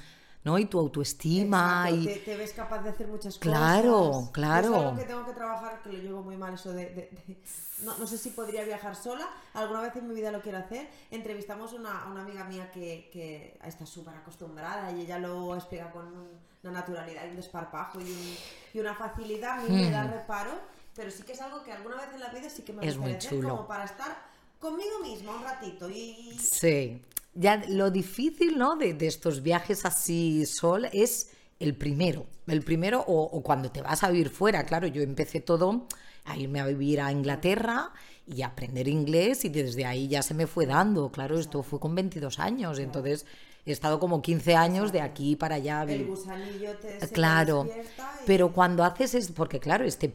¿no? 0.43 0.57
y 0.57 0.65
tu 0.65 0.79
autoestima 0.79 1.85
Exacto, 1.89 1.95
y 2.01 2.05
te, 2.15 2.15
te 2.21 2.37
ves 2.37 2.53
capaz 2.53 2.79
de 2.81 2.89
hacer 2.89 3.07
muchas 3.07 3.37
Claro, 3.37 4.09
cosas. 4.11 4.29
claro. 4.31 4.67
Yo 4.69 4.75
Es 4.75 4.81
algo 4.87 4.97
que 4.97 5.05
tengo 5.05 5.25
que 5.27 5.33
trabajar, 5.33 5.81
que 5.83 5.89
lo 5.93 5.99
llevo 5.99 6.23
muy 6.23 6.37
mal 6.37 6.55
eso 6.55 6.71
de... 6.73 6.85
de- 6.87 7.09
de- 7.27 7.37
no, 7.83 7.95
no 7.99 8.07
sé 8.07 8.17
si 8.17 8.31
podría 8.31 8.63
viajar 8.63 8.95
sola, 8.95 9.29
alguna 9.53 9.81
vez 9.81 9.95
en 9.95 10.07
mi 10.07 10.15
vida 10.15 10.31
lo 10.31 10.41
quiero 10.41 10.57
hacer. 10.57 10.89
Entrevistamos 11.11 11.71
una, 11.73 12.01
a 12.01 12.09
una 12.11 12.23
amiga 12.23 12.43
mía 12.45 12.71
que, 12.71 13.09
que 13.13 13.59
está 13.63 13.85
súper 13.85 14.15
acostumbrada 14.15 14.91
y 14.91 15.01
ella 15.01 15.19
lo 15.19 15.55
explica 15.55 15.91
con 15.91 16.07
un- 16.07 16.49
una 16.63 16.71
naturalidad 16.73 17.25
y 17.25 17.29
un 17.29 17.35
desparpajo 17.35 17.99
y, 18.01 18.05
un- 18.11 18.35
y 18.73 18.79
una 18.79 18.95
facilidad. 18.95 19.59
A 19.59 19.61
mí 19.61 19.69
me 19.69 19.91
da 19.91 20.03
reparo, 20.07 20.51
pero 20.95 21.11
sí 21.11 21.21
que 21.21 21.33
es 21.33 21.41
algo 21.41 21.63
que 21.63 21.71
alguna 21.71 21.95
vez 21.97 22.09
en 22.11 22.19
la 22.21 22.29
vida 22.29 22.49
sí 22.49 22.63
que 22.63 22.73
me 22.73 22.79
Hmm. 22.81 22.99
Muy 22.99 23.11
gustaría 23.13 23.17
hacer 23.19 23.43
como 23.49 23.67
para 23.67 23.83
estar 23.85 24.28
conmigo 24.59 24.99
misma 25.01 25.35
un 25.35 25.43
ratito 25.43 25.89
y... 25.89 26.37
Sí. 26.39 27.01
Ya 27.33 27.63
lo 27.69 27.91
difícil, 27.91 28.57
¿no? 28.57 28.75
De, 28.75 28.93
de 28.93 29.07
estos 29.07 29.41
viajes 29.41 29.85
así 29.85 30.45
sol 30.45 30.89
es 30.91 31.31
el 31.59 31.75
primero, 31.75 32.25
el 32.47 32.63
primero 32.63 33.01
o, 33.01 33.23
o 33.23 33.43
cuando 33.43 33.71
te 33.71 33.81
vas 33.81 34.03
a 34.03 34.09
vivir 34.09 34.29
fuera, 34.29 34.65
claro, 34.65 34.87
yo 34.87 35.01
empecé 35.01 35.41
todo 35.41 35.87
a 36.25 36.37
irme 36.37 36.59
a 36.59 36.67
vivir 36.67 37.01
a 37.01 37.11
Inglaterra 37.11 37.91
y 38.25 38.41
a 38.41 38.47
aprender 38.47 38.87
inglés 38.87 39.45
y 39.45 39.49
desde 39.49 39.85
ahí 39.85 40.07
ya 40.07 40.21
se 40.21 40.33
me 40.33 40.47
fue 40.47 40.65
dando, 40.65 41.11
claro, 41.11 41.39
esto 41.39 41.63
fue 41.63 41.79
con 41.79 41.95
22 41.95 42.39
años, 42.39 42.79
entonces 42.79 43.25
he 43.71 43.73
estado 43.73 43.99
como 43.99 44.21
15 44.21 44.55
años 44.55 44.91
de 44.91 45.01
aquí 45.01 45.35
para 45.35 45.55
allá. 45.55 45.83
El 45.83 46.07
gusanillo 46.07 46.75
te 46.77 47.07
Claro, 47.07 47.67
y- 47.67 47.91
pero 48.25 48.51
cuando 48.53 48.83
haces 48.83 49.15
es 49.15 49.31
porque 49.31 49.59
claro, 49.59 49.85
este 49.85 50.11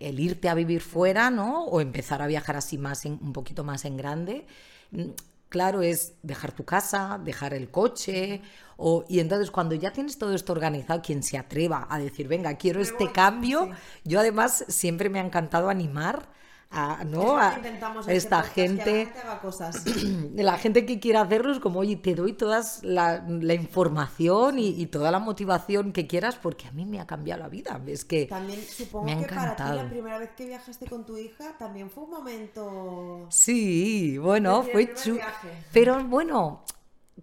el 0.00 0.20
irte 0.20 0.48
a 0.48 0.54
vivir 0.54 0.80
fuera, 0.80 1.30
¿no? 1.30 1.64
O 1.64 1.80
empezar 1.80 2.22
a 2.22 2.26
viajar 2.26 2.56
así 2.56 2.78
más 2.78 3.04
en- 3.04 3.18
un 3.22 3.32
poquito 3.32 3.64
más 3.64 3.84
en 3.84 3.96
grande, 3.96 4.46
mm, 4.90 5.02
claro, 5.48 5.82
es 5.82 6.14
dejar 6.22 6.52
tu 6.52 6.64
casa, 6.64 7.20
dejar 7.22 7.54
el 7.54 7.70
coche, 7.70 8.42
o, 8.76 9.04
y 9.08 9.18
entonces 9.20 9.50
cuando 9.50 9.74
ya 9.74 9.92
tienes 9.92 10.18
todo 10.18 10.34
esto 10.34 10.52
organizado, 10.52 11.02
quien 11.02 11.22
se 11.22 11.36
atreva 11.36 11.86
a 11.90 11.98
decir, 11.98 12.28
venga, 12.28 12.54
quiero 12.56 12.80
este 12.80 13.10
cambio, 13.12 13.70
yo 14.04 14.20
además 14.20 14.64
siempre 14.68 15.08
me 15.10 15.18
ha 15.20 15.24
encantado 15.24 15.68
animar 15.68 16.28
a, 16.70 17.02
¿no? 17.04 17.36
que 17.36 17.40
a 17.40 18.12
esta 18.12 18.42
que 18.42 18.48
gente 18.50 18.84
gente 19.06 19.18
haga 19.20 19.40
cosas. 19.40 19.84
la 20.34 20.58
gente 20.58 20.84
que 20.84 21.00
quiera 21.00 21.22
hacerlo 21.22 21.52
es 21.52 21.60
como, 21.60 21.80
oye, 21.80 21.96
te 21.96 22.14
doy 22.14 22.34
toda 22.34 22.62
la, 22.82 23.24
la 23.26 23.54
información 23.54 24.58
y, 24.58 24.68
y 24.68 24.86
toda 24.86 25.10
la 25.10 25.18
motivación 25.18 25.92
que 25.92 26.06
quieras 26.06 26.36
porque 26.36 26.66
a 26.68 26.72
mí 26.72 26.84
me 26.84 27.00
ha 27.00 27.06
cambiado 27.06 27.42
la 27.42 27.48
vida. 27.48 27.80
Es 27.86 28.04
que 28.04 28.26
También 28.26 28.60
supongo 28.62 29.06
me 29.06 29.12
ha 29.12 29.18
que 29.18 29.26
para 29.26 29.56
ti 29.56 29.62
encantado. 29.62 29.82
la 29.82 29.88
primera 29.90 30.18
vez 30.18 30.30
que 30.36 30.46
viajaste 30.46 30.86
con 30.86 31.06
tu 31.06 31.16
hija 31.16 31.56
también 31.58 31.90
fue 31.90 32.04
un 32.04 32.10
momento... 32.10 33.26
Sí, 33.30 34.18
bueno, 34.18 34.62
fue 34.62 34.84
primer 34.86 34.94
chu- 34.96 35.14
viaje. 35.14 35.48
Pero 35.72 36.04
bueno, 36.04 36.64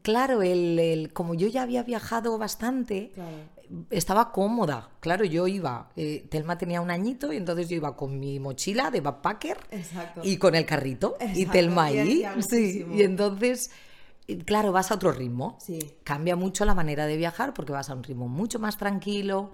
claro, 0.02 0.42
el, 0.42 0.80
el- 0.80 1.14
como 1.14 1.36
yo 1.36 1.48
ya 1.48 1.62
había 1.64 1.84
viajado 1.84 2.38
bastante, 2.38 3.12
Claro. 3.14 3.55
Estaba 3.90 4.32
cómoda. 4.32 4.90
Claro, 5.00 5.26
yo 5.26 5.48
iba, 5.48 5.90
eh, 5.96 6.26
Telma 6.30 6.58
tenía 6.58 6.82
un 6.82 6.92
añito 6.92 7.32
y 7.34 7.38
entonces 7.38 7.70
yo 7.70 7.76
iba 7.76 7.96
con 7.96 8.20
mi 8.20 8.40
mochila 8.40 8.92
de 8.92 9.02
backpacker 9.02 9.58
Exacto. 9.72 10.22
y 10.24 10.38
con 10.38 10.56
el 10.56 10.66
carrito 10.66 11.18
y 11.34 11.46
Telma 11.46 11.92
y- 11.92 11.98
ahí. 12.00 12.26
sí, 12.48 12.86
y 12.94 13.02
entonces, 13.04 13.70
claro, 14.46 14.72
vas 14.72 14.92
a 14.92 14.96
otro 14.96 15.12
ritmo. 15.12 15.58
Sí. 15.62 15.80
Cambia 16.04 16.36
mucho 16.36 16.66
la 16.66 16.74
manera 16.76 17.06
de 17.08 17.18
viajar 17.18 17.54
porque 17.54 17.72
vas 17.72 17.90
a 17.90 17.96
un 17.96 18.04
ritmo 18.04 18.28
mucho 18.28 18.60
más 18.60 18.78
tranquilo. 18.78 19.52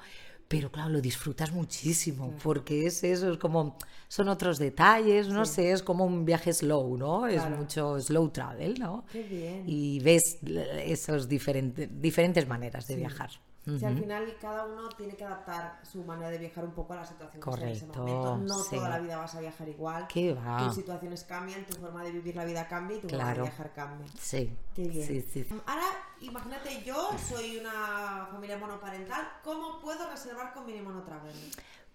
Pero 0.48 0.70
claro, 0.70 0.90
lo 0.90 1.00
disfrutas 1.00 1.54
muchísimo 1.54 2.34
porque 2.44 2.86
es 2.86 3.06
eso, 3.06 3.32
es 3.32 3.38
como, 3.38 3.78
son 4.10 4.28
otros 4.28 4.60
detalles, 4.60 5.30
no 5.30 5.46
sé, 5.46 5.72
es 5.72 5.82
como 5.82 6.04
un 6.04 6.26
viaje 6.26 6.52
slow, 6.52 6.98
¿no? 6.98 7.26
Es 7.26 7.36
Claro. 7.42 7.56
mucho 7.56 7.98
slow 8.02 8.28
travel, 8.32 8.78
¿no? 8.78 9.06
Qué 9.14 9.24
bien. 9.24 9.64
Y 9.66 10.02
ves 10.02 10.40
esos 10.84 11.30
diferentes, 11.30 11.88
diferentes 12.02 12.50
maneras 12.50 12.86
de 12.88 12.98
viajar. 12.98 13.30
Si 13.64 13.86
al 13.86 13.96
final 13.96 14.36
cada 14.42 14.66
uno 14.66 14.90
tiene 14.90 15.16
que 15.16 15.24
adaptar 15.24 15.80
su 15.84 16.04
manera 16.04 16.30
de 16.32 16.40
viajar 16.40 16.66
un 16.66 16.72
poco 16.72 16.94
a 16.94 16.96
la 16.96 17.06
situación 17.06 17.44
que 17.44 17.50
esté 17.52 17.62
en 17.64 17.70
ese 17.70 17.86
Correcto, 17.88 18.02
momento. 18.36 18.38
No 18.56 18.64
sí. 18.64 18.76
toda 18.76 18.90
la 18.90 18.98
vida 19.00 19.18
vas 19.18 19.36
a 19.36 19.40
viajar 19.40 19.70
igual. 19.70 20.08
¿Qué 20.08 20.34
va? 20.34 20.58
Tus 20.58 20.76
situaciones 20.76 21.24
cambian, 21.26 21.64
tu 21.68 21.76
forma 21.76 22.04
de 22.04 22.12
vivir 22.12 22.36
la 22.36 22.46
vida 22.46 22.68
cambia 22.68 22.98
y 22.98 23.02
tu 23.02 23.08
forma 23.10 23.24
de 23.28 23.34
Claro. 23.34 23.44
viajar 23.44 23.72
cambia. 23.74 24.08
Sí, 24.20 24.58
Qué 24.76 24.88
bien. 24.88 25.08
sí, 25.08 25.22
sí. 25.22 25.48
Ahora, 25.68 25.86
imagínate, 26.22 26.84
yo 26.84 27.12
soy 27.30 27.58
una 27.60 28.28
familia 28.32 28.58
monoparental. 28.58 29.28
¿Cómo 29.44 29.80
puedo 29.80 30.10
reservar 30.10 30.54
con 30.54 30.66
Mini 30.66 30.82
Mono 30.82 31.04
Travel? 31.04 31.36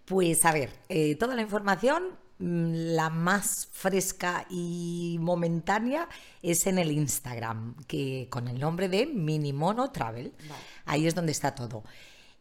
Pues 0.04 0.44
a 0.44 0.52
ver, 0.52 0.70
eh, 0.88 1.16
toda 1.16 1.34
la 1.34 1.42
información, 1.42 2.16
la 2.38 3.08
más 3.10 3.68
fresca 3.72 4.46
y 4.50 5.16
momentánea, 5.20 6.08
es 6.42 6.66
en 6.66 6.78
el 6.78 6.92
Instagram, 6.92 7.76
que 7.86 8.28
con 8.30 8.48
el 8.48 8.58
nombre 8.58 8.88
de 8.88 9.06
Minimono 9.06 9.90
Travel. 9.90 10.32
Vale. 10.48 10.62
Ahí 10.84 11.06
es 11.06 11.14
donde 11.14 11.32
está 11.32 11.54
todo. 11.54 11.84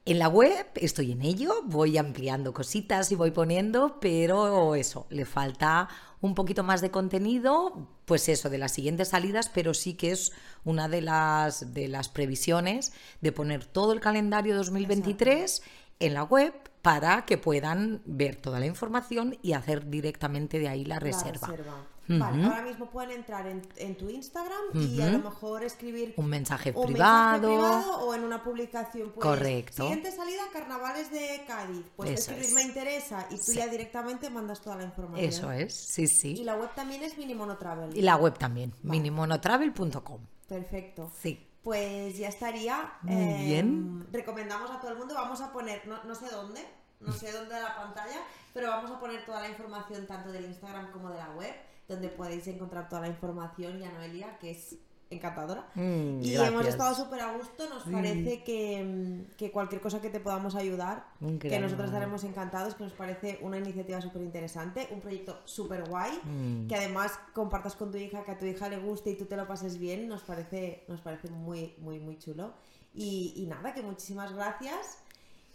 En 0.08 0.20
la 0.20 0.28
web 0.28 0.68
estoy 0.76 1.14
en 1.14 1.24
ello, 1.24 1.64
voy 1.64 1.98
ampliando 1.98 2.54
cositas 2.54 3.12
y 3.12 3.16
voy 3.16 3.32
poniendo, 3.32 4.00
pero 4.00 4.76
eso, 4.76 5.08
le 5.10 5.26
falta 5.26 5.90
un 6.22 6.36
poquito 6.36 6.64
más 6.64 6.82
de 6.82 6.92
contenido, 6.92 7.88
pues 8.06 8.30
eso, 8.30 8.52
de 8.52 8.60
las 8.60 8.72
siguientes 8.72 9.10
salidas, 9.10 9.50
pero 9.50 9.74
sí 9.74 9.96
que 9.96 10.12
es 10.12 10.32
una 10.64 10.88
de 10.88 11.02
las, 11.02 11.74
de 11.74 11.88
las 11.88 12.10
previsiones 12.10 12.94
de 13.22 13.32
poner 13.32 13.66
todo 13.66 13.94
el 13.94 14.00
calendario 14.00 14.56
2023 14.56 15.64
en 16.00 16.14
la 16.14 16.24
web 16.24 16.54
para 16.86 17.26
que 17.26 17.38
puedan 17.40 18.02
ver 18.06 18.36
toda 18.36 18.60
la 18.60 18.68
información 18.68 19.38
y 19.42 19.54
hacer 19.54 19.90
directamente 19.90 20.60
de 20.60 20.68
ahí 20.70 20.86
la 20.86 21.00
reserva. 21.00 21.48
La 21.48 21.56
reserva. 21.56 21.86
Vale, 22.08 22.44
ahora 22.46 22.62
mismo 22.62 22.92
pueden 22.92 23.10
entrar 23.10 23.48
en, 23.48 23.64
en 23.78 23.98
tu 23.98 24.08
Instagram 24.12 24.60
y 24.76 25.02
a 25.02 25.08
lo 25.08 25.18
mejor 25.18 25.64
escribir 25.64 26.14
Un 26.18 26.28
mensaje 26.28 26.72
un 26.76 26.86
privado. 26.86 27.50
mensaje 27.50 27.80
privado 27.82 28.06
o 28.06 28.14
en 28.14 28.24
una 28.24 28.44
publicación. 28.44 29.10
Pues, 29.10 29.24
Correcto. 29.26 29.82
Siguiente 29.82 30.12
salida, 30.12 30.44
carnavales 30.54 31.10
de 31.12 31.42
Cádiz. 31.48 31.84
Pues 31.96 32.12
Eso 32.12 32.32
escribir 32.34 32.46
es. 32.46 32.54
me 32.54 32.62
interesa 32.62 33.26
y 33.32 33.38
tú 33.38 33.42
Sí. 33.42 33.56
ya 33.56 33.68
directamente 33.68 34.30
mandas 34.30 34.62
toda 34.62 34.76
la 34.76 34.84
información. 34.84 35.28
Eso 35.28 35.52
es, 35.52 35.74
sí, 35.74 36.04
Y 36.04 36.08
sí. 36.08 36.36
la 36.44 36.56
web 36.56 36.70
también 36.76 37.02
es 37.02 37.18
Minimono 37.18 37.58
Travel. 37.58 37.98
Y 37.98 38.04
la 38.04 38.18
web 38.18 38.38
también, 38.38 38.72
minimonotravel.com. 38.84 40.20
Perfecto. 40.48 41.12
Sí. 41.20 41.45
Pues 41.66 42.16
ya 42.20 42.28
estaría. 42.28 42.94
Muy 43.02 43.16
Eh, 43.24 43.38
bien. 43.44 44.08
Recomendamos 44.12 44.70
a 44.70 44.80
todo 44.80 44.92
el 44.92 45.00
mundo. 45.00 45.16
Vamos 45.16 45.42
a 45.42 45.52
poner, 45.52 45.88
no, 45.88 46.04
no 46.04 46.14
sé 46.14 46.30
dónde, 46.30 46.64
no 47.00 47.12
sé 47.12 47.32
dónde 47.32 47.56
de 47.56 47.62
la 47.64 47.76
pantalla, 47.76 48.20
pero 48.54 48.68
vamos 48.70 48.92
a 48.92 49.00
poner 49.00 49.26
toda 49.26 49.42
la 49.42 49.50
información 49.50 50.06
tanto 50.06 50.32
del 50.32 50.46
Instagram 50.46 50.92
como 50.92 51.10
de 51.10 51.18
la 51.18 51.32
web, 51.32 51.56
donde 51.88 52.10
podéis 52.10 52.46
encontrar 52.46 52.88
toda 52.88 53.02
la 53.02 53.08
información 53.08 53.82
y 53.82 53.84
a 53.84 53.92
Noelia, 53.92 54.38
que 54.38 54.52
es 54.52 54.76
encantadora. 55.16 55.68
Mm, 55.76 56.22
y 56.22 56.32
gracias. 56.34 56.48
hemos 56.54 56.66
estado 56.68 56.96
súper 56.96 57.22
a 57.22 57.34
gusto. 57.38 57.68
Nos 57.70 57.84
parece 57.84 58.44
que, 58.44 58.84
mm, 58.84 59.36
que 59.38 59.52
cualquier 59.52 59.82
cosa 59.82 60.02
que 60.02 60.10
te 60.10 60.20
podamos 60.20 60.56
ayudar, 60.56 61.06
que 61.40 61.60
nosotros 61.60 61.88
estaremos 61.88 62.24
encantados, 62.24 62.76
que 62.76 62.84
nos 62.84 62.94
parece 62.94 63.40
una 63.42 63.58
iniciativa 63.58 64.02
súper 64.02 64.22
interesante, 64.22 64.88
un 64.92 65.02
proyecto 65.02 65.40
súper 65.46 65.88
guay, 65.90 66.12
Mm. 66.24 66.68
que 66.68 66.76
además 66.76 67.12
compartas 67.34 67.76
con 67.76 67.92
tu 67.92 67.98
hija, 67.98 68.24
que 68.24 68.32
a 68.32 68.38
tu 68.38 68.46
hija 68.46 68.70
le 68.70 68.78
guste 68.78 69.12
y 69.12 69.16
tú 69.18 69.26
te 69.26 69.36
lo 69.38 69.48
pases 69.48 69.78
bien, 69.78 70.08
nos 70.08 70.22
parece, 70.24 70.84
nos 70.88 71.02
parece 71.02 71.30
muy, 71.30 71.74
muy, 71.80 72.00
muy 72.00 72.18
chulo. 72.18 72.54
Y, 72.94 73.34
y 73.36 73.46
nada, 73.48 73.74
que 73.74 73.82
muchísimas 73.84 74.34
gracias. 74.34 75.00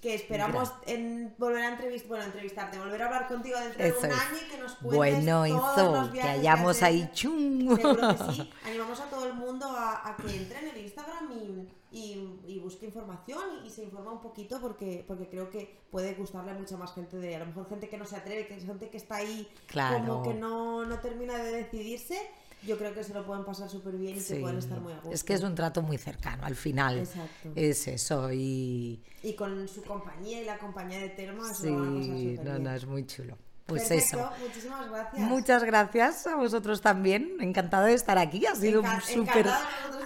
Que 0.00 0.14
esperamos 0.14 0.72
en 0.86 1.34
volver 1.36 1.62
a 1.62 1.68
entrevistar, 1.72 2.08
bueno, 2.08 2.24
entrevistarte, 2.24 2.78
volver 2.78 3.02
a 3.02 3.06
hablar 3.06 3.28
contigo 3.28 3.58
dentro 3.58 3.84
Eso 3.84 4.00
de 4.00 4.06
un 4.08 4.12
es. 4.14 4.18
año 4.20 4.36
y 4.46 4.50
que 4.50 4.56
nos 4.58 4.72
cuentes 4.76 4.96
Bueno, 4.96 5.44
todos 5.46 5.76
eso, 5.78 5.92
los 5.92 6.06
que 6.08 6.12
viajes 6.14 6.38
hayamos 6.38 6.76
has 6.78 6.82
ahí 6.84 7.02
hecho. 7.02 7.28
chung. 7.28 7.76
Seguro 7.76 8.08
que 8.16 8.32
sí. 8.32 8.50
Animamos 8.64 9.00
a 9.00 9.04
todo 9.10 9.26
el 9.26 9.34
mundo 9.34 9.66
a, 9.66 10.08
a 10.08 10.16
que 10.16 10.34
entre 10.34 10.58
en 10.60 10.68
el 10.68 10.76
Instagram 10.78 11.32
y, 11.32 11.68
y- 11.92 12.40
y 12.46 12.58
busque 12.60 12.86
información 12.86 13.42
y, 13.62 13.66
y 13.66 13.70
se 13.70 13.82
informa 13.82 14.12
un 14.12 14.20
poquito 14.22 14.58
porque, 14.60 15.04
porque 15.06 15.28
creo 15.28 15.50
que 15.50 15.80
puede 15.90 16.14
gustarle 16.14 16.52
a 16.52 16.54
mucha 16.54 16.78
más 16.78 16.94
gente 16.94 17.18
de, 17.18 17.36
a 17.36 17.40
lo 17.40 17.46
mejor 17.46 17.68
gente 17.68 17.90
que 17.90 17.98
no 17.98 18.06
se 18.06 18.16
atreve, 18.16 18.46
que 18.46 18.54
es 18.56 18.64
gente 18.64 18.88
que 18.88 18.96
está 18.96 19.16
ahí 19.16 19.52
Claro. 19.66 20.06
como 20.06 20.22
que 20.22 20.32
no, 20.32 20.86
no 20.86 20.98
termina 21.00 21.36
de 21.36 21.52
decidirse. 21.52 22.18
Yo 22.66 22.76
creo 22.76 22.92
que 22.94 23.02
se 23.02 23.14
lo 23.14 23.24
pueden 23.24 23.44
pasar 23.44 23.68
súper 23.70 23.96
bien 23.96 24.16
y 24.16 24.20
Sí. 24.20 24.34
que 24.34 24.40
pueden 24.40 24.58
estar 24.58 24.80
muy 24.80 24.92
a 24.92 24.96
gusto. 24.96 25.10
Es 25.12 25.24
que 25.24 25.32
es 25.34 25.42
un 25.42 25.54
trato 25.54 25.82
muy 25.82 25.96
cercano, 25.98 26.44
al 26.44 26.54
final. 26.56 26.98
Exacto. 26.98 27.52
Es 27.54 27.88
eso, 27.88 28.30
y 28.32 29.02
Y 29.22 29.34
con 29.34 29.66
su 29.68 29.82
compañía 29.82 30.42
y 30.42 30.44
la 30.44 30.58
compañía 30.58 30.98
de 31.00 31.08
Telma 31.10 31.52
se 31.54 31.68
sí, 31.68 31.70
no, 31.70 32.42
bien. 32.42 32.62
no, 32.64 32.74
es 32.74 32.86
muy 32.86 33.06
chulo. 33.06 33.36
Pues 33.70 33.88
Perfecto, 33.88 34.18
eso. 34.18 34.30
muchísimas 34.44 34.90
gracias. 34.90 35.22
Muchas 35.28 35.64
gracias 35.64 36.26
a 36.26 36.34
vosotros 36.34 36.80
también. 36.80 37.36
Encantada 37.38 37.86
de 37.86 37.94
estar 37.94 38.18
aquí. 38.18 38.44
Ha 38.46 38.56
sido 38.56 38.82
súper 39.00 39.46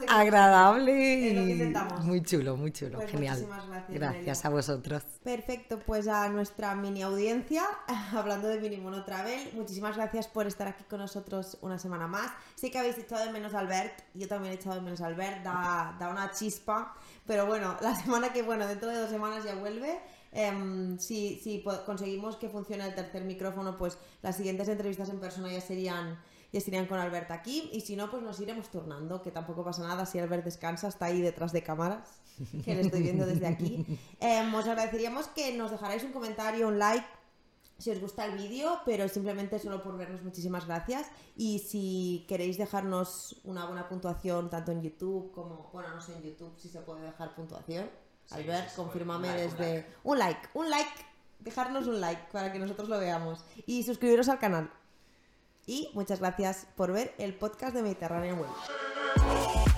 agradable 0.07 0.93
y 1.31 1.75
muy 2.03 2.23
chulo, 2.23 2.57
muy 2.59 2.73
chulo. 2.73 2.99
Pues 2.99 3.11
Genial. 3.11 3.37
muchísimas 3.37 3.67
gracias, 3.67 3.99
Gracias 3.99 4.45
a 4.45 4.49
vosotros. 4.51 5.03
Perfecto, 5.23 5.79
pues 5.79 6.09
a 6.09 6.29
nuestra 6.29 6.75
mini 6.75 7.03
audiencia, 7.03 7.65
hablando 8.13 8.49
de 8.49 8.61
Mini 8.61 8.77
Mono 8.77 9.03
Travel, 9.05 9.51
muchísimas 9.55 9.97
gracias 9.97 10.29
por 10.29 10.47
estar 10.47 10.69
aquí 10.69 10.85
con 10.85 11.01
nosotros 11.01 11.57
una 11.63 11.79
semana 11.79 12.07
más. 12.07 12.31
Sé 12.55 12.71
que 12.71 12.79
habéis 12.79 12.99
echado 12.99 13.25
de 13.25 13.33
menos 13.33 13.55
a 13.55 13.61
Albert, 13.61 14.03
yo 14.13 14.29
también 14.29 14.53
he 14.53 14.57
echado 14.57 14.77
de 14.77 14.83
menos 14.83 15.01
a 15.01 15.07
Albert, 15.07 15.43
da, 15.43 15.97
da 15.99 16.11
una 16.11 16.31
chispa, 16.33 16.95
pero 17.27 17.47
bueno, 17.47 17.77
la 17.81 17.95
semana 17.95 18.31
que, 18.33 18.43
bueno, 18.43 18.67
dentro 18.67 18.91
de 18.91 18.99
dos 18.99 19.11
semanas 19.11 19.43
ya 19.43 19.55
vuelve. 19.55 19.99
Em, 20.35 20.99
si 20.99 21.41
si 21.43 21.65
conseguimos 21.87 22.37
que 22.37 22.49
funcione 22.49 22.85
el 22.85 22.95
tercer 22.95 23.25
micrófono, 23.25 23.79
pues 23.79 23.97
las 24.21 24.37
siguientes 24.37 24.69
entrevistas 24.69 25.09
en 25.09 25.21
persona 25.21 25.51
ya 25.51 25.61
serían 25.61 26.19
ya 26.53 26.59
estarían 26.59 26.87
con 26.87 27.01
Albert 27.01 27.33
aquí 27.33 27.69
y 27.73 27.81
si 27.81 27.97
no, 27.97 28.11
pues 28.11 28.23
nos 28.23 28.39
iremos 28.39 28.69
turnando, 28.71 29.23
que 29.23 29.33
tampoco 29.33 29.65
pasa 29.65 29.83
nada 29.83 30.07
si 30.07 30.21
Albert 30.21 30.45
descansa, 30.45 30.87
está 30.87 31.07
ahí 31.07 31.21
detrás 31.21 31.53
de 31.53 31.65
cámaras, 31.65 32.21
que 32.65 32.75
le 32.77 32.83
estoy 32.83 33.03
viendo 33.03 33.27
desde 33.27 33.49
aquí. 33.49 33.85
Em, 34.21 34.55
os 34.55 34.67
agradeceríamos 34.67 35.27
que 35.29 35.57
nos 35.57 35.73
dejarais 35.73 36.05
un 36.05 36.13
comentario, 36.13 36.69
un 36.69 36.79
like, 36.79 37.07
si 37.79 37.91
os 37.91 38.01
gusta 38.01 38.25
el 38.25 38.39
vídeo, 38.39 38.79
pero 38.85 39.09
simplemente 39.09 39.59
solo 39.59 39.83
por 39.83 39.97
vernos, 39.99 40.23
muchísimas 40.23 40.67
gracias. 40.67 41.09
Y 41.37 41.59
si 41.59 42.25
queréis 42.29 42.57
dejarnos 42.57 43.41
una 43.43 43.67
buena 43.67 43.89
puntuación, 43.89 44.49
tanto 44.49 44.71
en 44.71 44.81
YouTube 44.83 45.33
como, 45.33 45.71
bueno, 45.73 45.89
no 45.93 46.01
sé 46.01 46.15
en 46.15 46.23
YouTube 46.23 46.55
si 46.57 46.69
se 46.69 46.81
puede 46.81 47.03
dejar 47.03 47.35
puntuación. 47.35 47.91
Albert, 48.31 48.75
confírmame 48.75 49.29
desde... 49.29 49.87
Un 50.03 50.19
like, 50.19 50.41
un 50.55 50.71
like, 50.71 50.91
dejarnos 51.41 51.87
un 51.87 52.01
like 52.01 52.23
para 52.33 52.53
que 52.53 52.59
nosotros 52.59 52.89
lo 52.89 52.99
veamos. 52.99 53.45
Y 53.67 53.83
suscribiros 53.83 54.29
al 54.29 54.39
canal. 54.39 54.71
Y 55.67 55.91
muchas 55.95 56.21
gracias 56.21 56.67
por 56.77 56.93
ver 56.93 57.15
el 57.19 57.35
podcast 57.35 57.75
de 57.75 57.83
Mediterranean 57.83 58.39
Web. 58.39 59.74